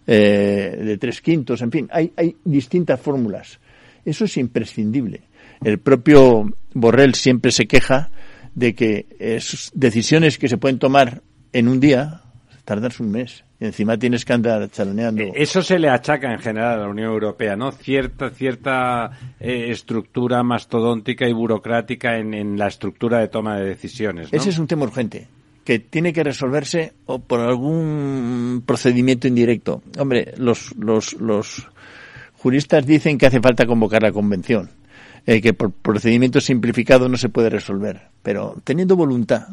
[0.06, 3.58] eh, de tres quintos en fin hay, hay distintas fórmulas.
[4.04, 5.22] Eso es imprescindible.
[5.62, 8.10] El propio Borrell siempre se queja
[8.54, 12.22] de que es, decisiones que se pueden tomar en un día
[12.68, 15.22] tardan un mes y encima tienes que andar chaloneando.
[15.22, 17.72] Eh, eso se le achaca en general a la Unión Europea, ¿no?
[17.72, 24.28] Cierta, cierta eh, estructura mastodóntica y burocrática en, la estructura de toma de decisiones.
[24.32, 25.28] Ese es un tema urgente
[25.64, 29.82] que tiene que resolverse o por algún procedimiento indirecto.
[29.98, 31.68] Hombre, los, los, los
[32.34, 34.68] juristas dicen que hace falta convocar la convención.
[35.26, 39.48] eh, que por procedimientos simplificados no se puede resolver, pero teniendo voluntad.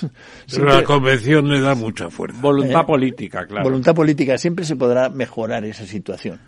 [0.50, 2.40] Pero la convención le da mucha fuerza.
[2.40, 3.64] Voluntad Eh, política, claro.
[3.64, 6.40] Voluntad política, siempre se podrá mejorar esa situación.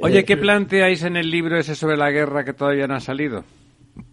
[0.00, 3.00] Oye, Eh, ¿qué planteáis en el libro ese sobre la guerra que todavía no ha
[3.00, 3.44] salido?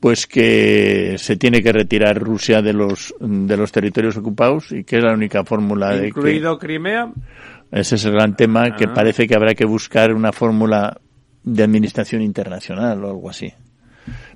[0.02, 4.98] Pues que se tiene que retirar Rusia de los de los territorios ocupados y que
[4.98, 7.12] es la única fórmula de que ¿Incluido Crimea?
[7.72, 8.94] ese es el gran tema que Ah.
[8.94, 11.00] parece que habrá que buscar una fórmula
[11.44, 13.54] de administración internacional o algo así.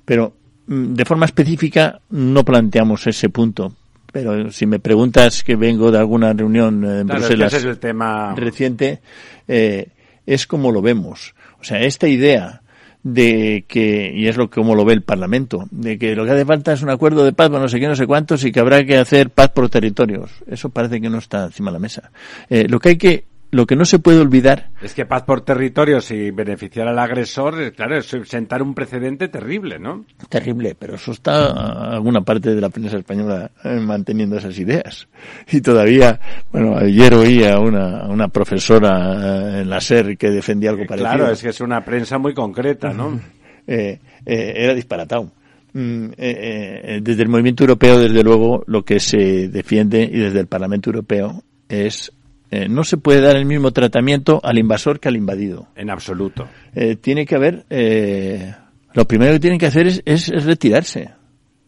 [0.06, 0.34] Pero
[0.66, 3.74] mm, de forma específica no planteamos ese punto.
[4.14, 7.80] Pero si me preguntas que vengo de alguna reunión eh, en Claro, Bruselas es el
[7.80, 8.32] tema.
[8.36, 9.00] reciente,
[9.48, 9.88] eh,
[10.24, 11.34] es como lo vemos.
[11.60, 12.62] O sea, esta idea
[13.02, 16.30] de que, y es lo que como lo ve el Parlamento, de que lo que
[16.30, 18.52] hace falta es un acuerdo de paz, bueno, no sé qué, no sé cuántos, y
[18.52, 20.30] que habrá que hacer paz por territorios.
[20.46, 22.12] Eso parece que no está encima de la mesa.
[22.48, 23.24] Eh, lo que hay que,
[23.54, 27.60] lo que no se puede olvidar Es que paz por territorios y beneficiar al agresor,
[27.62, 30.04] eh, claro, es sentar un precedente terrible, ¿no?
[30.28, 35.08] Terrible, pero eso está alguna parte de la prensa española eh, manteniendo esas ideas.
[35.50, 36.20] Y todavía,
[36.52, 40.84] bueno, ayer oí a una, a una profesora eh, en la SER que defendía algo
[40.86, 41.14] parecido.
[41.14, 43.20] Claro, es que es una prensa muy concreta, ¿no?
[43.66, 45.30] Eh, eh, era disparatado.
[45.72, 50.40] Mm, eh, eh, desde el movimiento europeo, desde luego, lo que se defiende y desde
[50.40, 52.12] el Parlamento Europeo es
[52.54, 55.68] eh, no se puede dar el mismo tratamiento al invasor que al invadido.
[55.76, 56.46] En absoluto.
[56.74, 58.54] Eh, tiene que haber, eh,
[58.92, 61.10] lo primero que tienen que hacer es, es- es retirarse.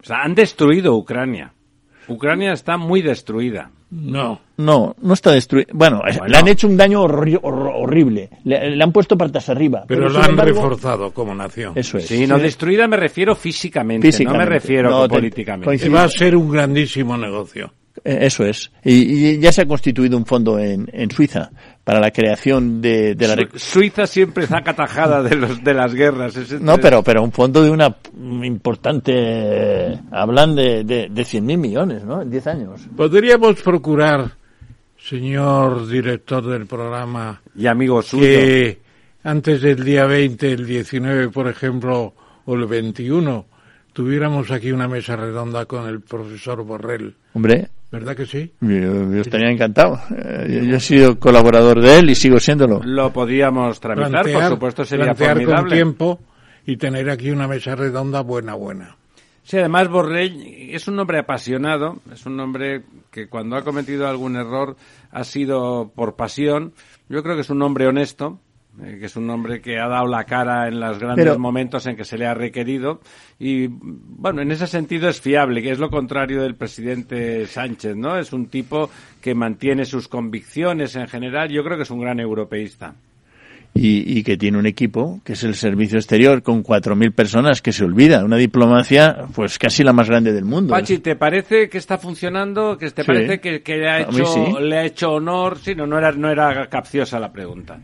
[0.00, 1.52] O sea, han destruido Ucrania.
[2.08, 3.70] Ucrania está muy destruida.
[3.90, 4.40] No.
[4.56, 5.68] No, no está destruido.
[5.72, 6.32] Bueno, es- Bueno.
[6.32, 8.30] le han hecho un daño horri- hor- horrible.
[8.44, 9.84] Le, le han puesto patas arriba.
[9.86, 11.72] Pero, la han embargo- reforzado como nación.
[11.76, 12.06] Eso es.
[12.06, 15.88] Sí, no destruida me refiero físicamente, no me refiero No, políticamente.
[15.88, 17.72] Va a ser un grandísimo negocio.
[18.04, 18.70] Eh, Eso es.
[18.84, 18.92] Y,
[19.34, 21.50] y ya se ha constituido un fondo en, en Suiza
[21.84, 23.48] para la creación de, de la...
[23.54, 26.36] Suiza siempre está catajada de los de las guerras.
[26.36, 27.94] es- No, pero, pero un fondo de una
[28.86, 29.98] importante...
[30.10, 32.22] hablan de, de, de 100.000 millones, ¿no?
[32.22, 32.80] En 10 años.
[32.96, 34.32] Podríamos procurar,
[34.98, 38.22] señor director del programa, Y amigo suyo.
[38.24, 38.78] que
[39.24, 42.14] antes del día 20, el 19, por ejemplo,
[42.44, 43.46] o el 21,
[43.92, 47.14] tuviéramos aquí una mesa redonda con el profesor Borrell.
[47.34, 47.68] Hombre,
[47.98, 48.52] ¿Verdad que sí?
[48.60, 49.98] yo, yo estaría encantado.
[50.16, 52.80] Eh, Yo, yo he sido colaborador de él y sigo siéndolo.
[52.84, 55.74] Lo podíamos tramitar, por supuesto sería plantear con formidable.
[55.76, 56.20] tiempo
[56.66, 58.96] y tener aquí una mesa redonda buena, buena.
[59.42, 60.42] Sí, además Borrell
[60.74, 62.82] es un hombre apasionado, es un hombre
[63.12, 64.76] que cuando ha cometido algún error
[65.12, 66.72] ha sido por pasión.
[67.08, 68.40] Yo creo que es un hombre honesto,
[68.82, 71.86] eh, que es un hombre que ha dado la cara en los grandes Pero- momentos
[71.86, 73.00] en que se le ha requerido
[73.38, 78.18] y bueno, en ese sentido es fiable, que es lo contrario del presidente Sánchez, ¿no?
[78.18, 78.90] Es un tipo
[79.20, 81.48] que mantiene sus convicciones en general.
[81.50, 82.94] Yo creo que es un gran europeísta.
[83.78, 87.72] y, y que tiene un equipo, que es el servicio exterior, con 4.000 personas, que
[87.72, 88.24] se olvida.
[88.24, 90.72] Una diplomacia, pues casi la más grande del mundo.
[90.72, 92.78] Pachi, ¿te parece que está funcionando?
[92.78, 93.06] ¿Que te Sí.
[93.06, 94.40] parece que, que le, ha A mí hecho, sí.
[94.62, 95.58] le ha hecho honor?
[95.58, 97.78] Sí, no, no era, no era capciosa la pregunta.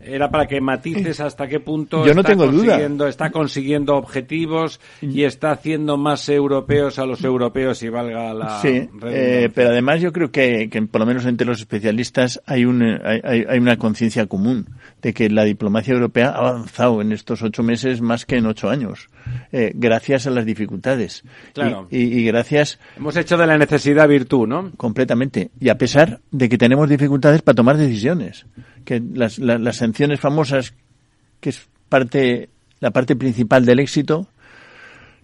[0.00, 2.64] Era para que matices hasta qué punto Yo no está, tengo duda.
[2.66, 8.60] consiguiendo, está consiguiendo objetivos y está haciendo más europeos a los europeos y valga la
[8.60, 12.64] Sí, eh, pero además yo creo que, que por lo menos entre los especialistas hay,
[12.64, 14.66] un, hay, hay- hay una conciencia común
[15.02, 18.70] de que la diplomacia europea ha avanzado en estos ocho meses más que en ocho
[18.70, 19.08] años,
[19.52, 21.24] eh, gracias a las dificultades.
[21.54, 21.88] Claro.
[21.90, 24.70] Y, y- y gracias Hemos hecho de la necesidad virtud, ¿no?
[24.76, 25.50] completamente.
[25.60, 28.46] Y a pesar de que tenemos dificultades para tomar decisiones,
[28.84, 30.74] que las, la- las sanciones famosas,
[31.40, 32.48] que es parte,
[32.80, 34.28] la parte principal del éxito,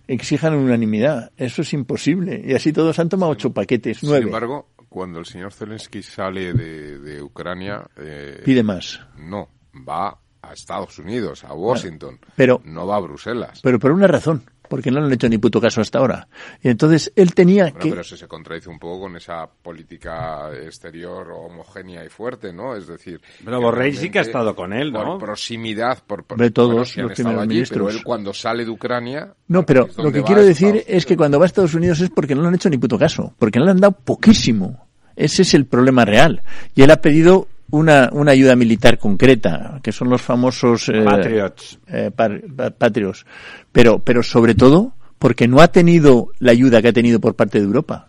[0.06, 1.30] exijan unanimidad.
[1.36, 2.42] Eso es imposible.
[2.44, 4.18] Y así todos han tomado ocho paquetes, nueve.
[4.20, 7.86] Sin embargo, cuando el señor Zelensky sale de, de Ucrania...
[7.96, 9.00] eh, Pide más.
[9.18, 9.48] No,
[9.88, 12.18] va a Estados Unidos, a Washington.
[12.36, 13.60] Pero- no va a Bruselas.
[13.62, 14.42] Pero por una razón,
[14.74, 16.26] porque no le han hecho ni puto caso hasta ahora.
[16.60, 17.88] Y entonces él tenía Bueno, que...
[17.90, 22.74] pero eso se contradice un poco con esa política exterior homogénea y fuerte, ¿no?
[22.74, 23.20] Es decir...
[23.44, 25.04] Pero Borrell sí que ha estado con él, ¿no?
[25.04, 26.24] Por proximidad, por...
[26.24, 27.86] por Hombre, todos bueno, los primeros allí, ministros.
[27.86, 29.32] Pero él cuando sale de Ucrania...
[29.46, 32.10] No, pero lo que quiero decir Estados es que cuando va a Estados Unidos es
[32.10, 34.88] porque no le han hecho ni puto caso, porque no le han dado poquísimo.
[35.14, 36.42] Ese es el problema real.
[36.74, 41.78] Y él ha pedido una, una ayuda militar concreta, que son los famosos eh, Patriots.
[41.88, 43.24] eh, par- pa- patriots.
[43.72, 47.58] Pero, pero sobre todo porque no ha tenido la ayuda que ha tenido por parte
[47.58, 48.08] de Europa.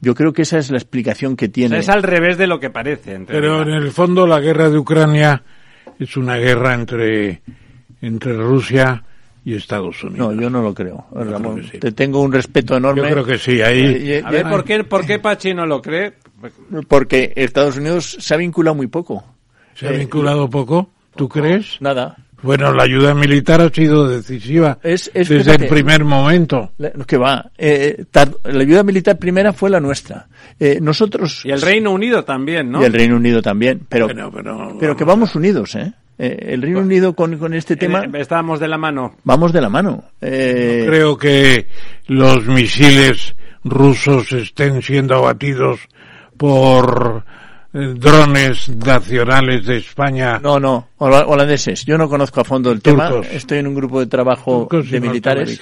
[0.00, 1.68] Yo creo que esa es la explicación que O tiene.
[1.70, 3.14] sea, es al revés de lo que parece.
[3.14, 5.42] en Pero en el fondo la guerra de Ucrania
[5.98, 7.42] es una guerra entre,
[8.02, 9.02] entre Rusia
[9.44, 10.34] y Estados Unidos.
[10.34, 11.06] No, yo no lo creo.
[11.12, 11.78] Ramón, que sí.
[11.78, 13.02] te tengo un respeto enorme.
[13.02, 13.80] Yo creo que sí, ahí...
[13.80, 16.14] Y- y- A ver, ¿por qué, ¿por qué Pachi no lo cree?
[16.88, 19.24] Porque Estados Unidos se ha vinculado muy poco.
[19.74, 20.90] ¿Se ha Eh, vinculado poco?
[21.16, 21.76] ¿Tú crees?
[21.80, 22.16] Nada.
[22.42, 26.72] Bueno, la ayuda militar ha sido decisiva Es- es- desde fíjate, el primer momento.
[26.76, 27.50] La, que va.
[27.56, 30.28] eh, la ayuda militar primera fue la nuestra.
[30.60, 31.40] Eh, nosotros.
[31.46, 32.82] Y el Reino Unido también, ¿no?
[32.82, 33.86] Y el Reino Unido también.
[33.88, 35.92] Pero, Bueno, pero, pero que vamos unidos, ¿eh?
[36.18, 38.04] Eh, el Reino Unido con, con este tema.
[38.04, 39.16] Eh, Estábamos de la mano.
[39.24, 40.04] Vamos de la mano.
[40.20, 41.66] Eh, Creo que
[42.08, 43.34] los misiles
[43.64, 45.80] rusos estén siendo abatidos
[46.48, 47.24] por
[47.72, 50.38] eh, drones nacionales de España.
[50.42, 51.86] No, no, hola- holandeses.
[51.86, 53.10] Yo no conozco a fondo el tema.
[53.32, 55.58] Estoy en un grupo de trabajo Turcos de militares.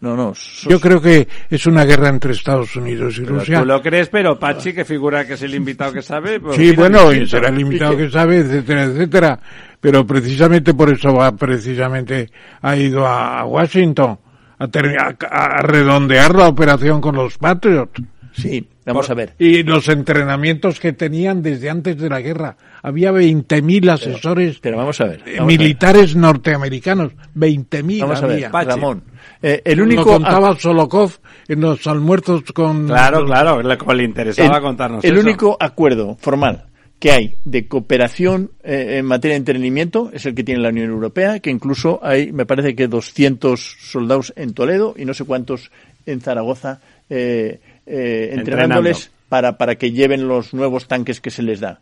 [0.00, 0.34] No, no.
[0.34, 3.60] sos- Yo creo que es una guerra entre Estados Unidos y Pero Rusia.
[3.60, 6.40] Tú lo crees, pero Pachi, que figura que es el invitado que sabe.
[6.40, 9.38] pues Sí, bueno, y será el invitado que sabe, etcétera, etcétera.
[9.80, 12.28] Pero precisamente por eso va, precisamente
[12.60, 14.18] ha ido a Washington
[14.58, 18.02] a, ter- a- a redondear la operación con los Patriots.
[18.34, 19.34] Sí, vamos a ver.
[19.38, 22.56] Y los entrenamientos que tenían desde antes de la guerra.
[22.82, 25.20] Había 20.000 asesores Pero vamos a ver.
[25.26, 25.58] eh, vamos a ver.
[25.58, 27.12] militares norteamericanos.
[27.36, 28.64] 20.000 Vamos a ver, había.
[28.64, 29.04] Ramón.
[29.42, 30.04] eh, el Lo único.
[30.04, 31.12] contaba Solokov
[31.48, 32.86] en los almuerzos con...
[32.86, 35.20] Claro, claro, le- como le interesaba el, contarnos el eso.
[35.22, 36.64] único acuerdo formal
[36.98, 40.88] que hay de cooperación eh, en materia de entrenamiento es el que tiene la Unión
[40.88, 43.60] Europea, que incluso hay, me parece que 200
[43.90, 45.72] soldados en Toledo y no sé cuántos
[46.06, 46.80] en Zaragoza
[47.10, 51.80] eh, eh, entrenándoles para, para que lleven los nuevos tanques que se les da.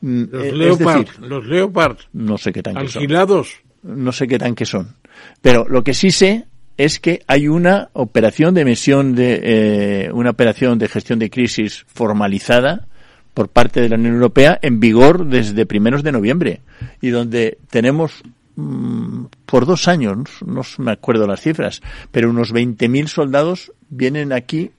[0.00, 3.60] Mm, Los es Leopard, decir, los Leopard, no sé qué tanques son alquilados.
[3.82, 4.96] no sé qué tanques son.
[5.42, 6.46] Pero lo que sí sé
[6.76, 11.84] es que hay una operación de emisión de eh, una operación de gestión de crisis
[11.88, 12.86] formalizada
[13.34, 16.60] por parte de la Unión Europea en vigor desde primeros de noviembre
[17.00, 18.22] y donde tenemos
[18.56, 24.70] mm, por dos años, no me acuerdo las cifras, pero unos 20.000 soldados vienen aquí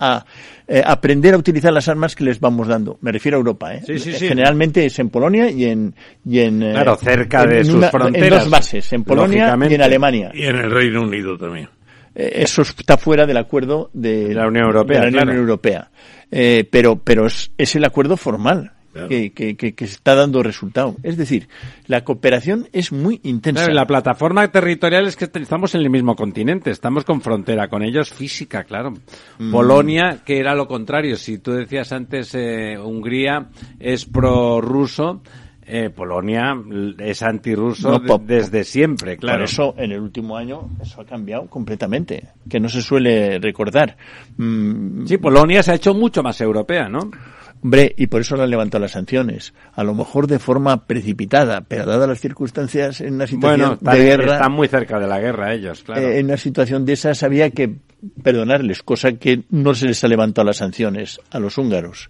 [0.00, 0.24] a
[0.66, 2.98] eh, aprender a utilizar las armas que les vamos dando.
[3.00, 3.82] Me refiero a Europa, ¿eh?
[3.84, 4.28] Sí, sí, sí.
[4.28, 5.94] Generalmente es en Polonia y en,
[6.24, 9.04] y en eh, Claro, cerca en- de en sus una- En fronteras, dos bases, en
[9.04, 10.30] Polonia y en Alemania.
[10.34, 11.68] Y en el Reino Unido también.
[12.14, 15.40] Eh, Eso está fuera del acuerdo de, De la Unión Europea, de la Unión claro.
[15.40, 15.90] Europea.
[16.30, 18.72] Eh, pero pero es, es el acuerdo formal
[19.06, 20.96] que, que, que, que está dando resultado.
[21.02, 21.48] Es decir,
[21.86, 23.60] la cooperación es muy intensa.
[23.64, 27.68] Claro, la plataforma territorial es que est- estamos en el mismo continente, estamos con frontera
[27.68, 28.94] con ellos física, claro.
[29.38, 29.52] Mm.
[29.52, 35.22] Polonia, que era lo contrario, si tú decías antes eh, Hungría es prorruso,
[35.68, 36.56] eh, Polonia
[36.98, 39.38] es antirruso No, desde siempre, claro.
[39.38, 43.96] Por eso, en el último año, eso ha cambiado completamente, que no se suele recordar.
[44.36, 47.10] Mm, Sí, Polonia se ha hecho mucho más europea, ¿no?
[47.62, 49.52] Hombre, y por eso le han levantado las sanciones.
[49.74, 54.04] A lo mejor de forma precipitada, pero dadas las circunstancias en una situación Bueno, de
[54.04, 56.02] guerra, están muy cerca de la guerra ellos, claro.
[56.02, 57.74] eh, en una situación de esas había que
[58.22, 62.08] perdonarles, cosa que no se les ha levantado las sanciones a los húngaros.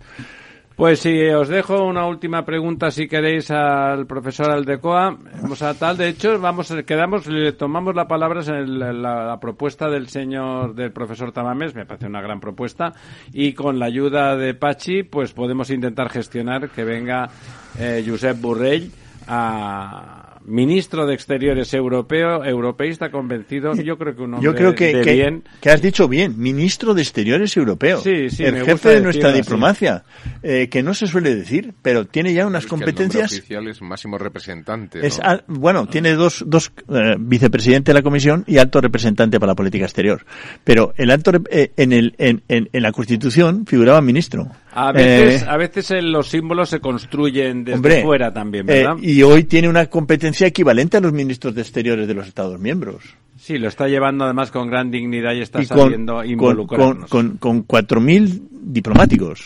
[0.78, 5.18] Pues si os dejo una última pregunta, si queréis, al profesor Aldecoa.
[5.42, 9.90] Vamos a tal, de hecho, vamos, quedamos, le tomamos la palabra en la, la propuesta
[9.90, 12.92] del señor, del profesor Tamames, me parece una gran propuesta,
[13.32, 17.28] y con la ayuda de Pachi, pues podemos intentar gestionar que venga
[17.76, 18.92] eh, Josep Burrell
[19.26, 24.94] a ministro de Exteriores europeo, europeísta convencido, yo creo que un hombre Yo creo que,
[24.94, 25.44] de que, bien.
[25.60, 29.00] que has dicho bien, ministro de Exteriores europeo, Sí, sí, el me jefe gusta de
[29.00, 30.04] nuestra diplomacia,
[30.42, 33.68] eh, que no se suele decir, pero tiene ya unas Es que el competencias oficial
[33.68, 35.06] es máximo representante.
[35.06, 39.56] Es bueno, tiene dos, dos eh, vicepresidente de la comisión y alto representante para la
[39.56, 40.24] política exterior.
[40.64, 44.48] Pero el alto eh, en, el, en, en, en la Constitución figuraba ministro.
[44.80, 48.84] A veces, Eh, a veces eh, los símbolos se construyen desde hombre, fuera también, eh,
[48.84, 48.96] ¿verdad?
[49.02, 53.02] y hoy tiene una competencia equivalente a los ministros de exteriores de los Estados miembros.
[53.36, 56.30] Sí, lo está llevando además con gran dignidad y está y con, sabiendo con, con,
[56.30, 57.10] involucrarnos.
[57.10, 59.44] con, con 4.000 diplomáticos.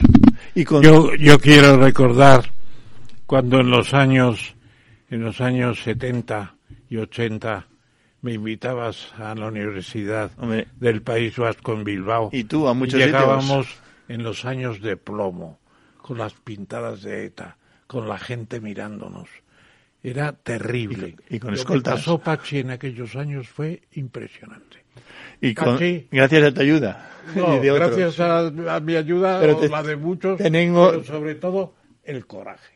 [0.55, 2.51] Y con, Yo, yo quiero recordar
[3.27, 4.55] cuando en los años,
[5.11, 6.57] en los años 70
[6.91, 7.67] y 80
[8.21, 10.69] me invitabas a la universidad Hombre.
[10.79, 12.29] del País Vasco en Bilbao.
[12.33, 13.67] Y tú a muchos llegábamos
[14.13, 15.59] en los años de plomo,
[15.99, 17.57] con las pintadas de ETA,
[17.87, 19.29] con la gente mirándonos.
[20.03, 21.17] Era terrible.
[21.31, 21.95] Y- y con Lo que escoltas.
[21.95, 24.83] pasó Pachi en aquellos años fue impresionante.
[25.41, 26.09] y con- Pachi.
[26.11, 27.09] gracias a tu ayuda.
[27.37, 27.97] No, y de otros.
[27.97, 31.75] gracias a, a mi ayuda, Pero o te- la de muchos, tengo- pero sobre todo
[32.05, 32.72] el coraje.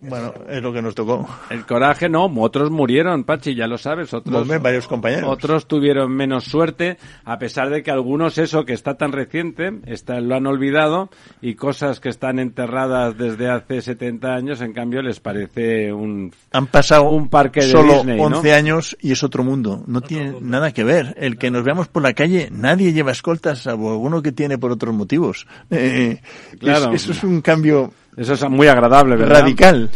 [0.00, 1.28] Bueno, es lo que nos tocó.
[1.50, 5.28] El coraje no, otros murieron, Pachi, ya lo sabes, otros, varios compañeros.
[5.28, 10.20] otros tuvieron menos suerte, a pesar de que algunos eso que está tan reciente, está,
[10.20, 11.10] lo han olvidado
[11.42, 16.32] y cosas que están enterradas desde hace 70 años, en cambio les parece un...
[16.52, 18.24] Han pasado Un parque de solo Disney, ¿no?
[18.38, 19.82] 11 años y es otro mundo.
[19.88, 21.14] No tiene nada que ver.
[21.18, 24.70] El que nos veamos por la calle, nadie lleva escoltas, salvo alguno que tiene por
[24.70, 25.46] otros motivos.
[25.70, 26.20] Eh,
[26.60, 26.92] Claro.
[26.92, 29.40] es- eso es un cambio Eso es muy agradable, ¿verdad?
[29.40, 29.88] radical.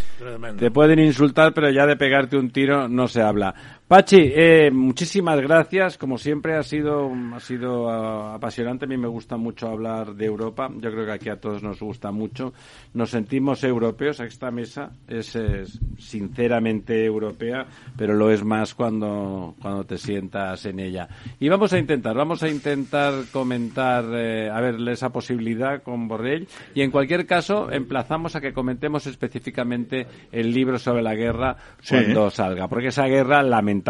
[0.56, 3.54] Te pueden insultar, pero ya de pegarte un tiro no se habla.
[3.92, 5.98] Pachi, eh, muchísimas gracias.
[5.98, 8.86] Como siempre ha sido ha sido ah, apasionante.
[8.86, 10.70] A mí me gusta mucho hablar de Europa.
[10.78, 12.54] Yo creo que aquí a todos nos gusta mucho.
[12.94, 14.18] Nos sentimos europeos.
[14.20, 20.80] Esta mesa es, es sinceramente europea, pero lo es más cuando cuando te sientas en
[20.80, 21.06] ella.
[21.38, 26.48] Y vamos a intentar, vamos a intentar comentar, eh, a ver, esa posibilidad con Borrell.
[26.74, 31.94] Y en cualquier caso, emplazamos a que comentemos específicamente el libro sobre la guerra Sí.
[31.94, 33.81] cuando salga, porque esa guerra lamentablemente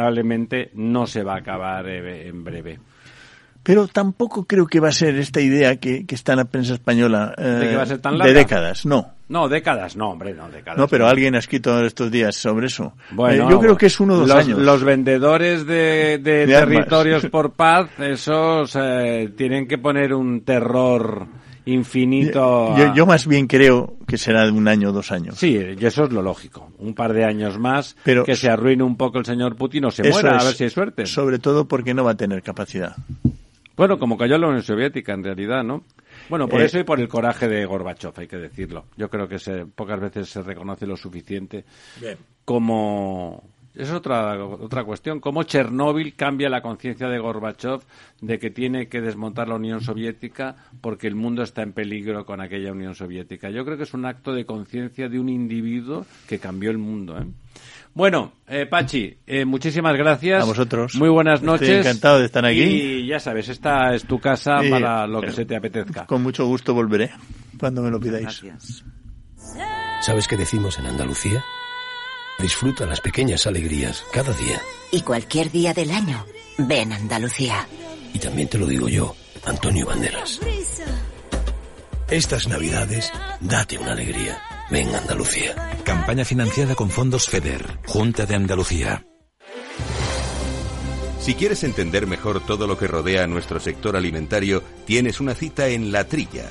[0.74, 2.78] no se va a acabar eh, en breve.
[3.62, 6.74] Pero tampoco creo que va a ser esta idea que, que está en la prensa
[6.74, 8.34] española eh, ¿De que va a ser tan de larga?
[8.34, 9.12] décadas, no.
[9.28, 10.76] No, décadas, no, hombre, no, décadas.
[10.78, 12.92] No, pero alguien ha escrito estos días sobre eso.
[13.12, 14.58] Bueno, Eh, yo creo que es uno dos los, años.
[14.58, 16.74] Los vendedores de, de De armas.
[16.74, 21.28] territorios por paz, esos eh, tienen que poner un terror
[21.66, 22.74] infinito.
[22.74, 25.36] a- Yo, yo más bien creo que será de un año o dos años.
[25.38, 26.70] Sí, y eso es lo lógico.
[26.78, 29.90] Un par de años más, Pero- que se arruine un poco el señor Putin o
[29.90, 31.06] se muera, es, a ver si hay suerte.
[31.06, 32.96] Sobre todo porque no va a tener capacidad.
[33.76, 35.84] Bueno, como cayó la Unión Soviética, en realidad, ¿no?
[36.28, 38.84] Bueno, por Eh, eso y por el coraje de Gorbachev, hay que decirlo.
[38.96, 41.64] Yo creo que se, pocas veces se reconoce lo suficiente
[42.00, 42.16] Bien.
[42.44, 43.42] como...
[43.74, 47.80] Es otra, otra cuestión, cómo Chernóbil cambia la conciencia de Gorbachev
[48.20, 52.42] de que tiene que desmontar la Unión Soviética porque el mundo está en peligro con
[52.42, 53.48] aquella Unión Soviética.
[53.48, 57.18] Yo creo que es un acto de conciencia de un individuo que cambió el mundo.
[57.18, 57.24] ¿eh?
[57.94, 60.42] Bueno, eh, Pachi, eh, muchísimas gracias.
[60.42, 60.94] A vosotros.
[60.96, 61.86] Muy buenas Estoy noches.
[61.86, 62.62] encantado de estar aquí.
[62.62, 66.04] Y ya sabes, esta es tu casa para lo que se te apetezca.
[66.04, 67.10] Con mucho gusto volveré
[67.58, 68.42] cuando me lo pidáis.
[70.02, 71.42] ¿Sabes qué decimos en Andalucía?
[72.42, 74.60] Disfruta las pequeñas alegrías cada día.
[74.90, 76.26] Y cualquier día del año,
[76.58, 77.68] ven Andalucía.
[78.12, 79.14] Y también te lo digo yo,
[79.44, 80.40] Antonio Banderas.
[82.10, 84.42] Estas navidades, date una alegría.
[84.70, 85.54] Ven Andalucía.
[85.84, 89.06] Campaña financiada con fondos FEDER, Junta de Andalucía.
[91.20, 95.68] Si quieres entender mejor todo lo que rodea a nuestro sector alimentario, tienes una cita
[95.68, 96.50] en La Trilla.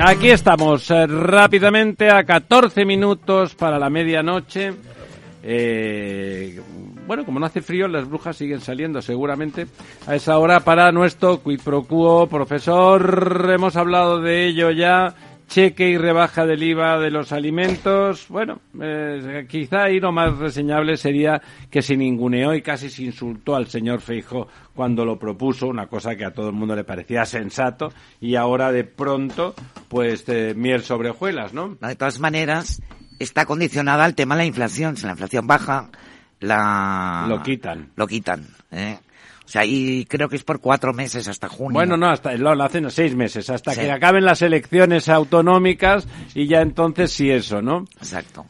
[0.00, 4.72] Aquí estamos, eh, rápidamente a 14 minutos para la medianoche.
[5.42, 6.60] Eh,
[7.06, 9.66] bueno, como no hace frío, las brujas siguen saliendo seguramente
[10.06, 12.28] a esa hora para nuestro quid pro quo.
[12.28, 15.14] Profesor, hemos hablado de ello ya.
[15.48, 18.26] Cheque y rebaja del IVA de los alimentos.
[18.28, 23.56] Bueno, eh, quizá ahí lo más reseñable sería que se ninguneó y casi se insultó
[23.56, 27.24] al señor Feijo cuando lo propuso, una cosa que a todo el mundo le parecía
[27.24, 27.88] sensato,
[28.20, 29.54] y ahora de pronto,
[29.88, 31.76] pues eh, miel sobre hojuelas, ¿no?
[31.80, 32.82] De todas maneras,
[33.18, 34.96] está condicionada al tema de la inflación.
[34.96, 35.88] Si la inflación baja,
[36.40, 37.24] la...
[37.26, 37.90] Lo quitan.
[37.96, 38.98] Lo quitan, ¿eh?
[39.48, 41.72] O sea, y creo que es por cuatro meses hasta junio.
[41.72, 43.80] Bueno, no, hasta lo, lo hacen seis meses, hasta Sí.
[43.80, 47.86] que acaben las elecciones autonómicas y ya entonces sí eso, ¿no?
[47.96, 48.44] Exacto.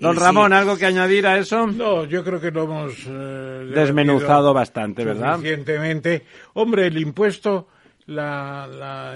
[0.00, 0.52] Don Ramón.
[0.52, 1.68] ¿algo que añadir a eso?
[1.68, 5.36] No, yo creo que lo hemos eh, Desmenuzado bastante, ¿verdad?
[5.36, 6.24] Suficientemente.
[6.54, 7.68] Hombre, el impuesto,
[8.06, 9.14] la, la,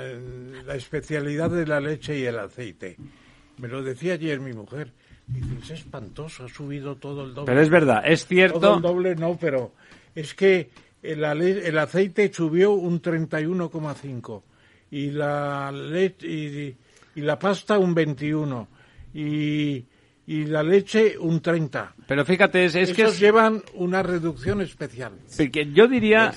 [0.65, 2.97] la especialidad de la leche y el aceite.
[3.59, 4.93] Me lo decía ayer mi mujer.
[5.27, 7.47] Dice, es espantoso, ha subido todo el doble.
[7.47, 8.61] Pero es verdad, es cierto.
[8.61, 9.73] Todo el doble no, pero
[10.15, 10.71] es que
[11.13, 14.43] el, aceite subió un 31,5
[14.91, 16.77] y la leche y,
[17.17, 18.69] y la pasta un 21
[19.15, 19.85] y,
[20.27, 21.95] y la leche un 30.
[22.07, 25.13] Pero fíjate, es, es que Esos es- llevan una reducción especial.
[25.37, 26.33] Porque yo diría,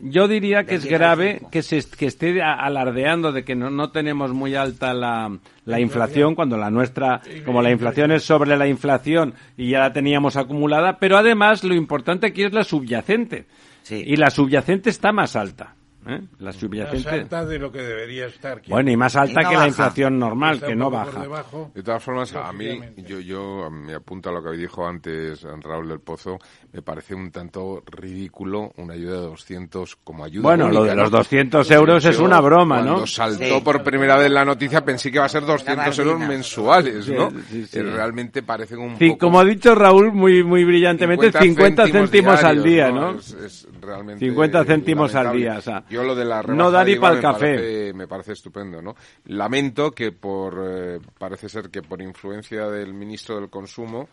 [0.00, 3.90] yo diría que es grave que se que esté a- alardeando de que no, no
[3.90, 8.66] tenemos muy alta la, la inflación cuando la nuestra, como la inflación es sobre la
[8.68, 13.46] inflación y ya la teníamos acumulada, pero además lo importante aquí es la subyacente.
[13.90, 15.76] Y la subyacente está más alta.
[16.06, 16.20] ¿Eh?
[16.38, 17.08] La Más subyacente.
[17.10, 18.60] alta de lo que debería estar.
[18.68, 19.68] Bueno, y más alta no que la baja.
[19.68, 21.20] inflación normal, que no baja.
[21.20, 21.70] debajo.
[21.74, 25.88] De todas formas, a mí, yo, yo me apunto a lo que dijo antes Raúl
[25.88, 26.38] del Pozo,
[26.72, 30.96] me parece un tanto ridículo una ayuda de 200 como ayuda Bueno, lo única, de
[30.96, 31.02] ¿no?
[31.02, 32.84] los 200 euros es una broma, ¿no?
[32.92, 33.60] Cuando saltó Sí.
[33.64, 37.30] por primera vez la noticia pensé que iba a ser 200 euros mensuales, ¿no?
[37.30, 37.78] Sí, sí, sí.
[37.78, 39.18] Eh, Realmente parece un Sí, poco...
[39.26, 43.18] como ha dicho Raúl muy muy brillantemente, 50, céntimos, al día, diarios, ¿no?
[43.18, 45.40] Es, es realmente 50 céntimos al lamentable.
[45.42, 47.20] día, o sea, Yo lo de la no rebaja da de ni IVA pa'l me
[47.22, 47.54] café.
[47.56, 48.96] parece- me parece estupendo, ¿no?
[49.26, 54.08] Lamento que por, eh, parece ser que por influencia del ministro del Consumo,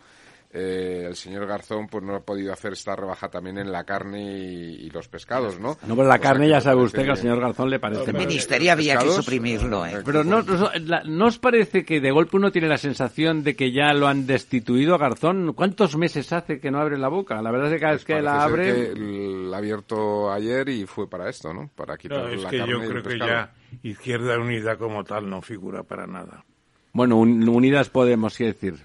[0.51, 4.23] eh, el señor Garzón pues no ha podido hacer esta rebaja también en la carne
[4.35, 5.77] y, y los pescados, ¿no?
[5.85, 8.13] No, pero la O carne ya sabe usted que al señor Garzón le parece El
[8.13, 8.25] mal.
[8.25, 10.01] ministerio había que suprimirlo, ¿eh?
[10.03, 13.55] Pero no, no, la- ¿no os parece que de golpe uno tiene la sensación de
[13.55, 15.53] que ya lo han destituido a Garzón?
[15.53, 17.39] ¿Cuántos meses hace que no abre la boca?
[17.43, 18.93] La verdad es que cada vez que la Pues abre...
[18.93, 21.69] que la ha abierto ayer y fue para esto, ¿no?
[21.75, 23.53] Para quitar No, es la que carne yo y el creo que ya
[23.83, 26.43] Izquierda Unida como tal no figura para nada.
[26.91, 28.75] Bueno, un- Unidas Podemos, quiere decir.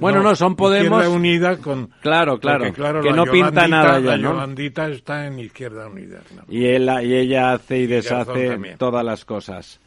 [0.00, 1.00] Bueno, no, son Podemos...
[1.00, 1.90] Izquierda Unida con...
[2.00, 4.32] Claro, claro, porque, claro, que no pinta nada ya, La ¿no?
[4.32, 6.20] Yolandita está en Izquierda Unida.
[6.34, 6.42] ¿no?
[6.48, 9.78] Y, él, y ella hace y deshace todas las cosas.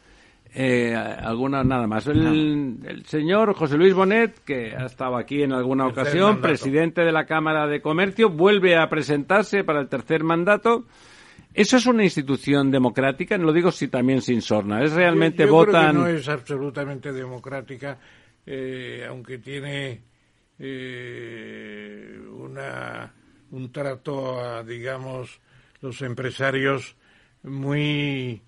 [0.54, 2.06] Eh, alguna nada más.
[2.06, 6.42] El, el señor José Luis Bonet, que ha estado aquí en alguna Tercer ocasión, mandato.
[6.48, 10.84] presidente de la Cámara de Comercio, vuelve a presentarse para el tercer mandato.
[11.54, 13.36] ¿Eso es una institución democrática?
[13.38, 14.82] No lo digo si también sin sorna.
[14.84, 15.94] ¿Es realmente Yo- yo creo que votan?
[15.96, 17.98] no es absolutamente democrática,
[18.46, 20.02] eh, aunque tiene
[20.58, 23.12] eh, una,
[23.50, 25.40] un trato a, digamos,
[25.80, 26.96] los empresarios
[27.42, 28.40] muy...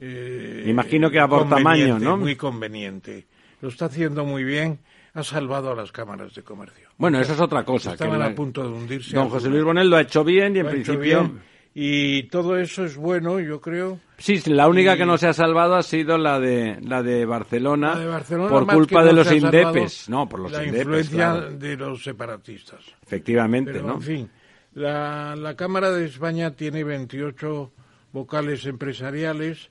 [0.00, 2.16] eh, Imagino que a por tamaño, ¿no?
[2.16, 3.26] Muy conveniente.
[3.60, 4.78] Lo está haciendo muy bien.
[5.14, 6.88] Ha salvado a las cámaras de comercio.
[6.98, 7.92] Bueno, eso es otra cosa.
[7.92, 9.16] Estaban que a punto de hundirse.
[9.16, 9.48] Don José.
[9.48, 11.32] Luis Bonet lo ha hecho bien y en Lo principio...
[11.78, 14.00] Y todo eso es bueno, yo creo.
[14.16, 17.26] Sí, la única Y- que no se ha salvado ha sido la de la de
[17.26, 20.08] Barcelona, La de Barcelona, por culpa de los indepes.
[20.08, 21.50] No, por los la indepes, influencia claro.
[21.50, 22.80] de los separatistas.
[23.02, 23.94] Efectivamente, Pero, ¿no?
[23.96, 24.30] en fin,
[24.72, 27.70] la, la Cámara de España tiene 28
[28.10, 29.68] vocales empresariales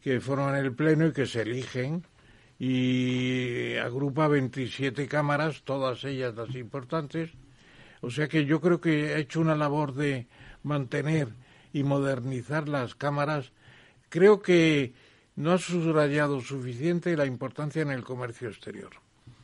[0.00, 2.04] que forman el Pleno y que se eligen
[2.58, 7.30] y agrupa 27 cámaras, todas ellas las importantes.
[8.00, 10.26] O sea que yo creo que ha hecho una labor de
[10.64, 11.28] mantener
[11.74, 13.52] y modernizar las cámaras.
[14.08, 14.94] Creo que
[15.36, 18.90] no ha subrayado suficiente la importancia en el comercio exterior.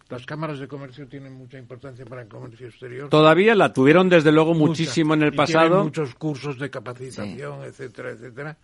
[0.09, 3.09] Las cámaras de comercio tienen mucha importancia para el comercio exterior.
[3.11, 4.66] Todavía la tuvieron desde luego Mucha.
[4.69, 5.66] muchísimo en el Y pasado.
[5.69, 8.57] tienen muchos cursos de capacitación, etcétera, etcétera.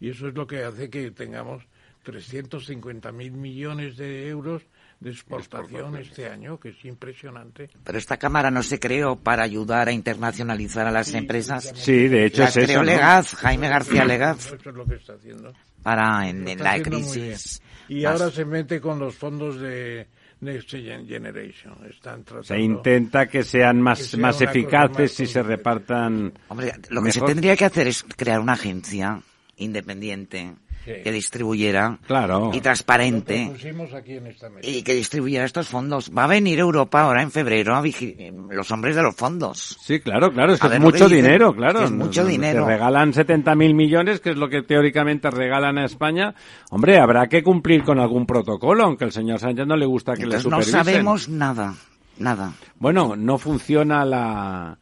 [0.00, 1.62] Y eso es lo que hace que tengamos
[2.02, 4.62] 350 mil millones de euros
[5.02, 7.68] de exportación este año, que es impresionante.
[7.84, 11.72] Pero esta cámara no se creó para ayudar a internacionalizar a las empresas.
[11.74, 12.84] Sí, de hecho La es eso, creó ¿no?
[12.86, 15.52] Legaz, Jaime García Legaz, Eso es lo que está haciendo.
[15.82, 17.60] para en, en la crisis.
[17.88, 20.06] Y más- ahora se mete con los fondos de
[20.40, 21.74] Next Gen- Generation.
[21.88, 22.44] Están tratando...
[22.44, 26.32] Se intenta que sean más, que sea más eficaces más y se repartan.
[26.48, 27.28] Hombre, lo que se mejor.
[27.28, 29.20] tendría que hacer es crear una agencia
[29.56, 30.92] independiente Sí.
[31.04, 32.50] que distribuyera Claro.
[32.52, 34.68] y transparente pusimos aquí en esta mesa.
[34.68, 36.10] y que distribuyera estos fondos.
[36.16, 39.78] Va a venir Europa ahora en febrero a eh, los hombres de los fondos.
[39.80, 41.78] Sí, claro, claro, es que A es que mucho dicen, dinero, claro.
[41.80, 42.64] que es mucho Nos- dinero.
[42.64, 46.34] Se regalan 70.000 millones, que es lo que teóricamente regalan a España.
[46.70, 50.24] Hombre, habrá que cumplir con algún protocolo, aunque al señor Sánchez no le gusta que
[50.24, 50.84] Entonces le no supervisen.
[50.94, 51.74] sabemos nada,
[52.18, 52.52] nada.
[52.80, 54.78] Bueno, no funciona la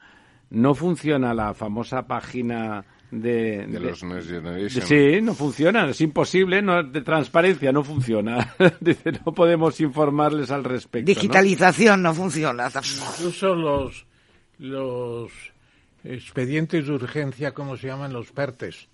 [0.50, 4.86] no funciona la famosa página de, De los Next Generation.
[4.86, 8.54] Sí, no funciona, es imposible, no de transparencia no funciona.
[8.80, 11.10] Dice, no podemos informarles al respecto.
[11.10, 11.14] ¿no?
[11.14, 12.70] Digitalización no funciona.
[13.16, 14.06] Incluso los,
[14.58, 15.30] los
[16.04, 18.12] expedientes de urgencia, ¿cómo se llaman?
[18.12, 18.88] Los PERTES.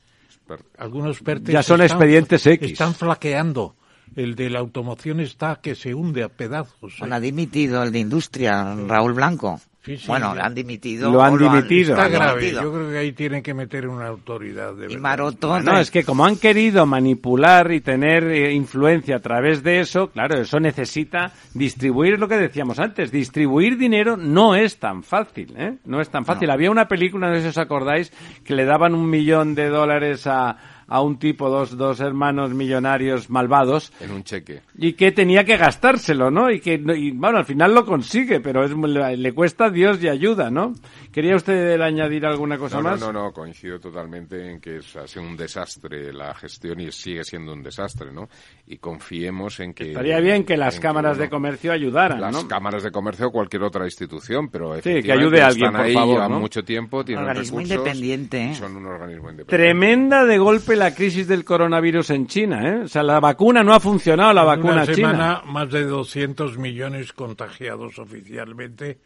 [0.79, 2.73] Algunos PERTES Ya son están- expedientes X.
[2.73, 3.75] Están flaqueando.
[4.15, 6.93] El de la automoción está que se hunde a pedazos.
[6.95, 6.97] ¿eh?
[7.01, 9.61] Bueno, ha dimitido el de industria, Raúl Blanco.
[9.87, 10.41] Sí, sí, bueno, sí.
[10.43, 11.13] han dimitido.
[11.13, 11.93] Lo han dimitido.
[11.93, 12.41] Está han grave.
[12.41, 12.63] dimitido.
[12.65, 15.01] Yo creo que ahí tiene que meter una autoridad de Y verdad.
[15.01, 15.61] Maroto.
[15.61, 20.09] No, es que como han querido manipular y tener eh, influencia a través de eso,
[20.09, 23.13] claro, eso necesita distribuir lo que decíamos antes.
[23.13, 25.77] Distribuir dinero no es tan fácil, ¿eh?
[25.85, 26.51] No es tan fácil.
[26.51, 28.13] Había una película, no sé si os acordáis,
[28.45, 30.57] que le daban un millón de dólares a,
[30.89, 34.63] a un tipo, dos, dos hermanos millonarios malvados, En un cheque.
[34.79, 36.51] y que tenía que gastárselo, ¿no?
[36.51, 40.03] Y que, no- y, bueno, al final lo consigue, pero es, muy- le, cuesta Dios
[40.03, 40.75] y ayuda, ¿no?
[41.13, 43.01] ¿Quería usted añadir alguna cosa No, no, más?
[43.01, 47.25] no, no, coincido totalmente en que es, ha sido un desastre la gestión y sigue
[47.25, 48.29] siendo un desastre, ¿no?
[48.67, 49.89] Y confiemos en que...
[49.89, 52.47] Estaría bien que las cámaras de bueno, comercio ayudaran, Las ¿no?
[52.49, 55.87] cámaras de comercio o cualquier otra institución, pero que efectivamente ayude a alguien, están por
[55.87, 56.41] ahí favor, ¿no?
[56.41, 58.55] mucho tiempo, tienen Organismo recursos independiente, ¿eh?
[58.55, 59.57] son un organismo independiente.
[59.57, 62.81] Tremenda de golpe la crisis del coronavirus en China, ¿eh?
[62.85, 64.95] O sea, la vacuna no ha funcionado, la En vacuna una china.
[65.11, 68.99] semana, más de 200 millones contagiados oficialmente.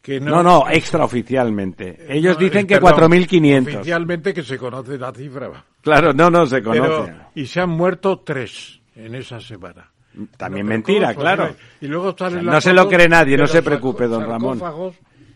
[0.00, 2.06] Que no, No, no, extraoficialmente.
[2.08, 3.74] Ellos No, dicen eh, que perdón, 4.500.
[3.76, 5.50] Oficialmente que se conoce la cifra.
[5.82, 7.12] Claro, no, no se Pero, conoce.
[7.34, 9.90] y se han muerto tres en esa semana.
[10.36, 11.54] También Pero mentira, ¿cómo es claro.
[11.80, 14.60] Y luego O sea, no se lo cree nadie, no se preocupe, don Ramón.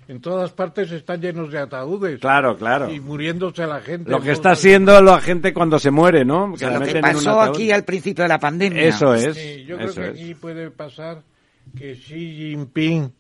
[0.06, 2.20] En todas partes están llenos de ataúdes.
[2.20, 2.93] Claro, claro.
[2.93, 4.10] Y muriéndose la gente.
[4.10, 6.52] Lo que está haciendo la gente cuando se muere, ¿no?
[6.52, 8.82] O sea, la lo que pasó aquí al principio de la pandemia.
[8.82, 9.35] Eso es.
[9.35, 10.09] Sí, yo creo que es.
[10.09, 11.22] aquí puede pasar
[11.76, 13.12] que Xi Jinping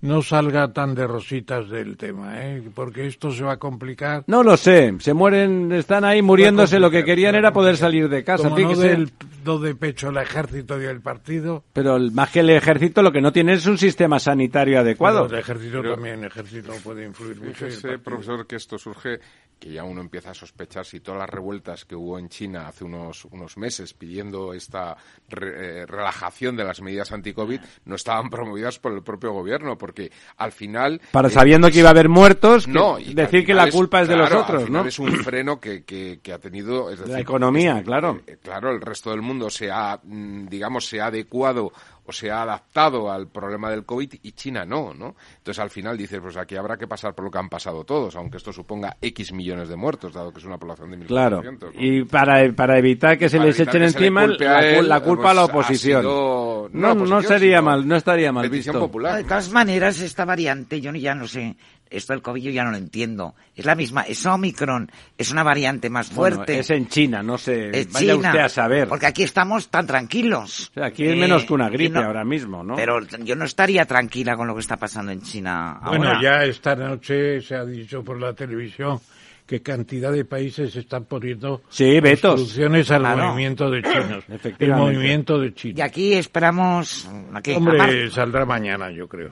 [0.00, 2.62] no salga tan de rositas del tema, ¿eh?
[2.74, 4.24] porque esto se va a complicar.
[4.26, 8.24] No lo sé, se mueren, están ahí muriéndose, lo que querían era poder salir de
[8.24, 8.48] casa.
[8.48, 9.10] Como no del,
[9.44, 11.64] do de pecho el ejército y el partido.
[11.72, 15.24] Pero más que el ejército lo que no tiene es un sistema sanitario adecuado.
[15.24, 17.66] Pero el ejército también, el ejército puede influir mucho.
[17.66, 19.20] Fíjese, profesor, que esto surge,
[19.62, 22.82] que ya uno empieza a sospechar si todas las revueltas que hubo en China hace
[22.82, 24.96] unos, unos meses pidiendo esta
[25.28, 30.10] re, eh, relajación de las medidas anti-COVID no estaban promovidas por el propio gobierno, porque
[30.38, 31.00] al final...
[31.12, 34.08] Para eh, sabiendo que iba a haber muertos, no, que decir que la culpa es,
[34.08, 34.88] de los otros, al final ¿no?
[34.88, 36.90] es un freno que, que, que ha tenido...
[36.90, 38.20] Es decir, la economía, es, claro.
[38.26, 41.72] Eh, claro, el resto del mundo se ha, mm, digamos, se ha adecuado
[42.04, 45.14] o se ha adaptado al problema del COVID y China no, ¿no?
[45.38, 48.16] Entonces al final dices, pues aquí habrá que pasar por lo que han pasado todos,
[48.16, 51.06] aunque esto suponga X millones de muertos, dado que es una población de 1.400.
[51.06, 51.58] Claro, ¿no?
[51.74, 55.00] y para, para evitar que se Para les echen le encima a la, él, la
[55.00, 56.00] culpa a la pues, ha oposición.
[56.02, 58.78] sido- no no, la sería mal, no estaría mal visto.
[58.78, 59.16] popular.
[59.16, 61.56] De todas maneras, esta variante, yo ya no sé,
[61.92, 63.34] esto del COVID yo ya no lo entiendo.
[63.54, 66.58] Es la misma, es Omicron, es una variante más Bueno, fuerte.
[66.58, 68.88] es en China, no sé, Es vaya China, usted a saber.
[68.88, 70.70] Porque aquí estamos tan tranquilos.
[70.70, 72.76] O sea, aquí es Eh, menos que una y gripe no- ahora mismo, ¿no?
[72.76, 76.20] Pero yo no estaría tranquila con lo que está pasando en China Bueno, ahora.
[76.22, 78.98] ya esta noche se ha dicho por la televisión
[79.46, 82.32] que cantidad de países están poniendo Sí, vetos.
[82.40, 83.26] obstrucciones al Claro.
[83.28, 84.24] movimiento de chinos.
[84.58, 85.78] el movimiento de chinos.
[85.78, 87.08] Y aquí esperamos...
[87.34, 87.54] ¿a qué?
[87.54, 89.30] ¿A Hombre, saldrá mañana, yo creo.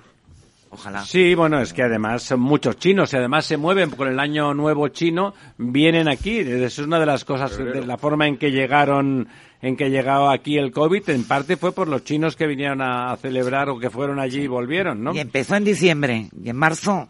[0.70, 1.04] Ojalá.
[1.04, 4.54] Sí, bueno, es que además son muchos chinos y además se mueven con el año
[4.54, 6.38] nuevo chino, vienen aquí.
[6.38, 9.26] Eso es una de las cosas, de la forma en que llegaron,
[9.60, 13.10] en que llegó aquí el COVID, en parte fue por los chinos que vinieron a,
[13.10, 15.12] a celebrar o que fueron allí y volvieron, ¿no?
[15.12, 16.28] Y empezó en diciembre.
[16.40, 17.08] Y en marzo,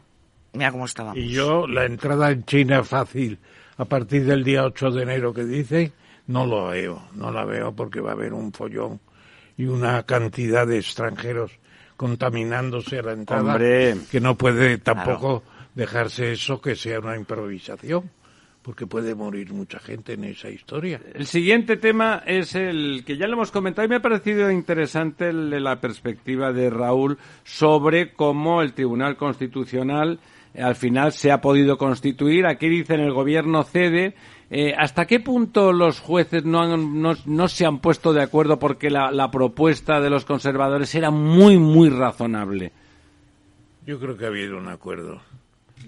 [0.55, 1.17] mira cómo estaba.
[1.17, 3.39] Y yo, la entrada en China fácil
[3.77, 5.93] a partir del día 8 de enero que dice,
[6.27, 7.03] no lo veo.
[7.15, 9.01] No la veo porque va a haber un follón
[9.57, 11.53] y una cantidad de extranjeros
[12.01, 13.95] contaminándose a la entrada Hombre.
[14.11, 15.43] que no puede tampoco
[15.75, 18.11] dejarse eso que sea una improvisación
[18.63, 20.99] porque puede morir mucha gente en esa historia.
[21.13, 25.29] El siguiente tema es el que ya lo hemos comentado y me ha parecido interesante
[25.29, 30.21] el de la perspectiva de Raúl sobre cómo el Tribunal Constitucional
[30.59, 32.47] al final se ha podido constituir.
[32.47, 34.15] Aquí dicen el gobierno cede.
[34.51, 38.59] Eh, ¿Hasta qué punto los jueces no, han- no, no se han puesto de acuerdo
[38.59, 42.73] porque la, la propuesta de los conservadores era muy, muy razonable?
[43.87, 45.21] Yo creo que ha habido un acuerdo.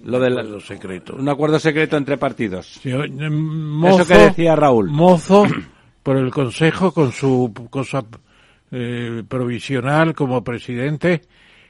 [0.04, 1.14] Lo un del acuerdo secreto.
[1.16, 2.66] un acuerdo secreto entre partidos.
[2.82, 4.88] Sí, eh, Mozo, Eso que decía Raúl.
[4.90, 5.44] Mozo,
[6.02, 8.04] por el Consejo, con su cosa
[8.70, 11.22] eh, provisional como presidente,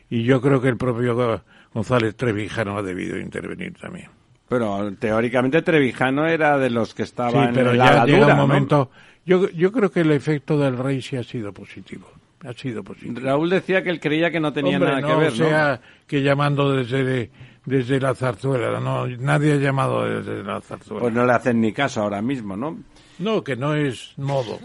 [0.08, 1.42] y yo creo que el propio
[1.74, 4.08] González Trevijano ha debido intervenir también.
[4.48, 8.36] Pero teóricamente Trevijano era de los que Sí, estaban pero en ya la llega un
[8.36, 8.36] ¿no?
[8.36, 8.90] momento.
[9.24, 12.06] Yo, yo creo que el efecto del rey sí ha sido positivo.
[12.44, 13.20] Ha sido positivo.
[13.20, 15.36] Raúl decía que él creía que no tenía Hombre, nada no que ver, ¿no?
[15.36, 17.30] sea que llamando desde,
[17.64, 18.80] desde la zarzuela.
[18.80, 21.00] No, nadie ha llamado desde la zarzuela.
[21.02, 22.78] Pues no le hacen ni caso ahora mismo, ¿no?
[23.20, 24.58] No, que no es modo.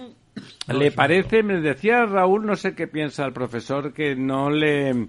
[0.68, 5.08] No ¿Le parece, me decía Raúl, no sé qué piensa el profesor, que no le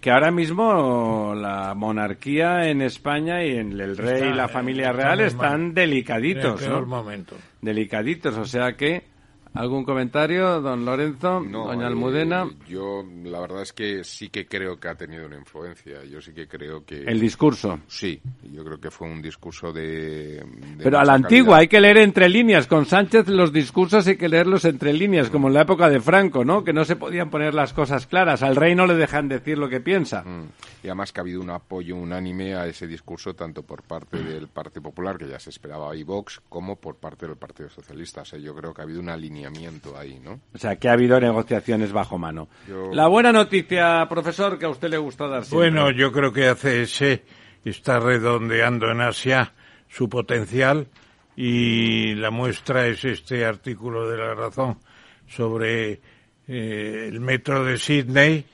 [0.00, 5.20] que ahora mismo la monarquía en España y en el rey y la familia real
[5.20, 5.60] están mal.
[5.60, 6.86] En el delicaditos, peor ¿no?
[6.86, 7.36] momento.
[7.60, 9.09] Delicaditos, o sea que
[9.54, 14.46] algún comentario, don Lorenzo, No, doña eh, Almudena, yo la verdad es que sí que
[14.46, 16.04] creo que ha tenido una influencia.
[16.04, 17.02] Yo sí que creo que...
[17.02, 17.80] el discurso.
[17.88, 18.20] Sí,
[18.52, 20.42] yo creo que fue un discurso de...
[20.44, 21.60] de Pero a la antigua, calidad.
[21.60, 22.66] hay que leer entre líneas.
[22.66, 26.44] Con Sánchez los discursos hay que leerlos entre líneas, como en la época de Franco,
[26.44, 26.62] ¿no?
[26.64, 28.42] Que no se podían poner las cosas claras.
[28.42, 30.22] Al rey no le dejan decir lo que piensa.
[30.22, 30.48] Mm.
[30.84, 34.48] Y además que ha habido un apoyo unánime a ese discurso tanto por parte del
[34.48, 38.22] Partido Popular, que ya se esperaba, y Vox, como por parte del Partido Socialista.
[38.22, 39.08] O sea, yo creo que ha habido un
[39.46, 40.40] alineamiento ahí, ¿no?
[40.54, 42.48] O sea, que ha habido negociaciones bajo mano.
[42.68, 45.70] Yo- La buena noticia, profesor, que a usted le gusta dar siempre.
[45.70, 47.20] Bueno, yo creo que ACS
[47.64, 49.52] está redondeando en Asia
[49.88, 50.86] su potencial
[51.36, 54.78] y la muestra es este artículo de La Razón
[55.28, 56.00] sobre
[56.48, 58.44] eh, el metro de Sydney,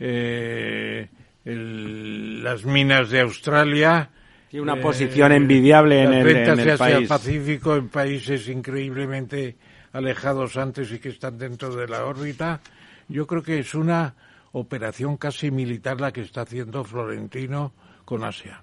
[0.00, 1.08] eh,
[1.44, 4.10] el- las minas de Australia.
[4.50, 7.08] Sí, una eh, posición envidiable en el, en el país.
[7.08, 9.56] Pacífico en países increíblemente
[9.92, 12.60] alejados antes y que están dentro de la órbita.
[13.08, 14.14] Yo creo que es una
[14.52, 17.72] operación casi militar la que está haciendo Florentino
[18.04, 18.62] con Asia.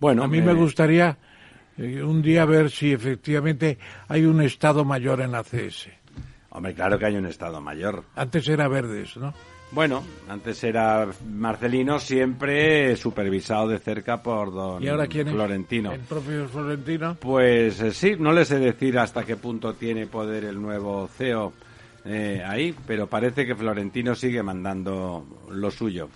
[0.00, 1.16] Bueno, A mí eh, me gustaría
[1.78, 5.88] eh, un día ver si efectivamente hay un Estado mayor en ACS.
[6.50, 8.04] Hombre, claro que hay un Estado mayor.
[8.14, 9.34] Antes era Verdes, ¿no?
[9.72, 15.34] Bueno, antes era Marcelino, siempre supervisado de cerca por don ¿Y ahora quién es?
[15.34, 15.92] Florentino.
[15.92, 17.16] El propio Florentino.
[17.20, 21.52] Pues eh, sí, no le sé decir hasta qué punto tiene poder el nuevo CEO
[22.04, 26.08] eh, ahí, pero parece que Florentino sigue mandando lo suyo.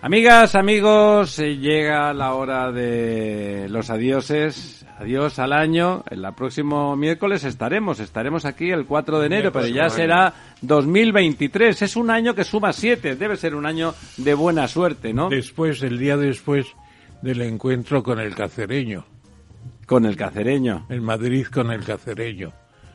[0.00, 4.83] Amigas, amigos, eh, llega la hora de los adioses.
[4.98, 6.04] Adiós al año.
[6.08, 11.82] El próximo miércoles estaremos, estaremos aquí el 4 de enero, pero ya será 2023.
[11.82, 13.16] Es un año que suma siete.
[13.16, 15.28] Debe ser un año de buena suerte, ¿no?
[15.28, 16.66] Después, el día después
[17.22, 19.04] del encuentro con el cacereño.
[19.86, 20.86] Con el cacereño.
[20.88, 22.52] En Madrid con el cacereño.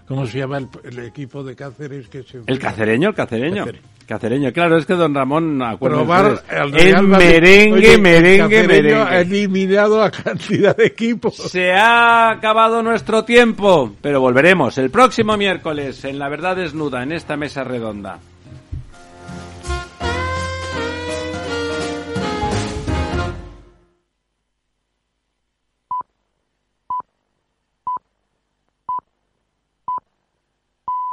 [0.08, 3.66] ¿Cómo se llama el, el equipo de Cáceres que se El cacereño, el cacereño.
[3.66, 3.99] Cáceres.
[4.10, 9.22] Cacereño, claro, es que don Ramón, acuérdense el Real merengue, Oye, merengue, Cacereño ha merengue.
[9.22, 11.36] eliminado a cantidad de equipos.
[11.36, 17.12] Se ha acabado nuestro tiempo, pero volveremos el próximo miércoles en La Verdad Desnuda, en
[17.12, 18.18] esta mesa redonda.